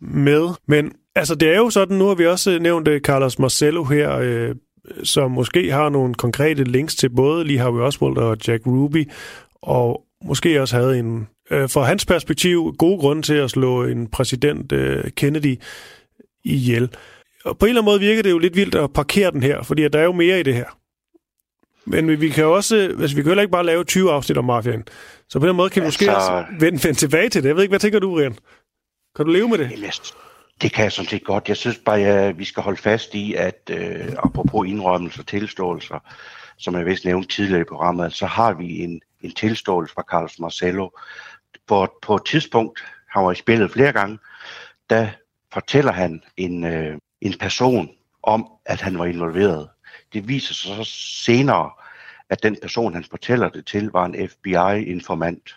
med. 0.00 0.48
Men 0.68 0.92
altså, 1.14 1.34
det 1.34 1.48
er 1.48 1.56
jo 1.56 1.70
sådan, 1.70 1.96
nu 1.96 2.06
har 2.06 2.14
vi 2.14 2.26
også 2.26 2.58
nævnt 2.58 2.88
øh, 2.88 3.00
Carlos 3.00 3.38
Marcelo 3.38 3.84
her, 3.84 4.18
øh, 4.18 4.54
som 5.04 5.30
måske 5.30 5.72
har 5.72 5.88
nogle 5.88 6.14
konkrete 6.14 6.64
links 6.64 6.94
til 6.94 7.10
både 7.10 7.44
Lee 7.44 7.58
Harvey 7.58 7.80
Oswald 7.80 8.16
og 8.16 8.36
Jack 8.48 8.66
Ruby, 8.66 9.10
og 9.62 10.02
måske 10.24 10.60
også 10.62 10.76
havde 10.76 10.98
en, 10.98 11.28
øh, 11.50 11.70
fra 11.70 11.82
hans 11.82 12.06
perspektiv, 12.06 12.74
gode 12.78 12.98
grunde 12.98 13.22
til 13.22 13.34
at 13.34 13.50
slå 13.50 13.84
en 13.84 14.06
præsident 14.10 14.72
øh, 14.72 15.10
Kennedy 15.10 15.60
ihjel. 16.44 16.90
Og 17.44 17.58
på 17.58 17.66
en 17.66 17.68
eller 17.70 17.80
anden 17.82 17.90
måde 17.92 18.00
virker 18.00 18.22
det 18.22 18.30
jo 18.30 18.38
lidt 18.38 18.56
vildt 18.56 18.74
at 18.74 18.92
parkere 18.92 19.30
den 19.30 19.42
her, 19.42 19.62
fordi 19.62 19.88
der 19.88 19.98
er 19.98 20.04
jo 20.04 20.12
mere 20.12 20.40
i 20.40 20.42
det 20.42 20.54
her. 20.54 20.78
Men 21.86 22.20
vi- 22.20 22.28
kan 22.28 22.44
også, 22.44 22.76
altså 23.00 23.16
vi 23.16 23.22
kan 23.22 23.30
heller 23.30 23.42
ikke 23.42 23.52
bare 23.52 23.66
lave 23.66 23.84
20 23.84 24.12
afsnit 24.12 24.38
om 24.38 24.44
mafiaen. 24.44 24.84
Så 25.28 25.40
på 25.40 25.46
den 25.46 25.56
måde 25.56 25.70
kan 25.70 25.82
vi 25.82 25.86
måske 25.86 26.10
Altså- 26.10 26.30
også 26.32 26.44
vende, 26.60 26.84
vende 26.84 26.98
tilbage 26.98 27.28
til 27.28 27.42
det. 27.42 27.48
Jeg 27.48 27.56
ved 27.56 27.62
ikke, 27.62 27.72
hvad 27.72 27.80
tænker 27.80 27.98
du, 27.98 28.14
Rian? 28.14 28.36
Kan 29.16 29.26
du 29.26 29.32
leve 29.32 29.48
med 29.48 29.58
det? 29.58 29.70
Det 30.62 30.72
kan 30.72 30.84
jeg 30.84 30.92
sådan 30.92 31.08
set 31.08 31.24
godt. 31.24 31.48
Jeg 31.48 31.56
synes 31.56 31.78
bare, 31.84 32.00
at 32.00 32.38
vi 32.38 32.44
skal 32.44 32.62
holde 32.62 32.82
fast 32.82 33.14
i, 33.14 33.34
at 33.34 33.70
øh, 33.70 34.12
apropos 34.18 34.68
indrømmelser 34.68 35.20
og 35.22 35.26
tilståelser, 35.26 36.12
som 36.58 36.74
jeg 36.76 36.86
vist 36.86 37.04
nævnte 37.04 37.28
tidligere 37.28 37.60
i 37.60 37.64
programmet, 37.64 38.12
så 38.12 38.26
har 38.26 38.52
vi 38.54 38.78
en, 38.78 39.00
en 39.22 39.34
tilståelse 39.34 39.94
fra 39.94 40.02
Carlos 40.10 40.38
Marcello. 40.38 40.88
På, 41.66 41.98
på 42.02 42.16
et 42.16 42.24
tidspunkt, 42.26 42.84
han 43.08 43.24
var 43.24 43.32
i 43.32 43.34
spillet 43.34 43.72
flere 43.72 43.92
gange, 43.92 44.18
der 44.90 45.08
fortæller 45.52 45.92
han 45.92 46.22
en, 46.36 46.64
øh, 46.64 46.98
en 47.20 47.38
person 47.38 47.90
om, 48.22 48.48
at 48.66 48.80
han 48.80 48.98
var 48.98 49.04
involveret. 49.04 49.68
Det 50.12 50.28
viser 50.28 50.54
sig 50.54 50.76
så 50.76 50.84
senere, 51.24 51.70
at 52.30 52.42
den 52.42 52.56
person, 52.62 52.94
han 52.94 53.04
fortæller 53.04 53.48
det 53.48 53.66
til, 53.66 53.90
var 53.90 54.04
en 54.04 54.28
FBI-informant. 54.28 55.56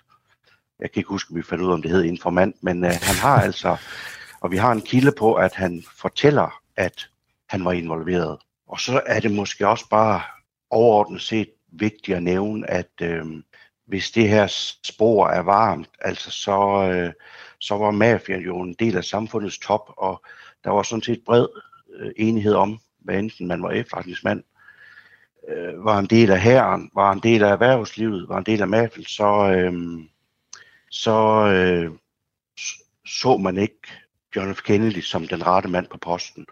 Jeg 0.80 0.92
kan 0.92 1.00
ikke 1.00 1.10
huske, 1.10 1.32
om 1.32 1.38
vi 1.38 1.42
fandt 1.42 1.64
ud 1.64 1.70
af, 1.70 1.74
om 1.74 1.82
det 1.82 1.92
hed 1.92 2.04
informant, 2.04 2.56
men 2.64 2.86
øh, 2.86 2.92
han 3.02 3.16
har 3.16 3.42
altså, 3.48 3.78
og 4.42 4.52
vi 4.52 4.58
har 4.58 4.72
en 4.72 4.82
kilde 4.82 5.12
på, 5.18 5.34
at 5.34 5.54
han 5.54 5.84
fortæller, 5.98 6.62
at 6.76 7.10
han 7.50 7.66
var 7.66 7.72
involveret. 7.72 8.38
Og 8.68 8.80
så 8.80 9.02
er 9.06 9.20
det 9.20 9.32
måske 9.32 9.68
også 9.68 9.90
bare 9.90 10.22
overordnet 10.70 11.22
set 11.22 11.50
vigtigt 11.68 12.18
at 12.18 12.24
nævne, 12.24 12.70
at 12.70 12.92
øh, 13.02 13.26
hvis 13.86 14.12
det 14.12 14.30
her 14.30 14.48
spor 14.84 15.28
er 15.28 15.42
varmt, 15.42 15.90
altså 16.02 16.32
så, 16.32 16.90
øh, 16.92 17.14
så 17.60 17.78
var 17.78 17.92
mafian 17.92 18.42
jo 18.42 18.62
en 18.62 18.74
del 18.74 18.98
af 18.98 19.04
samfundets 19.04 19.60
top, 19.60 19.94
og 19.98 20.26
der 20.64 20.70
var 20.70 20.84
sådan 20.84 21.04
set 21.04 21.22
bred 21.26 21.48
øh, 21.96 22.12
enighed 22.18 22.54
om, 22.54 22.80
hvad 23.00 23.20
enten 23.20 23.48
man 23.48 23.64
var 23.64 23.72
efterretningsmand, 23.72 24.44
øh, 25.50 25.86
var 25.86 26.00
en 26.00 26.06
del 26.06 26.32
af 26.32 26.42
hæren, 26.42 26.92
var 26.96 27.12
en 27.12 27.20
del 27.20 27.44
af 27.44 27.52
erhvervslivet, 27.52 28.30
var 28.30 28.38
en 28.38 28.46
del 28.46 28.62
af 28.62 28.68
mafien, 28.68 29.06
så, 29.06 29.52
øh, 29.52 29.74
så 30.90 31.48
øh, 31.48 31.92
så 33.06 33.38
man 33.38 33.58
ikke 33.58 33.88
John 34.36 34.56
F. 34.56 34.62
Kennedy 34.62 35.02
som 35.02 35.28
den 35.28 35.48
rette 35.48 35.70
mand 35.70 35.88
på 35.88 35.98
posten. 35.98 36.46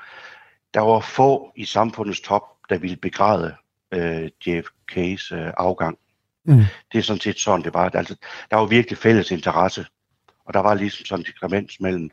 Der 0.73 0.81
var 0.81 0.99
få 0.99 1.51
i 1.55 1.65
samfundets 1.65 2.21
top, 2.21 2.43
der 2.69 2.77
ville 2.77 2.97
begræde 2.97 3.55
øh, 3.91 4.29
JFK's 4.47 5.35
øh, 5.35 5.53
afgang. 5.57 5.97
Mm. 6.45 6.63
Det 6.91 6.97
er 6.97 7.01
sådan 7.01 7.19
set 7.19 7.39
sådan, 7.39 7.63
det 7.63 7.73
var. 7.73 7.89
Altså, 7.89 8.15
der 8.51 8.57
var 8.57 8.65
virkelig 8.65 8.97
fælles 8.97 9.31
interesse, 9.31 9.85
og 10.45 10.53
der 10.53 10.59
var 10.59 10.73
ligesom 10.73 11.05
sådan 11.05 11.21
en 11.21 11.25
diskremens 11.25 11.79
mellem 11.79 12.11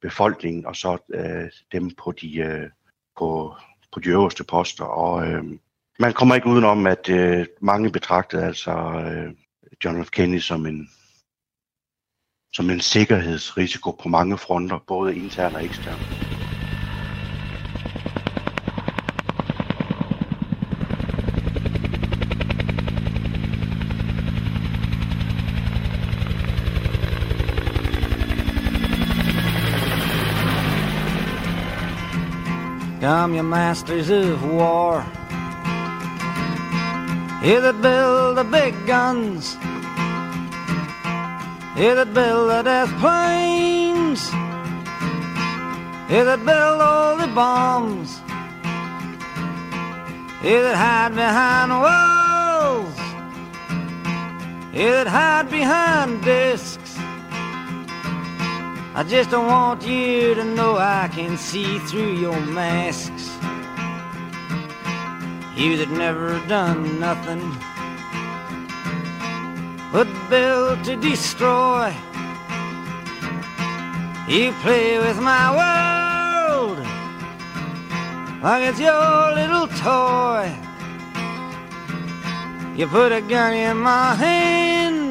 befolkningen 0.00 0.66
og 0.66 0.76
så 0.76 0.98
øh, 1.14 1.50
dem 1.72 1.90
på 1.90 2.12
de, 2.12 2.36
øh, 2.36 2.70
på, 3.18 3.56
på 3.92 4.00
de 4.00 4.08
øverste 4.08 4.44
poster. 4.44 4.84
Og 4.84 5.26
øh, 5.26 5.44
man 5.98 6.12
kommer 6.12 6.34
ikke 6.34 6.46
udenom, 6.46 6.86
at 6.86 7.08
øh, 7.08 7.46
mange 7.60 7.90
betragtede 7.90 8.44
altså 8.44 8.72
øh, 8.72 9.34
John 9.84 10.04
F. 10.04 10.10
Kennedy 10.10 10.40
som 10.40 10.66
en, 10.66 10.90
som 12.52 12.70
en 12.70 12.80
sikkerhedsrisiko 12.80 13.90
på 13.90 14.08
mange 14.08 14.38
fronter, 14.38 14.78
både 14.86 15.16
internt 15.16 15.56
og 15.56 15.64
eksternt. 15.64 16.21
Come, 33.02 33.34
you 33.34 33.42
masters 33.42 34.10
of 34.10 34.44
war. 34.44 35.04
You 37.42 37.60
that 37.60 37.82
build 37.82 38.36
the 38.36 38.44
big 38.44 38.86
guns. 38.86 39.54
You 41.76 41.96
that 41.96 42.14
build 42.14 42.50
the 42.50 42.62
death 42.62 42.92
planes. 43.00 44.32
You 46.12 46.22
that 46.26 46.44
build 46.46 46.80
all 46.80 47.16
the 47.16 47.26
bombs. 47.26 48.20
You 50.44 50.62
that 50.62 50.76
hide 50.76 51.16
behind 51.16 51.72
walls. 51.72 52.98
You 54.72 54.90
that 54.92 55.08
hide 55.08 55.50
behind 55.50 56.22
discs. 56.22 56.71
I 58.94 59.02
just 59.04 59.30
don't 59.30 59.46
want 59.46 59.86
you 59.86 60.34
to 60.34 60.44
know 60.44 60.76
I 60.76 61.08
can 61.08 61.38
see 61.38 61.78
through 61.78 62.12
your 62.12 62.38
masks. 62.40 63.30
You 65.56 65.78
that 65.78 65.88
never 65.90 66.38
done 66.46 67.00
nothing 67.00 67.40
but 69.92 70.06
build 70.28 70.84
to 70.84 70.96
destroy. 70.96 71.94
You 74.28 74.52
play 74.60 74.98
with 74.98 75.18
my 75.20 75.46
world 75.56 76.78
like 78.42 78.64
it's 78.68 78.78
your 78.78 79.34
little 79.34 79.68
toy. 79.68 80.52
You 82.76 82.86
put 82.88 83.10
a 83.10 83.22
gun 83.22 83.54
in 83.54 83.78
my 83.78 84.14
hand 84.16 85.01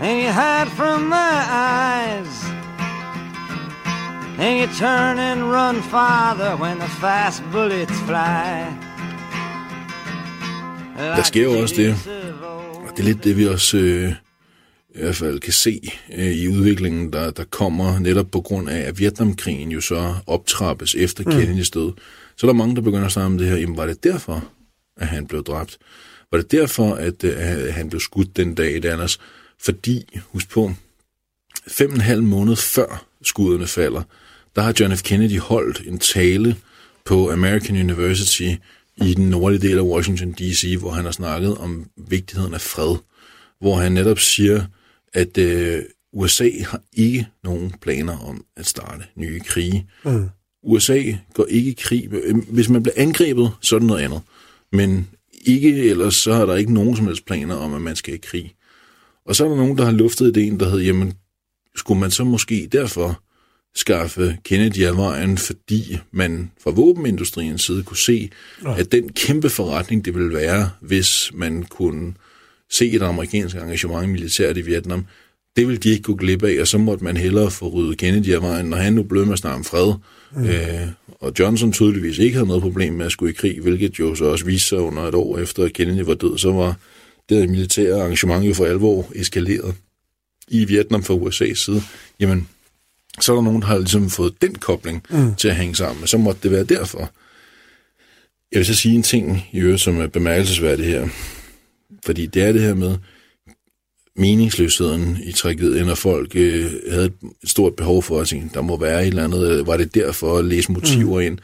and 0.00 0.22
you 0.22 0.30
hide 0.32 0.68
from 0.68 1.08
my 1.08 1.44
eyes. 1.50 2.44
And 4.38 4.60
you 4.60 4.66
turn 4.78 5.18
and 5.18 5.42
run 5.42 5.82
farther 5.82 6.56
when 6.56 6.78
the 6.78 6.88
fast 6.88 7.42
bullets 7.52 8.00
fly. 8.00 8.64
Der 10.96 11.22
sker 11.22 11.42
jo 11.42 11.60
også 11.60 11.74
det, 11.76 11.94
og 12.88 12.96
det 12.96 12.98
er 12.98 13.04
lidt 13.04 13.24
det, 13.24 13.36
vi 13.36 13.46
også 13.46 13.76
øh, 13.76 14.12
i 14.94 14.98
hvert 14.98 15.16
fald 15.16 15.40
kan 15.40 15.52
se 15.52 15.92
øh, 16.12 16.26
i 16.26 16.48
udviklingen, 16.48 17.12
der, 17.12 17.30
der 17.30 17.44
kommer 17.44 17.98
netop 17.98 18.30
på 18.30 18.40
grund 18.40 18.68
af, 18.68 18.78
at 18.78 18.98
Vietnamkrigen 18.98 19.72
jo 19.72 19.80
så 19.80 20.14
optrappes 20.26 20.94
efter 20.94 21.24
mm. 21.24 21.30
Kennedys 21.30 21.70
død. 21.70 21.92
Så 22.36 22.46
er 22.46 22.48
der 22.48 22.58
mange, 22.58 22.76
der 22.76 22.82
begynder 22.82 23.06
at 23.06 23.12
snakke 23.12 23.26
om 23.26 23.38
det 23.38 23.46
her, 23.46 23.56
jamen 23.56 23.76
var 23.76 23.86
det 23.86 24.04
derfor, 24.04 24.44
at 24.96 25.06
han 25.06 25.26
blev 25.26 25.44
dræbt? 25.44 25.78
Var 26.32 26.38
det 26.38 26.52
derfor, 26.52 26.94
at, 26.94 27.24
øh, 27.24 27.32
at 27.36 27.72
han 27.72 27.88
blev 27.88 28.00
skudt 28.00 28.36
den 28.36 28.54
dag, 28.54 28.84
anders? 28.84 29.18
Fordi, 29.64 30.18
husk 30.22 30.50
på, 30.50 30.72
fem 31.68 31.90
og 31.90 31.94
en 31.94 32.00
halv 32.00 32.22
måned 32.22 32.56
før 32.56 33.06
skuddene 33.22 33.66
falder, 33.66 34.02
der 34.56 34.62
har 34.62 34.74
John 34.80 34.96
F. 34.96 35.02
Kennedy 35.02 35.38
holdt 35.38 35.82
en 35.86 35.98
tale 35.98 36.56
på 37.04 37.30
American 37.30 37.76
University 37.76 38.50
i 38.96 39.14
den 39.14 39.30
nordlige 39.30 39.68
del 39.68 39.78
af 39.78 39.82
Washington 39.82 40.32
D.C., 40.32 40.76
hvor 40.78 40.90
han 40.90 41.04
har 41.04 41.12
snakket 41.12 41.58
om 41.58 41.86
vigtigheden 41.96 42.54
af 42.54 42.60
fred, 42.60 42.96
hvor 43.60 43.76
han 43.76 43.92
netop 43.92 44.18
siger, 44.18 44.64
at 45.12 45.38
øh, 45.38 45.82
USA 46.12 46.50
har 46.66 46.80
ikke 46.92 47.26
nogen 47.44 47.74
planer 47.82 48.18
om 48.18 48.44
at 48.56 48.66
starte 48.66 49.04
nye 49.16 49.40
krige. 49.40 49.86
Mm. 50.04 50.28
USA 50.62 51.02
går 51.34 51.46
ikke 51.46 51.70
i 51.70 51.76
krig. 51.80 52.08
Hvis 52.48 52.68
man 52.68 52.82
bliver 52.82 52.94
angrebet, 52.96 53.52
så 53.60 53.74
er 53.74 53.78
det 53.78 53.86
noget 53.86 54.02
andet. 54.02 54.20
Men 54.72 55.08
ikke 55.44 55.90
ellers, 55.90 56.14
så 56.14 56.32
har 56.32 56.46
der 56.46 56.56
ikke 56.56 56.74
nogen 56.74 56.96
som 56.96 57.06
helst 57.06 57.26
planer 57.26 57.54
om, 57.54 57.74
at 57.74 57.80
man 57.80 57.96
skal 57.96 58.14
i 58.14 58.16
krig. 58.16 58.54
Og 59.30 59.36
så 59.36 59.44
er 59.44 59.48
der 59.48 59.56
nogen, 59.56 59.78
der 59.78 59.84
har 59.84 59.92
luftet 59.92 60.36
ideen, 60.36 60.60
der 60.60 60.68
hedder, 60.68 60.84
jamen, 60.84 61.12
skulle 61.76 62.00
man 62.00 62.10
så 62.10 62.24
måske 62.24 62.68
derfor 62.72 63.22
skaffe 63.74 64.36
Kennedy 64.44 64.84
af 64.84 64.96
vejen, 64.96 65.38
fordi 65.38 65.98
man 66.12 66.50
fra 66.62 66.70
våbenindustriens 66.70 67.62
side 67.62 67.82
kunne 67.82 67.96
se, 67.96 68.30
ja. 68.64 68.78
at 68.78 68.92
den 68.92 69.08
kæmpe 69.08 69.50
forretning, 69.50 70.04
det 70.04 70.14
ville 70.14 70.34
være, 70.34 70.70
hvis 70.80 71.30
man 71.34 71.62
kunne 71.62 72.14
se 72.70 72.90
et 72.90 73.02
amerikansk 73.02 73.56
engagement 73.56 74.08
militært 74.08 74.56
i 74.56 74.60
Vietnam, 74.60 75.06
det 75.56 75.66
ville 75.66 75.78
de 75.78 75.90
ikke 75.90 76.02
gå 76.02 76.14
glip 76.14 76.42
af, 76.42 76.60
og 76.60 76.68
så 76.68 76.78
måtte 76.78 77.04
man 77.04 77.16
hellere 77.16 77.50
få 77.50 77.68
ryddet 77.68 77.98
Kennedy 77.98 78.34
af 78.34 78.42
vejen, 78.42 78.66
når 78.66 78.76
han 78.76 78.92
nu 78.92 79.02
blev 79.02 79.26
med 79.26 79.36
snart 79.36 79.54
om 79.54 79.64
fred. 79.64 79.94
Mm. 80.36 80.44
Øh, 80.44 80.88
og 81.20 81.32
Johnson 81.38 81.72
tydeligvis 81.72 82.18
ikke 82.18 82.34
havde 82.34 82.48
noget 82.48 82.62
problem 82.62 82.92
med 82.92 83.06
at 83.06 83.12
skulle 83.12 83.32
i 83.32 83.36
krig, 83.36 83.60
hvilket 83.60 83.98
jo 83.98 84.14
så 84.14 84.24
også 84.24 84.44
viste 84.44 84.68
sig 84.68 84.78
under 84.78 85.02
et 85.02 85.14
år 85.14 85.38
efter, 85.38 85.64
at 85.64 85.72
Kennedy 85.72 86.04
var 86.04 86.14
død, 86.14 86.38
så 86.38 86.52
var 86.52 86.76
det 87.30 87.48
militære 87.48 88.00
arrangement 88.00 88.48
jo 88.48 88.54
for 88.54 88.66
alvor 88.66 89.12
eskaleret 89.14 89.74
i 90.48 90.64
Vietnam 90.64 91.02
fra 91.02 91.14
USA's 91.14 91.54
side, 91.54 91.82
jamen, 92.20 92.48
så 93.20 93.32
er 93.32 93.36
der 93.36 93.42
nogen, 93.42 93.62
der 93.62 93.68
har 93.68 93.78
ligesom 93.78 94.10
fået 94.10 94.42
den 94.42 94.54
kobling 94.54 95.02
mm. 95.10 95.34
til 95.34 95.48
at 95.48 95.56
hænge 95.56 95.74
sammen, 95.74 96.06
så 96.06 96.18
måtte 96.18 96.40
det 96.42 96.50
være 96.50 96.64
derfor. 96.64 97.10
Jeg 98.52 98.58
vil 98.58 98.66
så 98.66 98.74
sige 98.74 98.94
en 98.94 99.02
ting 99.02 99.44
i 99.52 99.58
øvrigt, 99.58 99.80
som 99.80 100.00
er 100.00 100.06
bemærkelsesværdigt 100.06 100.88
her, 100.88 101.08
fordi 102.06 102.26
det 102.26 102.42
er 102.42 102.52
det 102.52 102.62
her 102.62 102.74
med 102.74 102.96
meningsløsheden 104.16 105.18
i 105.24 105.32
tragedien, 105.32 105.86
når 105.86 105.94
folk 105.94 106.36
øh, 106.36 106.72
havde 106.90 107.04
et 107.04 107.14
stort 107.44 107.76
behov 107.76 108.02
for 108.02 108.20
at 108.20 108.28
tænke, 108.28 108.54
der 108.54 108.60
må 108.60 108.76
være 108.76 109.02
et 109.02 109.08
eller 109.08 109.24
andet, 109.24 109.66
var 109.66 109.76
det 109.76 109.94
derfor 109.94 110.38
at 110.38 110.44
læse 110.44 110.72
motiver 110.72 111.20
mm. 111.20 111.26
ind, 111.26 111.38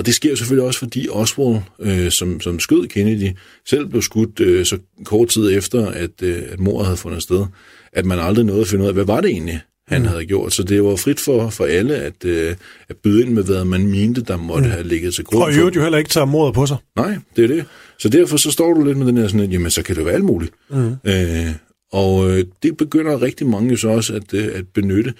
og 0.00 0.06
det 0.06 0.14
sker 0.14 0.34
selvfølgelig 0.34 0.66
også, 0.66 0.78
fordi 0.78 1.08
Oswald, 1.10 1.56
øh, 1.80 2.10
som, 2.10 2.40
som 2.40 2.60
skød 2.60 2.86
Kennedy, 2.86 3.36
selv 3.66 3.86
blev 3.86 4.02
skudt 4.02 4.40
øh, 4.40 4.66
så 4.66 4.78
kort 5.04 5.28
tid 5.28 5.56
efter, 5.56 5.86
at, 5.86 6.10
øh, 6.22 6.42
at 6.50 6.60
mordet 6.60 6.86
havde 6.86 6.96
fundet 6.96 7.22
sted, 7.22 7.46
at 7.92 8.06
man 8.06 8.18
aldrig 8.18 8.44
nåede 8.44 8.60
at 8.60 8.66
finde 8.66 8.82
ud 8.82 8.88
af, 8.88 8.94
hvad 8.94 9.04
var 9.04 9.20
det 9.20 9.30
egentlig, 9.30 9.60
han 9.88 10.00
mm. 10.00 10.08
havde 10.08 10.24
gjort. 10.24 10.52
Så 10.52 10.62
det 10.62 10.84
var 10.84 10.96
frit 10.96 11.20
for, 11.20 11.50
for 11.50 11.64
alle 11.64 11.96
at, 11.96 12.24
øh, 12.24 12.54
at 12.88 12.96
byde 12.96 13.22
ind 13.22 13.30
med, 13.30 13.44
hvad 13.44 13.64
man 13.64 13.86
mente, 13.86 14.20
der 14.20 14.36
måtte 14.36 14.64
mm. 14.64 14.70
have 14.70 14.88
ligget 14.88 15.14
til 15.14 15.24
grund. 15.24 15.42
Og 15.42 15.52
i 15.52 15.56
øvrigt 15.56 15.76
jo 15.76 15.82
heller 15.82 15.98
ikke 15.98 16.10
tage 16.10 16.26
mordet 16.26 16.54
på 16.54 16.66
sig. 16.66 16.76
Nej, 16.96 17.18
det 17.36 17.44
er 17.44 17.48
det. 17.48 17.64
Så 17.98 18.08
derfor 18.08 18.36
så 18.36 18.50
står 18.50 18.74
du 18.74 18.84
lidt 18.84 18.98
med 18.98 19.06
den 19.06 19.16
her 19.16 19.28
sådan, 19.28 19.40
at 19.40 19.52
jamen, 19.52 19.70
så 19.70 19.82
kan 19.82 19.96
det 19.96 20.04
være 20.04 20.14
alt 20.14 20.24
muligt. 20.24 20.52
Mm. 20.70 20.96
Øh, 21.04 21.46
og 21.92 22.30
øh, 22.30 22.44
det 22.62 22.76
begynder 22.76 23.22
rigtig 23.22 23.46
mange 23.46 23.70
jo 23.70 23.76
så 23.76 23.88
også 23.88 24.14
at, 24.14 24.34
øh, 24.34 24.48
at 24.54 24.68
benytte. 24.68 25.14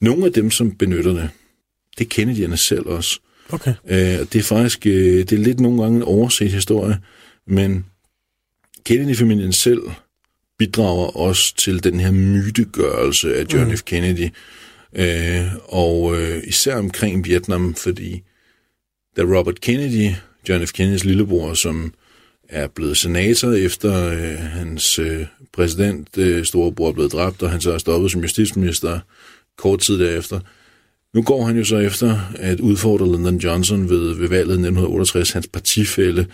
Nogle 0.00 0.26
af 0.26 0.32
dem, 0.32 0.50
som 0.50 0.70
benytter 0.70 1.12
det, 1.12 1.28
det 1.98 2.08
kender 2.08 2.48
de 2.48 2.56
selv 2.56 2.86
også. 2.86 3.20
Okay. 3.54 3.74
Øh, 3.88 4.26
det 4.32 4.36
er 4.36 4.42
faktisk 4.42 4.86
øh, 4.86 5.18
det 5.18 5.32
er 5.32 5.36
lidt 5.36 5.60
nogle 5.60 5.82
gange 5.82 5.96
en 5.96 6.02
overset 6.02 6.50
historie, 6.50 6.98
men 7.46 7.84
Kennedy-familien 8.84 9.52
selv 9.52 9.82
bidrager 10.58 11.16
også 11.16 11.54
til 11.56 11.84
den 11.84 12.00
her 12.00 12.10
mytegørelse 12.10 13.36
af 13.36 13.44
John 13.52 13.70
mm. 13.70 13.76
F. 13.76 13.82
Kennedy, 13.82 14.28
øh, 14.96 15.46
og 15.64 16.16
øh, 16.16 16.42
især 16.46 16.76
omkring 16.76 17.24
Vietnam, 17.24 17.74
fordi 17.74 18.22
da 19.16 19.22
Robert 19.22 19.60
Kennedy, 19.60 20.10
John 20.48 20.66
F. 20.66 20.72
Kennedys 20.72 21.04
lillebror, 21.04 21.54
som 21.54 21.94
er 22.48 22.66
blevet 22.66 22.96
senator 22.96 23.52
efter 23.52 24.10
øh, 24.10 24.38
hans 24.38 24.98
øh, 24.98 25.26
præsident, 25.52 26.18
øh, 26.18 26.44
storebror, 26.44 26.88
er 26.88 26.92
blevet 26.92 27.12
dræbt, 27.12 27.42
og 27.42 27.50
han 27.50 27.60
så 27.60 27.72
er 27.72 27.78
stoppet 27.78 28.10
som 28.10 28.20
justitsminister 28.20 29.00
kort 29.58 29.80
tid 29.80 29.98
derefter, 29.98 30.40
nu 31.14 31.22
går 31.22 31.44
han 31.44 31.56
jo 31.56 31.64
så 31.64 31.78
efter 31.78 32.20
at 32.38 32.60
udfordre 32.60 33.12
Lyndon 33.12 33.36
Johnson 33.36 33.88
ved, 33.88 34.14
ved 34.14 34.28
valget 34.28 34.48
i 34.48 34.66
1968, 34.66 35.32
hans 35.32 35.46
partifælle, 35.46 36.26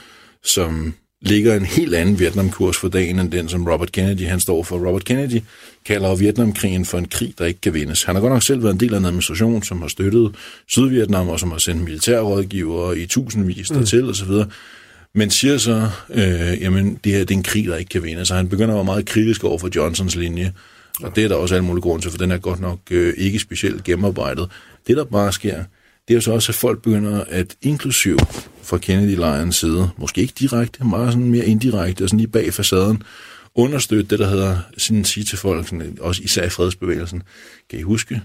som 0.45 0.95
ligger 1.23 1.57
en 1.57 1.65
helt 1.65 1.95
anden 1.95 2.19
Vietnamkurs 2.19 2.77
for 2.77 2.89
dagen, 2.89 3.19
end 3.19 3.33
den, 3.33 3.49
som 3.49 3.67
Robert 3.67 3.93
Kennedy 3.93 4.27
han 4.27 4.41
står 4.41 4.63
for. 4.63 4.89
Robert 4.89 5.05
Kennedy 5.05 5.43
kalder 5.85 6.15
Vietnamkrigen 6.15 6.85
for 6.85 6.99
en 6.99 7.09
krig, 7.09 7.35
der 7.39 7.47
ikke 7.47 7.61
kan 7.61 7.75
vindes. 7.75 8.03
Han 8.03 8.15
har 8.15 8.21
godt 8.21 8.33
nok 8.33 8.43
selv 8.43 8.63
været 8.63 8.75
en 8.75 8.81
del 8.81 8.95
af 8.95 8.99
en 8.99 9.05
administration, 9.05 9.63
som 9.63 9.81
har 9.81 9.89
støttet 9.89 10.35
Sydvietnam, 10.69 11.29
og 11.29 11.41
som 11.41 11.51
har 11.51 11.59
sendt 11.59 11.83
militærrådgivere 11.83 12.99
i 12.99 13.07
tusindvis 13.07 13.73
mm. 13.73 13.85
til 13.85 14.11
osv., 14.11 14.33
men 15.15 15.31
siger 15.31 15.59
så, 15.59 15.89
øh, 16.11 16.61
jamen 16.61 16.99
det 17.05 17.13
her 17.13 17.19
det 17.19 17.31
er 17.31 17.39
en 17.39 17.43
krig, 17.43 17.65
der 17.65 17.77
ikke 17.77 17.89
kan 17.89 18.03
vinde. 18.03 18.27
Så 18.27 18.35
han 18.35 18.49
begynder 18.49 18.71
at 18.71 18.77
være 18.77 18.85
meget 18.85 19.07
kritisk 19.07 19.45
over 19.45 19.59
for 19.59 19.69
Johnsons 19.77 20.17
linje, 20.17 20.53
og 21.03 21.17
det 21.17 21.25
er 21.25 21.29
der 21.29 21.37
også 21.37 21.55
alle 21.55 21.65
mulige 21.65 21.83
grunde 21.83 22.05
til, 22.05 22.11
for 22.11 22.19
den 22.19 22.31
er 22.31 22.39
godt 22.39 22.61
nok 22.61 22.79
øh, 22.91 23.15
ikke 23.17 23.39
specielt 23.39 23.85
gennemarbejdet. 23.85 24.51
Det, 24.87 24.97
der 24.97 25.05
bare 25.05 25.33
sker, 25.33 25.65
det 26.09 26.15
er 26.15 26.15
jo 26.15 26.21
så 26.21 26.33
også, 26.33 26.53
at 26.53 26.57
folk 26.57 26.83
begynder 26.83 27.25
at, 27.29 27.57
inklusiv 27.63 28.19
fra 28.63 28.79
Kennedy-lejrens 28.79 29.57
side, 29.57 29.91
måske 29.97 30.21
ikke 30.21 30.35
direkte, 30.39 30.85
meget 30.85 31.13
sådan 31.13 31.31
mere 31.31 31.47
indirekte, 31.47 32.03
og 32.03 32.09
sådan 32.09 32.21
lige 32.21 32.29
bag 32.29 32.55
facaden, 32.55 33.03
understøtte 33.55 34.11
det, 34.11 34.19
der 34.19 34.29
hedder, 34.29 34.59
sådan 34.79 35.05
sige 35.05 35.25
til 35.25 35.39
folk, 35.39 35.69
sådan, 35.69 35.99
også 36.01 36.23
især 36.23 36.45
i 36.45 36.49
fredsbevægelsen, 36.49 37.23
kan 37.71 37.79
I 37.79 37.83
huske, 37.83 38.23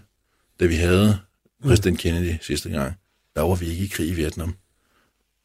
da 0.60 0.66
vi 0.66 0.76
havde 0.76 1.18
præsident 1.64 2.00
Kennedy 2.00 2.34
sidste 2.42 2.70
gang, 2.70 2.94
der 3.36 3.42
var 3.42 3.56
vi 3.56 3.66
ikke 3.66 3.84
i 3.84 3.88
krig 3.88 4.08
i 4.08 4.14
Vietnam. 4.14 4.56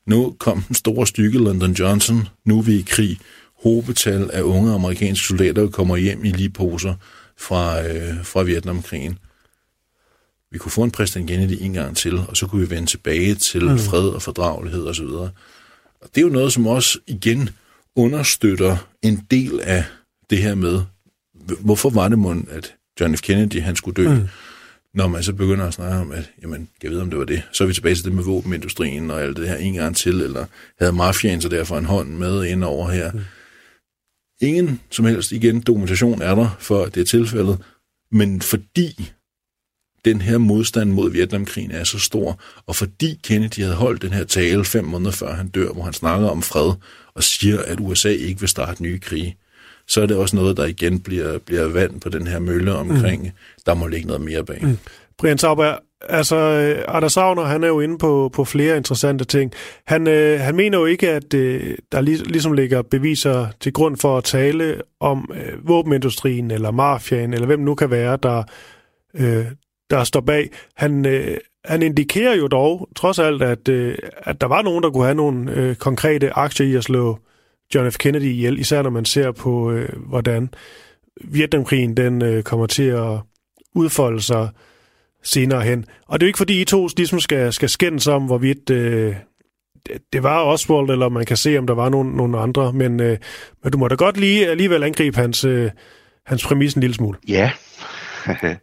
Nu 0.06 0.36
kom 0.38 0.62
den 0.62 0.74
store 0.74 1.06
stykke 1.06 1.38
London 1.38 1.72
Johnson, 1.72 2.28
nu 2.44 2.58
er 2.58 2.62
vi 2.62 2.78
i 2.78 2.84
krig. 2.88 3.18
Hovedbetal 3.62 4.30
af 4.32 4.42
unge 4.42 4.74
amerikanske 4.74 5.26
soldater 5.26 5.68
kommer 5.68 5.96
hjem 5.96 6.24
i 6.24 6.30
lige 6.30 6.50
poser 6.50 6.94
fra, 7.40 7.88
øh, 7.88 8.24
fra 8.24 8.42
Vietnamkrigen 8.42 9.18
vi 10.52 10.58
kunne 10.58 10.72
få 10.72 10.82
en 10.82 10.90
præsident 10.90 11.30
Kennedy 11.30 11.56
en 11.60 11.72
gang 11.72 11.96
til, 11.96 12.18
og 12.18 12.36
så 12.36 12.46
kunne 12.46 12.60
vi 12.60 12.70
vende 12.70 12.86
tilbage 12.86 13.34
til 13.34 13.64
mm. 13.64 13.78
fred 13.78 14.08
og 14.08 14.22
fordragelighed 14.22 14.86
osv. 14.86 15.04
Og, 15.04 15.30
og 16.00 16.08
det 16.14 16.18
er 16.20 16.22
jo 16.22 16.28
noget, 16.28 16.52
som 16.52 16.66
også 16.66 16.98
igen 17.06 17.50
understøtter 17.96 18.76
en 19.02 19.26
del 19.30 19.60
af 19.60 19.84
det 20.30 20.38
her 20.38 20.54
med, 20.54 20.82
hvorfor 21.60 21.90
var 21.90 22.08
det 22.08 22.18
mund, 22.18 22.48
at 22.50 22.74
John 23.00 23.16
F. 23.16 23.20
Kennedy 23.20 23.62
han 23.62 23.76
skulle 23.76 24.04
dø? 24.04 24.14
Mm. 24.14 24.28
Når 24.94 25.08
man 25.08 25.22
så 25.22 25.32
begynder 25.32 25.66
at 25.66 25.74
snakke 25.74 25.96
om, 25.96 26.12
at 26.12 26.30
jamen, 26.42 26.68
jeg 26.82 26.90
ved, 26.90 27.00
om 27.00 27.10
det 27.10 27.18
var 27.18 27.24
det. 27.24 27.42
Så 27.52 27.64
er 27.64 27.68
vi 27.68 27.74
tilbage 27.74 27.94
til 27.94 28.04
det 28.04 28.12
med 28.12 28.24
våbenindustrien 28.24 29.10
og 29.10 29.22
alt 29.22 29.36
det 29.36 29.48
her 29.48 29.56
en 29.56 29.74
gang 29.74 29.96
til, 29.96 30.20
eller 30.20 30.46
havde 30.78 30.92
mafiaen 30.92 31.40
så 31.40 31.48
derfor 31.48 31.78
en 31.78 31.84
hånd 31.84 32.08
med 32.08 32.44
ind 32.44 32.64
over 32.64 32.90
her. 32.90 33.12
Mm. 33.12 33.20
Ingen 34.40 34.80
som 34.90 35.04
helst, 35.04 35.32
igen, 35.32 35.60
dokumentation 35.60 36.22
er 36.22 36.34
der 36.34 36.56
for, 36.58 36.82
at 36.82 36.94
det 36.94 37.00
er 37.00 37.04
tilfældet, 37.04 37.58
men 38.12 38.40
fordi 38.40 39.10
den 40.04 40.20
her 40.20 40.38
modstand 40.38 40.90
mod 40.90 41.10
Vietnamkrigen 41.10 41.70
er 41.70 41.84
så 41.84 41.98
stor, 41.98 42.40
og 42.66 42.76
fordi 42.76 43.20
Kennedy 43.24 43.60
havde 43.60 43.74
holdt 43.74 44.02
den 44.02 44.12
her 44.12 44.24
tale 44.24 44.64
fem 44.64 44.84
måneder 44.84 45.10
før 45.10 45.34
han 45.34 45.48
dør, 45.48 45.72
hvor 45.72 45.82
han 45.82 45.92
snakker 45.92 46.28
om 46.28 46.42
fred 46.42 46.72
og 47.14 47.22
siger, 47.22 47.62
at 47.62 47.80
USA 47.80 48.08
ikke 48.08 48.40
vil 48.40 48.48
starte 48.48 48.82
nye 48.82 48.98
krige, 48.98 49.36
så 49.88 50.02
er 50.02 50.06
det 50.06 50.16
også 50.16 50.36
noget, 50.36 50.56
der 50.56 50.64
igen 50.64 51.00
bliver, 51.00 51.38
bliver 51.38 51.68
vand 51.68 52.00
på 52.00 52.08
den 52.08 52.26
her 52.26 52.38
mølle 52.38 52.74
omkring, 52.74 53.22
mm. 53.22 53.30
der 53.66 53.74
må 53.74 53.86
ligge 53.86 54.06
noget 54.06 54.22
mere 54.22 54.44
bag. 54.44 54.58
Mm. 54.62 54.78
Brian 55.18 55.38
Sauber, 55.38 55.78
altså 56.08 56.36
øh, 56.36 56.84
Anders 56.88 57.12
Savner, 57.12 57.42
han 57.42 57.64
er 57.64 57.68
jo 57.68 57.80
inde 57.80 57.98
på, 57.98 58.30
på 58.32 58.44
flere 58.44 58.76
interessante 58.76 59.24
ting. 59.24 59.52
Han, 59.86 60.08
øh, 60.08 60.40
han 60.40 60.56
mener 60.56 60.78
jo 60.78 60.84
ikke, 60.84 61.10
at 61.10 61.34
øh, 61.34 61.76
der 61.92 62.00
lig, 62.00 62.26
ligesom 62.26 62.52
ligger 62.52 62.82
beviser 62.82 63.46
til 63.60 63.72
grund 63.72 63.96
for 63.96 64.18
at 64.18 64.24
tale 64.24 64.82
om 65.00 65.30
øh, 65.34 65.68
våbenindustrien 65.68 66.50
eller 66.50 66.70
mafiaen, 66.70 67.32
eller 67.32 67.46
hvem 67.46 67.60
nu 67.60 67.74
kan 67.74 67.90
være, 67.90 68.18
der, 68.22 68.42
øh, 69.14 69.46
der 69.90 70.04
står 70.04 70.20
bag. 70.20 70.50
Han, 70.76 71.06
øh, 71.06 71.36
han 71.64 71.82
indikerer 71.82 72.36
jo 72.36 72.46
dog, 72.46 72.88
trods 72.96 73.18
alt, 73.18 73.42
at, 73.42 73.68
øh, 73.68 73.98
at 74.16 74.40
der 74.40 74.46
var 74.46 74.62
nogen, 74.62 74.82
der 74.82 74.90
kunne 74.90 75.04
have 75.04 75.14
nogle 75.14 75.52
øh, 75.52 75.76
konkrete 75.76 76.32
aktier 76.36 76.66
i 76.66 76.74
at 76.74 76.84
slå 76.84 77.18
John 77.74 77.92
F. 77.92 77.96
Kennedy 77.98 78.22
ihjel, 78.22 78.58
især 78.58 78.82
når 78.82 78.90
man 78.90 79.04
ser 79.04 79.32
på, 79.32 79.70
øh, 79.70 79.88
hvordan 80.08 80.50
Vietnamkrigen 81.24 81.96
den 81.96 82.22
øh, 82.22 82.42
kommer 82.42 82.66
til 82.66 82.82
at 82.82 83.18
udfolde 83.74 84.22
sig 84.22 84.48
senere 85.22 85.62
hen. 85.62 85.84
Og 86.06 86.20
det 86.20 86.24
er 86.24 86.26
jo 86.26 86.28
ikke 86.28 86.38
fordi, 86.38 86.60
I 86.60 86.64
to 86.64 86.88
ligesom 86.96 87.20
skal, 87.20 87.52
skal 87.52 87.68
skændes 87.68 88.06
om, 88.06 88.26
hvorvidt 88.26 88.70
øh, 88.70 89.16
det 90.12 90.22
var 90.22 90.42
Oswald, 90.42 90.90
eller 90.90 91.08
man 91.08 91.26
kan 91.26 91.36
se, 91.36 91.58
om 91.58 91.66
der 91.66 91.74
var 91.74 91.88
nogle, 91.88 92.16
nogle 92.16 92.38
andre, 92.38 92.72
men, 92.72 93.00
øh, 93.00 93.18
men 93.62 93.72
du 93.72 93.78
må 93.78 93.88
da 93.88 93.94
godt 93.94 94.16
lige 94.16 94.48
alligevel 94.48 94.82
angribe 94.82 95.16
hans, 95.16 95.44
øh, 95.44 95.70
hans 96.26 96.46
præmis 96.46 96.74
en 96.74 96.80
lille 96.80 96.94
smule. 96.94 97.18
Ja, 97.28 97.52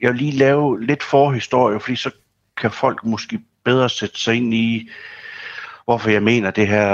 jeg 0.00 0.10
vil 0.10 0.16
lige 0.16 0.32
lave 0.32 0.86
lidt 0.86 1.02
forhistorie, 1.02 1.80
fordi 1.80 1.96
så 1.96 2.10
kan 2.56 2.70
folk 2.70 3.04
måske 3.04 3.40
bedre 3.64 3.90
sætte 3.90 4.20
sig 4.20 4.34
ind 4.34 4.54
i, 4.54 4.88
hvorfor 5.84 6.10
jeg 6.10 6.22
mener, 6.22 6.48
at 6.48 6.56
det 6.56 6.68
her 6.68 6.86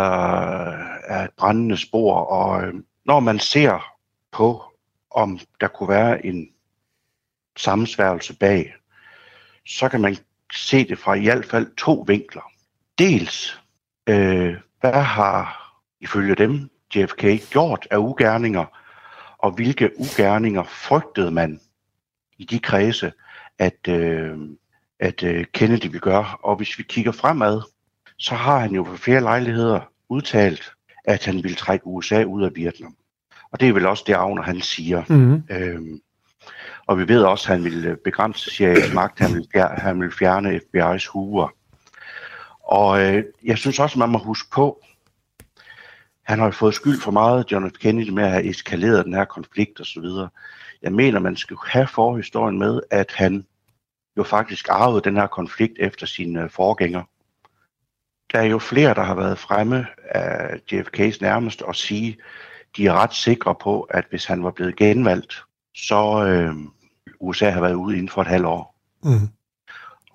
er 1.08 1.24
et 1.24 1.30
brændende 1.36 1.76
spor. 1.76 2.14
Og 2.14 2.62
øh, 2.62 2.74
når 3.04 3.20
man 3.20 3.38
ser 3.38 3.84
på, 4.32 4.62
om 5.10 5.38
der 5.60 5.68
kunne 5.68 5.88
være 5.88 6.26
en 6.26 6.48
sammensværgelse 7.56 8.36
bag, 8.36 8.74
så 9.66 9.88
kan 9.88 10.00
man 10.00 10.16
se 10.52 10.88
det 10.88 10.98
fra 10.98 11.14
i 11.14 11.24
hvert 11.24 11.44
fald 11.44 11.76
to 11.76 12.04
vinkler. 12.06 12.42
Dels, 12.98 13.60
øh, 14.06 14.54
hvad 14.80 15.02
har 15.02 15.62
ifølge 16.00 16.34
dem 16.34 16.70
JFK 16.94 17.50
gjort 17.50 17.88
af 17.90 17.96
ugerninger, 17.96 18.64
og 19.38 19.50
hvilke 19.50 19.90
ugerninger 19.98 20.62
frygtede 20.62 21.30
man 21.30 21.60
i 22.38 22.44
de 22.44 22.58
kredse, 22.58 23.12
at, 23.58 23.88
øh, 23.88 24.38
at 25.00 25.22
øh, 25.22 25.44
Kennedy 25.52 25.86
vil 25.90 26.00
gøre. 26.00 26.26
Og 26.42 26.56
hvis 26.56 26.78
vi 26.78 26.82
kigger 26.82 27.12
fremad, 27.12 27.60
så 28.18 28.34
har 28.34 28.58
han 28.58 28.70
jo 28.70 28.84
for 28.84 28.96
flere 28.96 29.20
lejligheder 29.20 29.80
udtalt, 30.08 30.72
at 31.04 31.24
han 31.24 31.42
vil 31.42 31.56
trække 31.56 31.86
USA 31.86 32.24
ud 32.24 32.42
af 32.44 32.56
Vietnam. 32.56 32.96
Og 33.52 33.60
det 33.60 33.68
er 33.68 33.72
vel 33.72 33.86
også 33.86 34.04
det, 34.06 34.14
Agner 34.14 34.42
han 34.42 34.60
siger. 34.60 35.04
Mm-hmm. 35.08 35.42
Øhm, 35.50 36.00
og 36.86 36.98
vi 36.98 37.08
ved 37.08 37.22
også, 37.22 37.52
at 37.52 37.56
han 37.56 37.64
ville 37.64 37.90
øh, 37.90 37.96
begrænse 37.96 38.50
CIA's 38.50 38.94
magt, 38.94 39.18
han 39.18 39.32
ville, 39.32 39.48
fjerne, 39.52 39.80
han 39.80 40.00
ville 40.00 40.14
fjerne 40.14 40.60
FBI's 40.60 41.08
huer. 41.12 41.48
Og 42.62 43.02
øh, 43.02 43.24
jeg 43.44 43.58
synes 43.58 43.78
også, 43.78 43.98
man 43.98 44.08
må 44.08 44.18
huske 44.18 44.50
på, 44.50 44.82
han 46.22 46.38
har 46.38 46.46
jo 46.46 46.52
fået 46.52 46.74
skyld 46.74 47.00
for 47.00 47.10
meget, 47.10 47.52
John 47.52 47.70
F. 47.70 47.72
Kennedy, 47.72 48.08
med 48.08 48.24
at 48.24 48.30
have 48.30 48.44
eskaleret 48.44 49.04
den 49.04 49.14
her 49.14 49.24
konflikt 49.24 49.80
osv. 49.80 50.04
Jeg 50.82 50.92
mener, 50.92 51.18
man 51.18 51.36
skal 51.36 51.56
have 51.66 51.86
forhistorien 51.86 52.58
med, 52.58 52.80
at 52.90 53.12
han 53.14 53.46
jo 54.16 54.22
faktisk 54.22 54.68
arvede 54.70 55.04
den 55.04 55.16
her 55.16 55.26
konflikt 55.26 55.76
efter 55.78 56.06
sine 56.06 56.42
øh, 56.42 56.50
forgænger. 56.50 57.02
Der 58.32 58.38
er 58.38 58.44
jo 58.44 58.58
flere, 58.58 58.94
der 58.94 59.02
har 59.02 59.14
været 59.14 59.38
fremme 59.38 59.86
af 60.04 60.60
JFK's 60.72 61.18
nærmest 61.20 61.62
og 61.62 61.76
sige, 61.76 62.18
de 62.76 62.86
er 62.86 62.92
ret 62.92 63.14
sikre 63.14 63.54
på, 63.54 63.82
at 63.82 64.04
hvis 64.10 64.24
han 64.24 64.44
var 64.44 64.50
blevet 64.50 64.76
genvalgt, 64.76 65.44
så 65.74 66.24
øh, 66.26 66.54
USA 67.20 67.50
har 67.50 67.60
været 67.60 67.74
ude 67.74 67.96
inden 67.96 68.08
for 68.08 68.22
et 68.22 68.28
halvt 68.28 68.46
år. 68.46 68.78
Mm. 69.02 69.28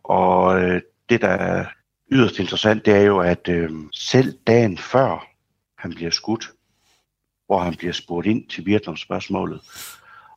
Og 0.03 0.61
øh, 0.61 0.81
det, 1.09 1.21
der 1.21 1.27
er 1.27 1.65
yderst 2.11 2.39
interessant, 2.39 2.85
det 2.85 2.95
er 2.95 3.01
jo, 3.01 3.19
at 3.19 3.49
øh, 3.49 3.71
selv 3.93 4.37
dagen 4.47 4.77
før 4.77 5.27
han 5.77 5.93
bliver 5.93 6.11
skudt, 6.11 6.51
hvor 7.45 7.59
han 7.59 7.75
bliver 7.75 7.93
spurgt 7.93 8.27
ind 8.27 8.47
til 8.49 8.65
Vietnam-spørgsmålet, 8.65 9.61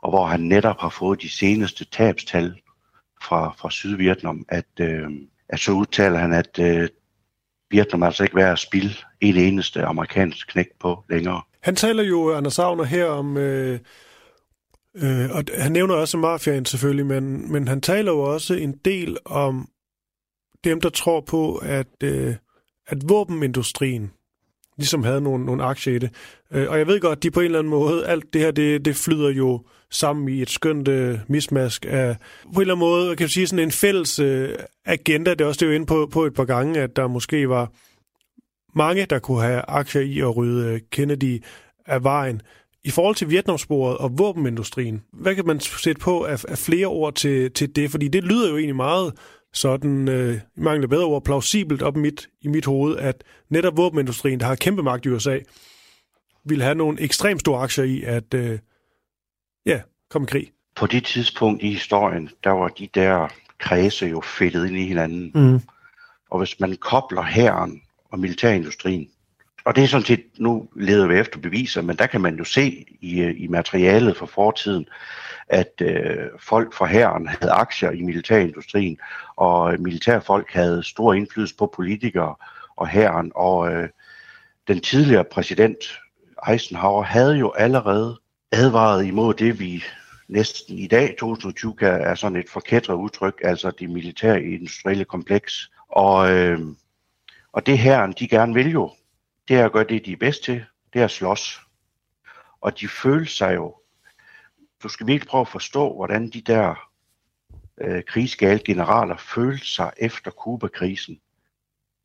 og 0.03 0.11
hvor 0.11 0.27
han 0.27 0.41
netop 0.41 0.81
har 0.81 0.89
fået 0.89 1.23
de 1.23 1.31
seneste 1.31 1.85
tabstal 1.85 2.61
fra, 3.23 3.55
fra 3.59 3.71
Sydvietnam, 3.71 4.45
at, 4.49 4.81
øh, 4.81 5.11
at 5.49 5.61
så 5.61 5.73
udtaler 5.73 6.19
han, 6.19 6.33
at 6.33 6.59
øh, 6.59 6.89
Vietnam 7.71 8.03
altså 8.03 8.23
ikke 8.23 8.37
værd 8.37 8.53
at 8.53 8.59
spille 8.59 8.91
en 9.21 9.37
eneste 9.37 9.83
amerikansk 9.83 10.49
knæk 10.49 10.67
på 10.81 11.05
længere. 11.11 11.43
Han 11.61 11.77
taler 11.77 12.03
jo, 12.03 12.35
Anders 12.37 12.55
Savner, 12.55 12.85
her 12.85 13.07
om, 13.07 13.37
øh, 13.37 13.81
øh, 14.97 15.31
og 15.31 15.45
han 15.59 15.73
nævner 15.73 15.95
også 15.95 16.17
mafiaen 16.19 16.65
selvfølgelig, 16.65 17.07
men, 17.07 17.53
men 17.53 17.69
han 17.69 17.81
taler 17.81 18.13
jo 18.13 18.21
også 18.21 18.55
en 18.55 18.73
del 18.85 19.17
om 19.25 19.69
dem, 20.65 20.81
der 20.81 20.89
tror 20.89 21.21
på, 21.21 21.57
at, 21.57 22.03
øh, 22.03 22.35
at 22.87 22.99
våbenindustrien 23.09 24.11
ligesom 24.77 25.03
havde 25.03 25.21
nogle, 25.21 25.45
nogle 25.45 25.65
aktier 25.65 25.95
i 25.95 25.99
det. 25.99 26.11
Øh, 26.53 26.71
og 26.71 26.79
jeg 26.79 26.87
ved 26.87 27.01
godt, 27.01 27.17
at 27.17 27.23
de 27.23 27.31
på 27.31 27.41
en 27.41 27.45
eller 27.45 27.59
anden 27.59 27.71
måde, 27.71 28.07
alt 28.07 28.33
det 28.33 28.41
her, 28.41 28.51
det, 28.51 28.85
det 28.85 28.97
flyder 28.97 29.31
jo 29.31 29.65
sammen 29.91 30.29
i 30.29 30.43
et 30.43 30.51
skønt 30.51 30.89
øh, 30.89 31.19
mismask 31.29 31.87
af 31.89 32.17
på 32.43 32.49
en 32.49 32.61
eller 32.61 32.75
anden 32.75 32.89
måde, 32.89 33.17
kan 33.17 33.25
man 33.25 33.31
sige, 33.31 33.47
sådan 33.47 33.65
en 33.65 33.73
fælles 33.73 34.19
øh, 34.19 34.55
agenda. 34.85 35.31
Det 35.31 35.41
er 35.41 35.47
også 35.47 35.61
det 35.61 35.67
jo 35.67 35.73
inde 35.73 35.87
på, 35.87 36.09
på 36.13 36.25
et 36.25 36.35
par 36.35 36.45
gange, 36.45 36.81
at 36.81 36.97
der 36.97 37.07
måske 37.07 37.49
var 37.49 37.73
mange, 38.75 39.07
der 39.07 39.19
kunne 39.19 39.43
have 39.43 39.63
aktier 39.69 40.03
i 40.03 40.21
at 40.21 40.37
rydde 40.37 40.73
øh, 40.73 40.81
Kennedy 40.91 41.45
af 41.87 42.05
vejen. 42.05 42.43
I 42.85 42.91
forhold 42.91 43.15
til 43.15 43.31
Vietnamsporet 43.31 43.99
og 43.99 44.19
våbenindustrien, 44.19 45.03
hvad 45.13 45.35
kan 45.35 45.47
man 45.47 45.61
sætte 45.61 46.01
på 46.01 46.25
af, 46.25 46.45
af 46.49 46.59
flere 46.59 46.87
ord 46.87 47.15
til, 47.15 47.53
til 47.53 47.77
det? 47.77 47.91
Fordi 47.91 48.09
det 48.09 48.25
lyder 48.25 48.51
jo 48.51 48.57
egentlig 48.57 48.77
meget 48.77 49.15
sådan, 49.53 50.09
øh, 50.09 50.41
mangler 50.57 50.89
bedre 50.89 51.05
ord, 51.05 51.25
plausibelt 51.25 51.83
op 51.83 51.97
i 51.97 52.01
mit, 52.01 52.29
i 52.41 52.49
mit 52.49 52.65
hoved, 52.65 52.97
at 52.97 53.25
netop 53.49 53.77
våbenindustrien, 53.77 54.41
der 54.41 54.47
har 54.47 54.55
kæmpe 54.55 54.83
magt 54.83 55.07
i 55.07 55.09
USA, 55.09 55.39
vil 56.45 56.63
have 56.63 56.75
nogle 56.75 57.01
ekstremt 57.01 57.41
store 57.41 57.63
aktier 57.63 57.85
i 57.85 58.03
at 58.03 58.35
øh, 58.35 58.59
ja, 59.67 59.81
komme 60.11 60.27
i 60.27 60.31
krig. 60.31 60.53
På 60.77 60.87
det 60.87 61.05
tidspunkt 61.05 61.63
i 61.63 61.71
historien, 61.71 62.31
der 62.45 62.51
var 62.51 62.69
de 62.69 62.89
der 62.95 63.29
kredse 63.59 64.07
jo 64.07 64.21
fedtet 64.21 64.67
ind 64.67 64.77
i 64.77 64.87
hinanden. 64.87 65.31
Mm. 65.35 65.61
Og 66.31 66.39
hvis 66.39 66.61
man 66.61 66.77
kobler 66.77 67.23
hæren 67.23 67.83
og 68.05 68.19
militærindustrien, 68.19 69.09
og 69.65 69.77
det 69.77 69.85
er 69.85 69.89
sådan 69.89 70.07
set, 70.07 70.25
nu 70.39 70.69
leder 70.77 71.07
vi 71.07 71.19
efter 71.19 71.39
beviser, 71.39 71.83
men 71.83 71.97
der 71.97 72.07
kan 72.07 72.21
man 72.21 72.37
jo 72.37 72.45
se 72.45 72.85
i, 73.01 73.21
øh, 73.21 73.35
i 73.39 73.47
materialet 73.47 74.17
fra 74.17 74.27
fortiden, 74.27 74.87
at 75.49 75.73
øh, 75.83 76.27
folk 76.39 76.75
fra 76.75 76.87
hæren 76.87 77.29
havde 77.29 77.53
aktier 77.53 77.91
i 77.91 78.03
militærindustrien, 78.03 78.99
og 79.37 79.73
øh, 79.73 79.81
militærfolk 79.81 80.53
havde 80.53 80.83
stor 80.83 81.15
indflydelse 81.15 81.57
på 81.57 81.73
politikere 81.77 82.35
og 82.77 82.89
hæren, 82.89 83.33
og 83.35 83.73
øh, 83.73 83.89
den 84.69 84.81
tidligere 84.81 85.25
præsident 85.25 85.77
Eisenhower 86.51 87.03
havde 87.03 87.37
jo 87.37 87.51
allerede 87.51 88.21
advaret 88.53 89.07
imod 89.07 89.35
det, 89.35 89.61
vi 89.61 89.85
næsten 90.29 90.79
i 90.79 90.87
dag, 90.87 91.17
2020, 91.19 91.75
kan, 91.75 91.89
er 91.89 92.15
sådan 92.15 92.37
et 92.39 92.49
forkætret 92.49 92.95
udtryk, 92.95 93.41
altså 93.45 93.71
det 93.71 93.91
militære 93.91 94.43
industrielle 94.43 95.05
kompleks. 95.05 95.71
Og, 95.89 96.33
øh, 96.33 96.61
og 97.53 97.67
det 97.67 97.79
her, 97.79 98.07
de 98.07 98.29
gerne 98.29 98.55
vil 98.55 98.71
jo, 98.71 98.91
det 99.51 99.59
er 99.59 99.65
at 99.65 99.73
gøre 99.73 99.85
det, 99.85 100.07
de 100.07 100.13
er 100.13 100.17
bedst 100.17 100.43
til, 100.45 100.65
det 100.93 101.01
er 101.01 101.05
at 101.05 101.11
slås. 101.11 101.61
Og 102.61 102.81
de 102.81 102.89
føler 102.89 103.27
sig 103.27 103.55
jo, 103.55 103.75
du 104.83 104.89
skal 104.89 105.07
virkelig 105.07 105.29
prøve 105.29 105.41
at 105.41 105.49
forstå, 105.49 105.95
hvordan 105.95 106.31
de 106.31 106.41
der 106.41 106.75
øh, 107.81 108.03
krigsgale 108.03 108.61
generaler 108.65 109.17
følte 109.17 109.67
sig 109.67 109.93
efter 109.97 110.31
Kuba-krisen. 110.31 111.21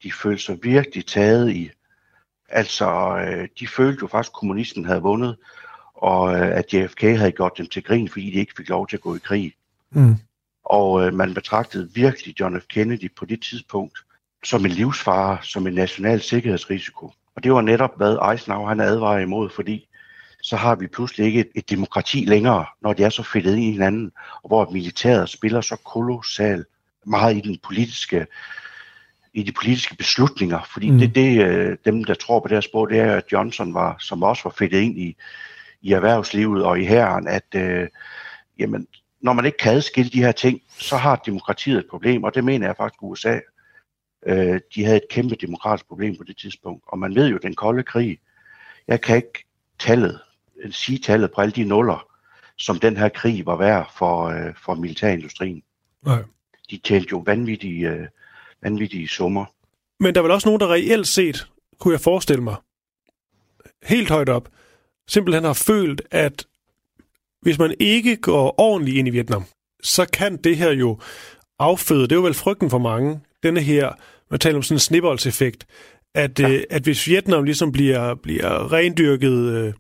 De 0.04 0.12
følte 0.12 0.44
sig 0.44 0.60
virkelig 0.64 1.06
taget 1.06 1.52
i, 1.52 1.70
altså 2.50 3.18
øh, 3.18 3.48
de 3.60 3.68
følte 3.68 4.02
jo 4.02 4.08
faktisk, 4.08 4.30
at 4.30 4.40
kommunisten 4.40 4.86
havde 4.86 5.02
vundet, 5.02 5.38
og 5.94 6.36
øh, 6.36 6.58
at 6.58 6.74
JFK 6.74 7.02
havde 7.02 7.32
gjort 7.32 7.58
dem 7.58 7.68
til 7.68 7.84
grin, 7.84 8.10
fordi 8.10 8.26
de 8.26 8.40
ikke 8.40 8.54
fik 8.58 8.70
lov 8.70 8.88
til 8.88 8.98
at 8.98 9.02
gå 9.02 9.16
i 9.16 9.20
krig. 9.20 9.54
Mm. 9.90 10.16
Og 10.64 11.06
øh, 11.06 11.14
man 11.14 11.34
betragtede 11.34 11.94
virkelig 11.94 12.40
John 12.40 12.62
F. 12.62 12.66
Kennedy 12.68 13.16
på 13.16 13.26
det 13.26 13.42
tidspunkt 13.42 14.00
som 14.44 14.66
en 14.66 14.72
livsfare, 14.72 15.38
som 15.44 15.68
en 15.68 15.74
national 15.74 16.22
sikkerhedsrisiko. 16.22 17.12
Og 17.36 17.44
det 17.44 17.54
var 17.54 17.62
netop, 17.62 17.98
hvad 17.98 18.32
Eisenhower 18.32 18.68
han 18.68 18.80
advarer 18.80 19.20
imod, 19.20 19.50
fordi 19.50 19.88
så 20.42 20.56
har 20.56 20.76
vi 20.76 20.88
pludselig 20.88 21.26
ikke 21.26 21.40
et, 21.40 21.50
et 21.56 21.70
demokrati 21.70 22.26
længere, 22.26 22.66
når 22.82 22.94
de 22.94 23.04
er 23.04 23.10
så 23.10 23.24
fedtet 23.24 23.56
ind 23.56 23.64
i 23.64 23.72
hinanden, 23.72 24.12
og 24.44 24.48
hvor 24.48 24.72
militæret 24.72 25.30
spiller 25.30 25.62
så 25.62 25.76
kolossalt 25.76 26.68
meget 27.06 27.38
i 27.38 27.42
den 27.42 27.58
politiske 27.64 28.28
i 29.34 29.44
de 29.44 29.52
politiske 29.52 29.96
beslutninger, 29.96 30.60
fordi 30.74 30.92
mm. 30.92 30.98
det 30.98 31.16
det, 31.16 31.46
øh, 31.46 31.78
dem, 31.86 32.04
der 32.04 32.14
tror 32.14 32.40
på 32.40 32.48
det 32.48 32.56
her 32.56 32.62
spor, 32.62 32.86
det 32.86 33.00
er, 33.00 33.16
at 33.16 33.24
Johnson 33.32 33.74
var, 33.74 33.96
som 34.00 34.24
også 34.24 34.44
var 34.44 34.56
fedtet 34.58 34.80
ind 34.80 35.00
i, 35.00 35.16
i 35.82 35.92
erhvervslivet 35.92 36.64
og 36.64 36.80
i 36.80 36.84
herren, 36.84 37.28
at 37.28 37.46
øh, 37.56 37.88
jamen, 38.60 38.88
når 39.22 39.34
man 39.34 39.46
ikke 39.46 39.58
kan 39.58 39.74
adskille 39.74 40.12
de 40.12 40.24
her 40.24 40.32
ting, 40.32 40.62
så 40.80 40.98
har 40.98 41.16
demokratiet 41.26 41.78
et 41.78 41.86
problem, 41.90 42.24
og 42.24 42.36
det 42.36 42.44
mener 42.44 42.68
jeg 42.68 42.76
faktisk 42.78 43.04
USA. 43.04 43.40
Øh, 44.26 44.60
de 44.76 44.86
havde 44.86 44.98
et 44.98 45.10
kæmpe 45.10 45.36
demokratisk 45.36 45.88
problem 45.88 46.18
på 46.18 46.24
det 46.24 46.38
tidspunkt, 46.38 46.84
og 46.88 47.00
man 47.00 47.16
ved 47.16 47.28
jo, 47.28 47.38
den 47.38 47.56
kolde 47.56 47.84
krig, 47.84 48.20
jeg 48.88 49.02
kan 49.02 49.16
ikke 49.16 49.46
tallet, 49.80 50.20
sige 50.72 50.98
tallet 50.98 51.32
på 51.32 51.42
alle 51.42 51.52
de 51.52 51.64
nuller, 51.64 52.08
som 52.58 52.80
den 52.80 52.98
her 52.98 53.10
krig 53.10 53.46
var 53.46 53.58
værd 53.58 53.92
for, 53.98 54.24
øh, 54.26 54.54
for 54.66 54.76
militærindustrien. 54.76 55.64
Nej. 56.06 56.24
De 56.70 56.78
tjente 56.78 57.08
jo 57.12 57.18
vanvittige, 57.18 57.90
øh, 57.90 58.08
vanvittige 58.64 59.08
summer. 59.08 59.46
Men 60.00 60.16
der 60.16 60.22
er 60.22 60.24
vel 60.24 60.32
også 60.32 60.48
nogen, 60.48 60.60
der 60.60 60.72
reelt 60.72 61.08
set, 61.08 61.48
kunne 61.80 61.92
jeg 61.92 62.02
forestille 62.02 62.44
mig, 62.44 62.56
helt 63.84 64.10
højt 64.10 64.30
op, 64.30 64.50
simpelthen 65.08 65.44
har 65.44 65.54
følt, 65.54 66.02
at 66.12 66.46
hvis 67.42 67.60
man 67.60 67.76
ikke 67.80 68.16
går 68.16 68.56
ordentligt 68.58 68.98
ind 68.98 69.08
i 69.08 69.12
Vietnam, 69.12 69.46
så 69.84 70.10
kan 70.14 70.38
det 70.38 70.58
her 70.58 70.72
jo 70.72 71.00
afføde, 71.60 72.02
det 72.02 72.12
er 72.12 72.16
jo 72.16 72.22
vel 72.22 72.34
frygten 72.34 72.70
for 72.70 72.78
mange, 72.78 73.20
denne 73.44 73.62
her, 73.62 73.94
man 74.32 74.40
taler 74.40 74.56
om 74.56 74.64
sådan 74.64 74.76
en 74.76 74.80
snibboldseffekt, 74.80 75.66
at, 76.16 76.40
ja. 76.40 76.50
øh, 76.50 76.64
at 76.70 76.84
hvis 76.84 77.08
Vietnam 77.08 77.44
ligesom 77.44 77.72
bliver, 77.72 78.16
bliver 78.16 78.72
rendyrket 78.72 79.32
øh, 79.32 79.74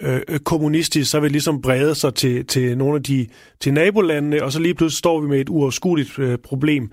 øh, 0.00 0.38
kommunistisk, 0.38 1.10
så 1.10 1.20
vil 1.20 1.24
det 1.24 1.32
ligesom 1.32 1.62
brede 1.62 1.94
sig 1.94 2.14
til, 2.14 2.46
til 2.46 2.78
nogle 2.78 2.96
af 2.96 3.02
de 3.02 3.26
til 3.60 3.72
nabolandene, 3.72 4.42
og 4.42 4.52
så 4.52 4.60
lige 4.60 4.74
pludselig 4.74 4.98
står 4.98 5.20
vi 5.20 5.28
med 5.28 5.40
et 5.40 5.48
uoverskueligt 5.48 6.18
øh, 6.18 6.38
problem. 6.38 6.92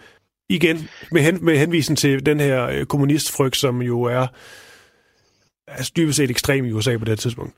Igen, 0.49 0.89
med, 1.11 1.21
hen, 1.21 1.45
med 1.45 1.57
henvisen 1.57 1.95
til 1.95 2.25
den 2.25 2.39
her 2.39 2.67
øh, 2.67 2.85
kommunistfrygt, 2.85 3.57
som 3.57 3.81
jo 3.81 4.03
er 4.03 4.27
altså 5.67 5.91
dybest 5.97 6.17
set 6.17 6.29
ekstrem 6.29 6.65
i 6.65 6.71
USA 6.71 6.97
på 6.97 7.05
det 7.05 7.19
tidspunkt. 7.19 7.53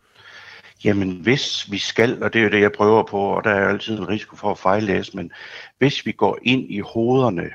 Jamen, 0.84 1.12
hvis 1.12 1.72
vi 1.72 1.78
skal, 1.78 2.24
og 2.24 2.34
det 2.34 2.40
er 2.40 2.44
jo 2.44 2.50
det, 2.50 2.62
jeg 2.62 2.72
prøver 2.72 3.04
på, 3.04 3.18
og 3.18 3.44
der 3.44 3.50
er 3.50 3.70
altid 3.70 3.98
en 3.98 4.10
risiko 4.10 4.36
for 4.36 4.52
at 4.52 4.58
fejllæse, 4.58 5.18
men 5.18 5.32
hvis 5.78 6.06
vi 6.06 6.12
går 6.12 6.40
ind 6.42 6.72
i 6.72 6.80
hovederne 6.80 7.50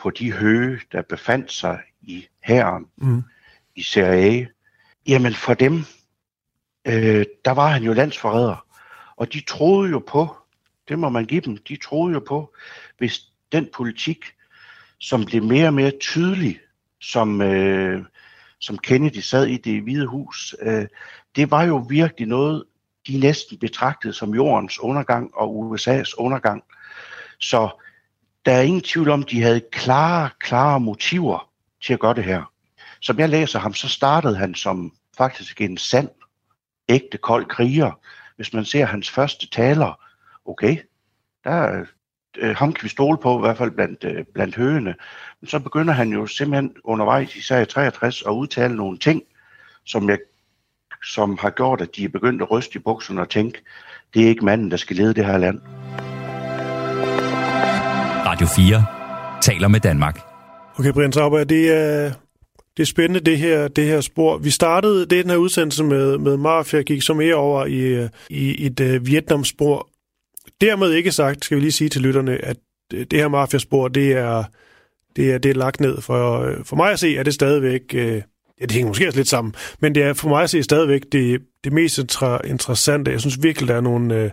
på 0.00 0.10
de 0.10 0.32
høge, 0.32 0.80
der 0.92 1.02
befandt 1.02 1.52
sig 1.52 1.80
i 2.02 2.26
herren, 2.44 2.86
mm. 2.96 3.22
i 3.76 3.82
CIA, 3.82 4.46
jamen 5.06 5.34
for 5.34 5.54
dem, 5.54 5.84
øh, 6.84 7.26
der 7.44 7.50
var 7.50 7.68
han 7.68 7.82
jo 7.82 7.92
landsforræder. 7.92 8.66
Og 9.16 9.32
de 9.32 9.40
troede 9.40 9.90
jo 9.90 9.98
på, 9.98 10.36
det 10.88 10.98
må 10.98 11.08
man 11.08 11.24
give 11.24 11.40
dem, 11.40 11.56
de 11.56 11.76
troede 11.76 12.12
jo 12.14 12.20
på, 12.28 12.54
hvis 12.98 13.20
den 13.52 13.68
politik, 13.74 14.24
som 14.98 15.24
blev 15.24 15.42
mere 15.42 15.66
og 15.66 15.74
mere 15.74 15.92
tydelig, 16.00 16.60
som, 17.00 17.42
øh, 17.42 18.04
som 18.60 18.78
Kennedy 18.78 19.20
sad 19.20 19.46
i 19.46 19.56
det 19.56 19.82
hvide 19.82 20.06
hus, 20.06 20.54
øh, 20.62 20.86
det 21.36 21.50
var 21.50 21.62
jo 21.62 21.76
virkelig 21.76 22.28
noget, 22.28 22.64
de 23.06 23.18
næsten 23.18 23.58
betragtede 23.58 24.12
som 24.12 24.34
jordens 24.34 24.78
undergang 24.78 25.34
og 25.34 25.74
USA's 25.74 26.14
undergang. 26.18 26.62
Så 27.38 27.82
der 28.46 28.52
er 28.52 28.60
ingen 28.60 28.82
tvivl 28.82 29.08
om, 29.08 29.22
de 29.22 29.42
havde 29.42 29.60
klare, 29.72 30.30
klare 30.40 30.80
motiver 30.80 31.50
til 31.82 31.92
at 31.92 32.00
gøre 32.00 32.14
det 32.14 32.24
her. 32.24 32.52
Som 33.00 33.18
jeg 33.18 33.28
læser 33.28 33.58
ham, 33.58 33.74
så 33.74 33.88
startede 33.88 34.36
han 34.36 34.54
som 34.54 34.92
faktisk 35.16 35.60
en 35.60 35.76
sand, 35.76 36.08
ægte 36.88 37.18
kold 37.18 37.46
kriger. 37.46 38.00
Hvis 38.36 38.52
man 38.52 38.64
ser 38.64 38.84
hans 38.84 39.10
første 39.10 39.48
taler, 39.48 40.00
okay, 40.44 40.76
der, 41.44 41.84
øh, 42.38 42.56
ham 42.56 42.72
kan 42.72 42.84
vi 42.84 42.88
stole 42.88 43.18
på, 43.18 43.38
i 43.38 43.40
hvert 43.40 43.56
fald 43.56 43.70
blandt, 43.70 44.04
øh, 44.04 44.24
blandt 44.34 44.56
høgene. 44.56 44.94
Men 45.40 45.48
så 45.48 45.58
begynder 45.58 45.94
han 45.94 46.12
jo 46.12 46.26
simpelthen 46.26 46.74
undervejs, 46.84 47.36
især 47.36 47.60
i 47.60 47.66
63, 47.66 48.22
at 48.22 48.30
udtale 48.30 48.76
nogle 48.76 48.98
ting, 48.98 49.22
som, 49.84 50.08
jeg, 50.08 50.18
som 51.04 51.38
har 51.38 51.50
gjort, 51.50 51.80
at 51.80 51.96
de 51.96 52.04
er 52.04 52.08
begyndt 52.08 52.42
at 52.42 52.50
ryste 52.50 52.76
i 52.76 52.82
bukserne 52.82 53.20
og 53.20 53.28
tænke, 53.28 53.62
det 54.14 54.24
er 54.24 54.28
ikke 54.28 54.44
manden, 54.44 54.70
der 54.70 54.76
skal 54.76 54.96
lede 54.96 55.14
det 55.14 55.26
her 55.26 55.38
land. 55.38 55.60
Radio 58.40 58.54
4 58.54 58.84
taler 59.42 59.68
med 59.68 59.80
Danmark. 59.80 60.20
Okay, 60.78 60.92
Brian 60.92 61.12
Sauber, 61.12 61.44
det 61.44 61.70
er, 61.70 62.12
det 62.76 62.82
er 62.82 62.86
spændende, 62.86 63.20
det 63.20 63.38
her, 63.38 63.68
det 63.68 63.86
her 63.86 64.00
spor. 64.00 64.38
Vi 64.38 64.50
startede 64.50 65.00
det, 65.00 65.10
den 65.10 65.30
her 65.30 65.36
udsendelse 65.36 65.84
med, 65.84 66.18
med 66.18 66.36
Mafia, 66.36 66.82
gik 66.82 67.02
så 67.02 67.14
mere 67.14 67.34
over 67.34 67.66
i, 67.66 67.80
øh, 67.80 68.08
i 68.30 68.66
et 68.66 68.80
uh, 68.80 69.06
Vietnam-spor. 69.06 69.88
Dermed 70.60 70.92
ikke 70.92 71.12
sagt, 71.12 71.44
skal 71.44 71.56
vi 71.56 71.60
lige 71.60 71.72
sige 71.72 71.88
til 71.88 72.02
lytterne, 72.02 72.44
at 72.44 72.56
det 72.90 73.12
her 73.12 73.28
Mafia-spor, 73.28 73.88
det 73.88 74.12
er, 74.12 74.44
det 75.16 75.32
er, 75.32 75.38
det 75.38 75.50
er 75.50 75.54
lagt 75.54 75.80
ned. 75.80 76.00
For, 76.00 76.52
for 76.64 76.76
mig 76.76 76.92
at 76.92 76.98
se, 76.98 77.16
er 77.16 77.22
det 77.22 77.34
stadigvæk... 77.34 77.82
Uh, 77.94 78.00
ja, 78.00 78.20
det 78.60 78.72
hænger 78.72 78.88
måske 78.88 79.06
også 79.06 79.18
lidt 79.18 79.28
sammen, 79.28 79.54
men 79.80 79.94
det 79.94 80.02
er 80.02 80.12
for 80.12 80.28
mig 80.28 80.42
at 80.42 80.50
se 80.50 80.62
stadigvæk 80.62 81.02
det, 81.12 81.42
det 81.64 81.72
mest 81.72 81.98
interessante. 82.44 83.10
Jeg 83.10 83.20
synes 83.20 83.42
virkelig, 83.42 83.68
der 83.68 83.74
er 83.74 83.80
nogle... 83.80 84.32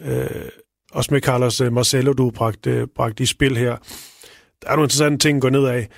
Uh, 0.00 0.08
uh, 0.08 0.48
også 0.94 1.14
med 1.14 1.20
Carlos 1.20 1.60
øh, 1.60 1.72
Marcelo, 1.72 2.12
du 2.12 2.30
bragt, 2.30 2.62
bragte 2.62 2.70
øh, 2.70 2.86
bragt 2.96 3.20
i 3.20 3.26
spil 3.26 3.56
her. 3.56 3.76
Der 4.62 4.68
er 4.68 4.72
nogle 4.76 4.84
interessante 4.84 5.18
ting 5.18 5.36
at 5.36 5.42
gå 5.42 5.48
ned 5.48 5.66
af. 5.66 5.88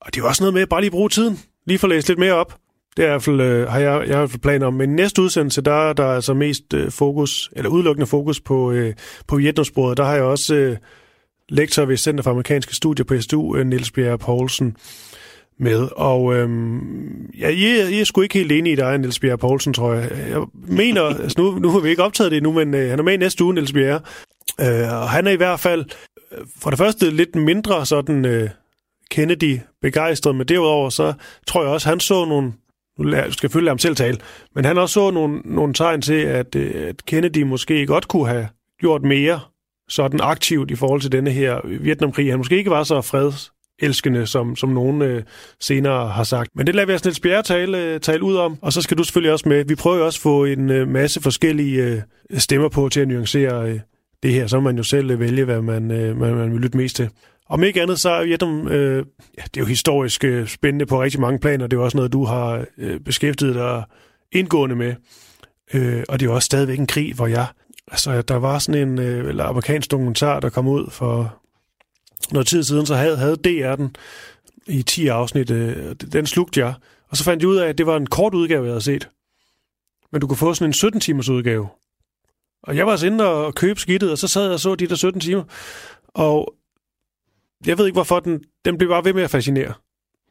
Og 0.00 0.14
det 0.14 0.20
er 0.20 0.26
også 0.26 0.42
noget 0.42 0.54
med 0.54 0.66
bare 0.66 0.80
lige 0.80 0.90
bruge 0.90 1.08
tiden. 1.08 1.38
Lige 1.66 1.78
få 1.78 1.86
læst 1.86 2.08
lidt 2.08 2.18
mere 2.18 2.32
op. 2.32 2.56
Det 2.96 3.02
er 3.04 3.08
i 3.08 3.10
hvert 3.10 3.22
fald, 3.22 3.40
øh, 3.40 3.68
har 3.68 3.78
jeg, 3.78 3.90
jeg 3.90 3.96
har 3.96 4.02
i 4.02 4.18
hvert 4.18 4.30
fald 4.30 4.40
planer 4.40 4.66
om. 4.66 4.74
Men 4.74 4.96
næste 4.96 5.22
udsendelse, 5.22 5.60
der, 5.62 5.92
der 5.92 6.04
er 6.04 6.14
altså 6.14 6.34
mest 6.34 6.74
øh, 6.74 6.90
fokus, 6.90 7.50
eller 7.52 7.70
udelukkende 7.70 8.06
fokus 8.06 8.40
på, 8.40 8.72
øh, 8.72 8.94
på 9.26 9.36
Vietnamsbordet. 9.36 9.96
Der 9.96 10.04
har 10.04 10.14
jeg 10.14 10.22
også 10.22 10.54
øh, 10.54 10.76
lektor 11.48 11.84
ved 11.84 11.96
Center 11.96 12.22
for 12.22 12.30
Amerikanske 12.30 12.74
Studier 12.74 13.04
på 13.04 13.20
SDU, 13.20 13.56
øh, 13.56 13.66
Niels 13.66 13.90
Bjerre 13.90 14.18
Poulsen, 14.18 14.76
med. 15.58 15.88
Og 15.96 16.34
øh, 16.34 16.48
ja, 17.38 17.48
I, 17.48 17.94
I 17.94 18.00
er 18.00 18.04
sgu 18.04 18.20
ikke 18.20 18.38
helt 18.38 18.52
enige 18.52 18.72
i 18.72 18.76
dig, 18.76 18.98
Niels 18.98 19.20
Bjerre 19.20 19.38
Poulsen, 19.38 19.72
tror 19.72 19.92
jeg. 19.92 20.10
Jeg 20.30 20.42
mener, 20.52 21.02
altså 21.02 21.40
nu, 21.40 21.58
nu 21.58 21.70
har 21.70 21.80
vi 21.80 21.88
ikke 21.88 22.02
optaget 22.02 22.32
det 22.32 22.42
nu, 22.42 22.52
men 22.52 22.74
øh, 22.74 22.90
han 22.90 22.98
er 22.98 23.02
med 23.02 23.12
i 23.12 23.16
næste 23.16 23.44
uge, 23.44 23.54
Niels 23.54 23.72
Bjerre. 23.72 24.00
Øh, 24.60 24.92
og 25.02 25.10
han 25.10 25.26
er 25.26 25.30
i 25.30 25.36
hvert 25.36 25.60
fald 25.60 25.84
øh, 26.32 26.46
for 26.58 26.70
det 26.70 26.78
første 26.78 27.10
lidt 27.10 27.34
mindre 27.34 27.86
sådan 27.86 28.24
øh, 28.24 28.50
Kennedy 29.10 29.60
begejstret, 29.82 30.36
men 30.36 30.48
derudover 30.48 30.90
så 30.90 31.12
tror 31.46 31.62
jeg 31.62 31.70
også, 31.70 31.88
han 31.88 32.00
så 32.00 32.24
nogle, 32.24 32.52
nu 32.98 33.32
skal 33.32 33.46
jeg 33.46 33.52
følge 33.52 33.68
ham 33.68 33.78
selv 33.78 33.96
tale, 33.96 34.18
men 34.54 34.64
han 34.64 34.78
også 34.78 34.92
så 34.92 35.10
nogle, 35.10 35.40
nogle 35.44 35.74
tegn 35.74 36.02
til, 36.02 36.14
at, 36.14 36.54
øh, 36.54 36.88
at 36.88 37.04
Kennedy 37.06 37.42
måske 37.42 37.86
godt 37.86 38.08
kunne 38.08 38.28
have 38.28 38.48
gjort 38.80 39.02
mere 39.02 39.40
sådan 39.88 40.20
aktivt 40.20 40.70
i 40.70 40.76
forhold 40.76 41.00
til 41.00 41.12
denne 41.12 41.30
her 41.30 41.60
Vietnamkrig. 41.64 42.30
Han 42.30 42.38
måske 42.38 42.56
ikke 42.56 42.70
var 42.70 42.84
så 42.84 43.00
freds 43.00 43.52
elskende, 43.78 44.26
som, 44.26 44.56
som 44.56 44.68
nogen 44.68 45.02
øh, 45.02 45.22
senere 45.60 46.08
har 46.08 46.24
sagt. 46.24 46.50
Men 46.54 46.66
det 46.66 46.74
lader 46.74 46.86
vi 46.86 46.94
os 46.94 47.04
Niels 47.04 47.20
Bjerre 47.20 47.42
tale, 47.42 47.78
øh, 47.78 48.00
tale 48.00 48.22
ud 48.22 48.36
om, 48.36 48.58
og 48.62 48.72
så 48.72 48.82
skal 48.82 48.98
du 48.98 49.04
selvfølgelig 49.04 49.32
også 49.32 49.48
med. 49.48 49.64
Vi 49.64 49.74
prøver 49.74 49.96
jo 49.96 50.06
også 50.06 50.18
at 50.18 50.22
få 50.22 50.44
en 50.44 50.70
øh, 50.70 50.88
masse 50.88 51.22
forskellige 51.22 51.82
øh, 52.30 52.38
stemmer 52.38 52.68
på 52.68 52.88
til 52.88 53.00
at 53.00 53.08
nuancere 53.08 53.70
øh, 53.70 53.80
det 54.22 54.32
her, 54.32 54.46
så 54.46 54.56
må 54.56 54.60
man 54.60 54.76
jo 54.76 54.82
selv 54.82 55.10
øh, 55.10 55.20
vælge, 55.20 55.44
hvad 55.44 55.62
man, 55.62 55.90
øh, 55.90 56.16
man, 56.16 56.34
man 56.34 56.52
vil 56.52 56.60
lytte 56.60 56.76
mest 56.76 56.96
til. 56.96 57.10
Om 57.48 57.64
ikke 57.64 57.82
andet, 57.82 58.00
så 58.00 58.10
er 58.10 58.24
Vietnam, 58.24 58.68
øh, 58.68 59.06
ja, 59.38 59.42
det 59.42 59.56
er 59.56 59.60
jo 59.60 59.66
historisk 59.66 60.24
øh, 60.24 60.48
spændende 60.48 60.86
på 60.86 61.02
rigtig 61.02 61.20
mange 61.20 61.38
planer. 61.38 61.66
Det 61.66 61.76
er 61.76 61.80
jo 61.80 61.84
også 61.84 61.96
noget, 61.96 62.12
du 62.12 62.24
har 62.24 62.64
øh, 62.78 63.00
beskæftiget 63.00 63.54
dig 63.54 63.84
indgående 64.32 64.76
med. 64.76 64.94
Øh, 65.74 66.04
og 66.08 66.20
det 66.20 66.26
er 66.26 66.30
jo 66.30 66.34
også 66.34 66.46
stadigvæk 66.46 66.78
en 66.78 66.86
krig, 66.86 67.14
hvor 67.14 67.26
jeg... 67.26 67.46
Altså, 67.90 68.22
der 68.22 68.36
var 68.36 68.58
sådan 68.58 68.88
en 68.88 68.98
øh, 68.98 69.28
eller 69.28 69.44
amerikansk 69.44 69.90
dokumentar, 69.90 70.40
der 70.40 70.48
kom 70.48 70.68
ud 70.68 70.90
for 70.90 71.38
noget 72.32 72.46
tid 72.46 72.62
siden, 72.62 72.86
så 72.86 72.94
havde, 72.94 73.16
havde 73.16 73.36
DR 73.36 73.74
den 73.76 73.96
i 74.66 74.82
10 74.82 75.06
afsnit. 75.06 75.50
Øh, 75.50 75.94
den 76.12 76.26
slugte 76.26 76.60
jeg. 76.60 76.74
Og 77.08 77.16
så 77.16 77.24
fandt 77.24 77.42
jeg 77.42 77.48
ud 77.48 77.56
af, 77.56 77.68
at 77.68 77.78
det 77.78 77.86
var 77.86 77.96
en 77.96 78.06
kort 78.06 78.34
udgave, 78.34 78.64
jeg 78.64 78.72
havde 78.72 78.84
set. 78.84 79.08
Men 80.12 80.20
du 80.20 80.26
kunne 80.26 80.36
få 80.36 80.54
sådan 80.54 80.68
en 80.70 80.94
17-timers 80.96 81.28
udgave. 81.28 81.68
Og 82.62 82.76
jeg 82.76 82.86
var 82.86 82.92
altså 82.92 83.06
inde 83.06 83.26
og 83.26 83.54
købe 83.54 83.80
skidtet, 83.80 84.12
og 84.12 84.18
så 84.18 84.28
sad 84.28 84.42
jeg 84.42 84.52
og 84.52 84.60
så 84.60 84.74
de 84.74 84.86
der 84.86 84.94
17 84.94 85.20
timer. 85.20 85.44
Og 86.08 86.54
jeg 87.66 87.78
ved 87.78 87.86
ikke, 87.86 87.96
hvorfor 87.96 88.20
den, 88.20 88.44
den 88.64 88.78
blev 88.78 88.90
bare 88.90 89.04
ved 89.04 89.12
med 89.12 89.22
at 89.22 89.30
fascinere. 89.30 89.72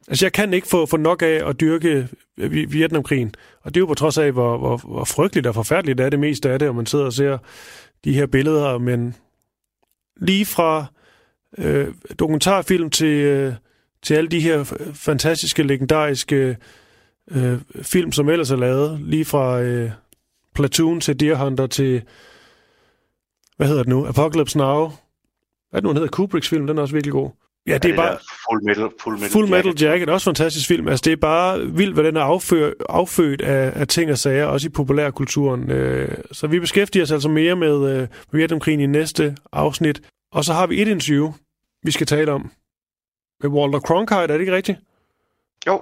Altså, 0.07 0.25
jeg 0.25 0.33
kan 0.33 0.53
ikke 0.53 0.67
få, 0.67 0.85
få 0.85 0.97
nok 0.97 1.21
af 1.21 1.49
at 1.49 1.59
dyrke 1.59 2.07
øh, 2.37 2.71
Vietnamkrigen. 2.71 3.35
Og 3.61 3.73
det 3.73 3.79
er 3.79 3.81
jo 3.81 3.85
på 3.85 3.93
trods 3.93 4.17
af, 4.17 4.31
hvor, 4.31 4.57
hvor, 4.57 4.77
hvor 4.77 5.03
frygteligt 5.03 5.47
og 5.47 5.55
forfærdeligt 5.55 5.99
er 5.99 6.09
det 6.09 6.19
meste 6.19 6.49
af 6.49 6.59
det, 6.59 6.67
og 6.67 6.75
man 6.75 6.85
sidder 6.85 7.05
og 7.05 7.13
ser 7.13 7.37
de 8.03 8.13
her 8.13 8.25
billeder, 8.25 8.77
men 8.77 9.15
lige 10.17 10.45
fra 10.45 10.85
øh, 11.57 11.87
dokumentarfilm 12.19 12.89
til, 12.89 13.07
øh, 13.07 13.53
til 14.03 14.13
alle 14.13 14.29
de 14.29 14.39
her 14.39 14.63
fantastiske, 14.93 15.63
legendariske 15.63 16.57
øh, 17.31 17.59
film, 17.81 18.11
som 18.11 18.29
ellers 18.29 18.51
er 18.51 18.55
lavet, 18.55 18.99
lige 19.01 19.25
fra 19.25 19.61
øh, 19.61 19.91
Platoon 20.57 21.01
til 21.01 21.19
Deer 21.19 21.35
Hunter 21.35 21.67
til, 21.67 22.03
hvad 23.57 23.67
hedder 23.67 23.83
det 23.83 23.89
nu, 23.89 24.05
Apocalypse 24.07 24.57
Now. 24.57 24.79
Hvad 24.79 24.91
er 25.71 25.79
det 25.79 25.83
nu, 25.83 25.93
hedder? 25.93 26.07
Kubricks 26.07 26.49
film, 26.49 26.67
den 26.67 26.77
er 26.77 26.81
også 26.81 26.93
virkelig 26.93 27.11
god. 27.11 27.29
Ja, 27.67 27.73
det 27.73 27.75
er, 27.75 27.87
det 27.87 27.95
bare... 27.95 28.17
Full 28.49 28.63
Metal, 28.63 28.89
full 29.03 29.15
metal, 29.15 29.29
Full 29.31 29.49
Metal 29.49 29.65
Jacket. 29.65 29.81
Jacket, 29.81 30.09
også 30.09 30.25
fantastisk 30.25 30.67
film. 30.67 30.87
Altså, 30.87 31.03
det 31.05 31.13
er 31.13 31.17
bare 31.17 31.59
vildt, 31.59 31.93
hvad 31.93 32.03
den 32.03 32.17
er 32.17 32.37
affø- 32.37 32.85
affødt 32.89 33.41
af, 33.41 33.71
af 33.75 33.87
ting 33.87 34.11
og 34.11 34.17
sager, 34.17 34.45
også 34.45 34.67
i 34.67 34.69
populærkulturen. 34.69 35.71
Øh, 35.71 36.17
så 36.31 36.47
vi 36.47 36.59
beskæftiger 36.59 37.03
os 37.03 37.11
altså 37.11 37.29
mere 37.29 37.55
med, 37.55 38.01
øh, 38.01 38.07
Vietnamkrigen 38.31 38.79
i 38.79 38.85
næste 38.85 39.37
afsnit. 39.51 40.01
Og 40.31 40.45
så 40.45 40.53
har 40.53 40.67
vi 40.67 40.81
et 40.81 40.87
interview, 40.87 41.33
vi 41.83 41.91
skal 41.91 42.07
tale 42.07 42.31
om. 42.31 42.51
Med 43.43 43.49
Walter 43.49 43.79
Cronkite, 43.79 44.15
er 44.15 44.27
det 44.27 44.39
ikke 44.39 44.55
rigtigt? 44.55 44.79
Jo. 45.67 45.81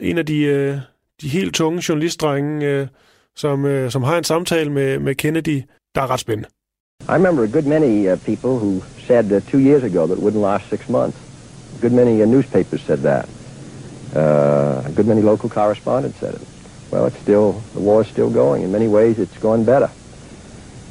En 0.00 0.18
af 0.18 0.26
de, 0.26 0.38
øh, 0.42 0.78
de 1.20 1.28
helt 1.28 1.54
tunge 1.54 1.82
journalistdrenge, 1.88 2.66
øh, 2.66 2.86
som, 3.36 3.64
øh, 3.64 3.90
som 3.90 4.02
har 4.02 4.18
en 4.18 4.24
samtale 4.24 4.70
med, 4.70 4.98
med 4.98 5.14
Kennedy, 5.14 5.62
der 5.94 6.02
er 6.02 6.10
ret 6.10 6.20
spændende. 6.20 6.48
I 7.08 7.12
remember 7.12 7.42
a 7.42 7.46
good 7.46 7.66
many 7.66 8.12
uh, 8.12 8.18
people 8.18 8.58
who 8.58 8.82
said 9.06 9.32
uh, 9.32 9.40
two 9.50 9.58
years 9.58 9.84
ago 9.84 10.06
that 10.06 10.18
it 10.18 10.24
wouldn't 10.24 10.40
last 10.40 10.68
six 10.68 10.88
months. 10.88 11.18
A 11.78 11.80
good 11.80 11.92
many 11.92 12.22
uh, 12.22 12.28
newspapers 12.28 12.80
said 12.80 12.98
that. 12.98 13.28
Uh, 14.16 14.88
a 14.88 14.92
good 14.96 15.06
many 15.06 15.22
local 15.22 15.48
correspondents 15.48 16.18
said 16.18 16.34
it. 16.34 16.40
Well, 16.90 17.06
it's 17.06 17.18
still, 17.18 17.52
the 17.74 17.80
war 17.80 18.00
is 18.02 18.08
still 18.08 18.30
going. 18.30 18.62
In 18.62 18.72
many 18.72 18.88
ways, 18.88 19.18
it's 19.18 19.38
going 19.38 19.64
better. 19.64 19.90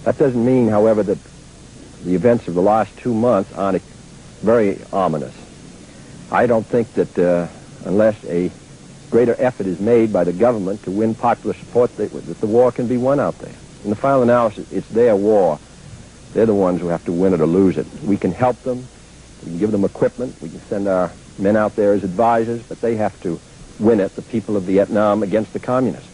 That 0.04 0.18
doesn't 0.18 0.46
mean, 0.46 0.68
however, 0.68 1.04
that 1.04 1.18
the 2.04 2.14
events 2.14 2.48
of 2.48 2.54
the 2.54 2.62
last 2.62 2.96
two 2.98 3.14
months 3.14 3.52
aren't 3.54 3.82
very 4.44 4.78
ominous. 4.94 5.34
I 6.32 6.46
don't 6.46 6.66
think 6.66 6.94
that 6.94 7.18
uh, 7.18 7.48
unless 7.86 8.24
a 8.26 8.52
greater 9.16 9.36
effort 9.40 9.66
is 9.66 9.80
made 9.80 10.12
by 10.12 10.26
the 10.26 10.34
government 10.34 10.84
to 10.84 10.92
win 10.92 11.16
popular 11.16 11.56
support, 11.56 11.96
that, 11.96 12.12
that 12.12 12.42
the 12.42 12.46
war 12.46 12.70
can 12.70 12.86
be 12.86 12.98
won 12.98 13.18
out 13.18 13.40
there. 13.40 13.56
In 13.86 13.90
the 13.90 13.96
final 13.96 14.24
analysis, 14.24 14.70
it's 14.74 14.90
their 14.90 15.16
war. 15.16 15.58
They're 16.34 16.46
the 16.46 16.54
ones 16.54 16.82
who 16.82 16.88
have 16.88 17.06
to 17.06 17.14
win 17.14 17.34
it 17.34 17.40
or 17.40 17.46
lose 17.46 17.78
it. 17.78 17.88
We 18.04 18.18
can 18.18 18.34
help 18.34 18.62
them. 18.64 18.86
We 19.42 19.52
can 19.52 19.58
give 19.58 19.72
them 19.72 19.86
equipment. 19.86 20.36
We 20.42 20.50
can 20.50 20.60
send 20.68 20.90
our 20.90 21.14
men 21.40 21.56
out 21.56 21.78
there 21.78 21.94
as 21.94 22.04
advisors, 22.04 22.62
but 22.64 22.82
they 22.82 22.98
have 22.98 23.18
to 23.22 23.40
win 23.80 24.02
it, 24.02 24.14
the 24.18 24.22
people 24.22 24.58
of 24.58 24.64
Vietnam, 24.64 25.24
against 25.24 25.54
the 25.54 25.60
communists. 25.60 26.12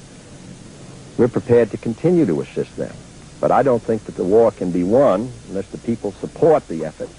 We're 1.18 1.28
prepared 1.28 1.72
to 1.72 1.78
continue 1.78 2.28
to 2.28 2.40
assist 2.42 2.76
them. 2.76 2.96
But 3.40 3.50
I 3.50 3.64
don't 3.64 3.82
think 3.82 4.04
that 4.06 4.16
the 4.16 4.24
war 4.24 4.52
can 4.52 4.70
be 4.70 4.84
won 4.84 5.32
unless 5.50 5.68
the 5.70 5.80
people 5.80 6.12
support 6.12 6.68
the 6.68 6.86
effort. 6.86 7.10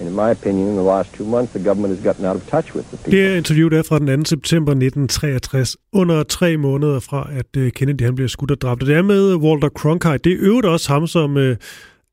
And 0.00 0.08
in 0.08 0.14
my 0.14 0.30
opinion, 0.30 0.68
in 0.68 0.74
the 0.74 0.82
last 0.82 1.14
two 1.14 1.26
months, 1.26 1.52
the 1.52 1.64
government 1.64 1.94
has 1.94 2.04
gotten 2.04 2.24
out 2.24 2.36
of 2.36 2.42
touch 2.42 2.74
with 2.74 2.88
the 2.88 2.96
people. 2.96 3.12
Det 3.12 3.36
interview 3.36 3.66
interviewet 3.66 3.78
er 3.78 3.82
fra 3.82 3.98
den 3.98 4.24
2. 4.24 4.28
september 4.28 4.72
1963, 4.72 5.76
under 5.92 6.22
tre 6.22 6.56
måneder 6.56 7.00
fra, 7.00 7.28
at 7.32 7.56
øh, 7.56 7.72
Kennedy 7.72 8.02
han 8.02 8.14
bliver 8.14 8.28
skudt 8.28 8.50
og 8.50 8.60
dræbt. 8.60 8.82
Og 8.82 8.86
det 8.86 8.96
er 8.96 9.02
med 9.02 9.32
øh, 9.32 9.36
Walter 9.36 9.68
Cronkite. 9.68 10.18
Det 10.18 10.32
er 10.32 10.36
øvrigt 10.40 10.66
også 10.66 10.92
ham, 10.92 11.06
som 11.06 11.36
øh, 11.36 11.56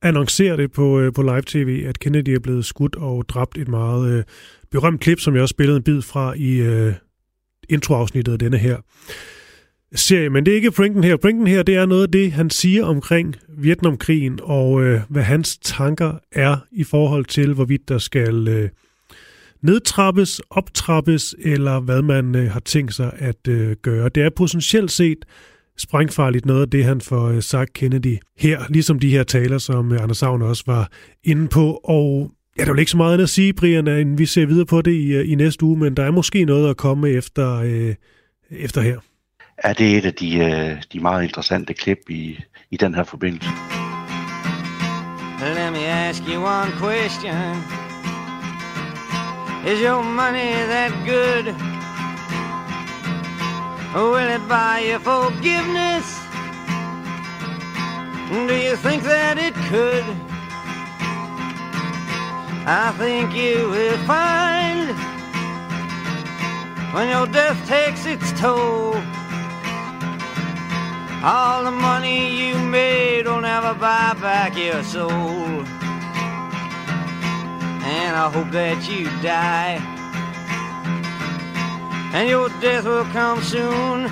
annoncerer 0.01 0.55
det 0.55 0.71
på, 0.71 0.99
øh, 0.99 1.13
på 1.13 1.21
live-tv, 1.21 1.86
at 1.88 1.99
Kennedy 1.99 2.29
er 2.29 2.39
blevet 2.39 2.65
skudt 2.65 2.95
og 2.95 3.29
dræbt 3.29 3.57
et 3.57 3.67
meget 3.67 4.11
øh, 4.11 4.23
berømt 4.71 5.01
klip, 5.01 5.19
som 5.19 5.33
jeg 5.33 5.41
også 5.41 5.53
spillede 5.53 5.77
en 5.77 5.83
bid 5.83 6.01
fra 6.01 6.33
i 6.38 6.51
øh, 6.57 6.93
introafsnittet 7.69 8.33
af 8.33 8.39
denne 8.39 8.57
her 8.57 8.77
serie. 9.95 10.29
Men 10.29 10.45
det 10.45 10.51
er 10.51 10.55
ikke 10.55 10.71
Brinken 10.71 11.03
her. 11.03 11.17
Brinken 11.17 11.47
her, 11.47 11.63
det 11.63 11.75
er 11.75 11.85
noget 11.85 12.03
af 12.03 12.11
det, 12.11 12.31
han 12.31 12.49
siger 12.49 12.85
omkring 12.85 13.35
Vietnamkrigen, 13.57 14.39
og 14.43 14.83
øh, 14.83 15.01
hvad 15.09 15.23
hans 15.23 15.57
tanker 15.57 16.13
er 16.31 16.57
i 16.71 16.83
forhold 16.83 17.25
til, 17.25 17.53
hvorvidt 17.53 17.89
der 17.89 17.97
skal 17.97 18.47
øh, 18.47 18.69
nedtrappes, 19.61 20.41
optrappes, 20.49 21.35
eller 21.39 21.79
hvad 21.79 22.01
man 22.01 22.35
øh, 22.35 22.51
har 22.51 22.59
tænkt 22.59 22.93
sig 22.93 23.13
at 23.17 23.47
øh, 23.47 23.75
gøre. 23.81 24.09
Det 24.09 24.23
er 24.23 24.29
potentielt 24.29 24.91
set 24.91 25.17
sprængfarligt 25.77 26.45
noget 26.45 26.61
af 26.61 26.69
det, 26.69 26.83
han 26.83 27.01
får 27.01 27.27
øh, 27.27 27.41
sagt 27.41 27.73
Kennedy 27.73 28.17
her, 28.37 28.61
ligesom 28.69 28.99
de 28.99 29.09
her 29.09 29.23
taler, 29.23 29.57
som 29.57 29.91
øh, 29.91 30.03
Anders 30.03 30.17
Savn 30.17 30.41
også 30.41 30.63
var 30.67 30.91
inde 31.23 31.47
på. 31.47 31.79
Og 31.83 32.31
ja, 32.57 32.63
der 32.63 32.69
er 32.69 32.73
jo 32.73 32.79
ikke 32.79 32.91
så 32.91 32.97
meget 32.97 33.13
andet 33.13 33.23
at 33.23 33.29
sige, 33.29 33.53
Brian, 33.53 33.87
end 33.87 34.17
vi 34.17 34.25
ser 34.25 34.45
videre 34.45 34.65
på 34.65 34.81
det 34.81 34.91
i, 34.91 35.13
øh, 35.13 35.31
i 35.31 35.35
næste 35.35 35.65
uge, 35.65 35.77
men 35.77 35.97
der 35.97 36.03
er 36.03 36.11
måske 36.11 36.45
noget 36.45 36.69
at 36.69 36.77
komme 36.77 37.09
efter, 37.09 37.55
øh, 37.55 37.95
efter 38.51 38.81
her. 38.81 38.99
Er 39.57 39.73
det 39.73 39.97
et 39.97 40.05
af 40.05 40.13
de, 40.13 40.37
øh, 40.37 40.83
de 40.93 40.99
meget 40.99 41.23
interessante 41.23 41.73
klip 41.73 41.99
i, 42.09 42.43
i 42.71 42.77
den 42.77 42.95
her 42.95 43.03
forbindelse? 43.03 43.49
Let 45.39 45.73
me 45.73 45.85
ask 45.85 46.23
you 46.23 46.39
one 46.43 46.71
question. 46.71 47.63
Is 49.67 49.79
your 49.81 50.03
money 50.03 50.53
that 50.73 50.91
good? 51.05 51.55
Will 53.95 54.29
it 54.35 54.47
buy 54.47 54.79
you 54.89 54.99
forgiveness? 54.99 56.05
Do 58.49 58.55
you 58.55 58.75
think 58.75 59.03
that 59.03 59.37
it 59.37 59.55
could? 59.69 60.05
I 62.67 62.91
think 62.97 63.33
you 63.33 63.69
will 63.69 63.97
find 64.05 64.87
when 66.93 67.09
your 67.09 67.25
death 67.27 67.59
takes 67.67 68.05
its 68.05 68.31
toll. 68.39 68.95
All 71.28 71.63
the 71.63 71.71
money 71.71 72.49
you 72.49 72.55
made 72.59 73.26
will 73.26 73.41
never 73.41 73.73
buy 73.73 74.13
back 74.21 74.55
your 74.55 74.84
soul. 74.84 75.09
And 77.97 78.15
I 78.15 78.30
hope 78.30 78.51
that 78.51 78.88
you 78.88 79.05
die. 79.23 79.82
And 82.13 82.30
your 82.30 82.49
death 82.61 82.86
will 82.86 83.05
come 83.05 83.41
soon. 83.41 84.05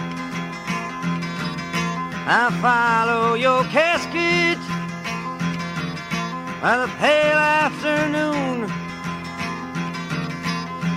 I 2.26 2.50
follow 2.66 3.36
your 3.36 3.64
casket 3.66 4.58
by 6.64 6.78
the 6.78 6.88
pale 6.98 7.38
afternoon. 7.38 8.64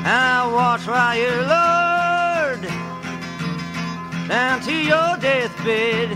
And 0.00 0.22
I 0.32 0.50
watch 0.50 0.86
while 0.86 1.14
you're 1.14 1.42
down 4.28 4.60
to 4.62 4.72
your 4.72 5.16
deathbed. 5.18 6.10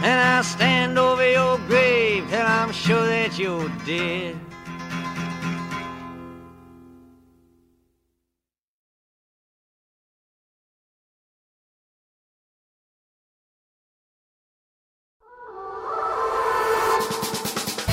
And 0.00 0.20
I 0.20 0.42
stand 0.42 0.98
over 0.98 1.28
your 1.30 1.58
grave 1.66 2.28
till 2.30 2.46
I'm 2.46 2.72
sure 2.72 3.06
that 3.06 3.38
you're 3.38 3.68
dead. 3.84 4.36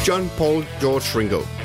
John 0.05 0.29
Paul 0.37 0.63
George 0.79 1.15
Ringo. 1.15 1.64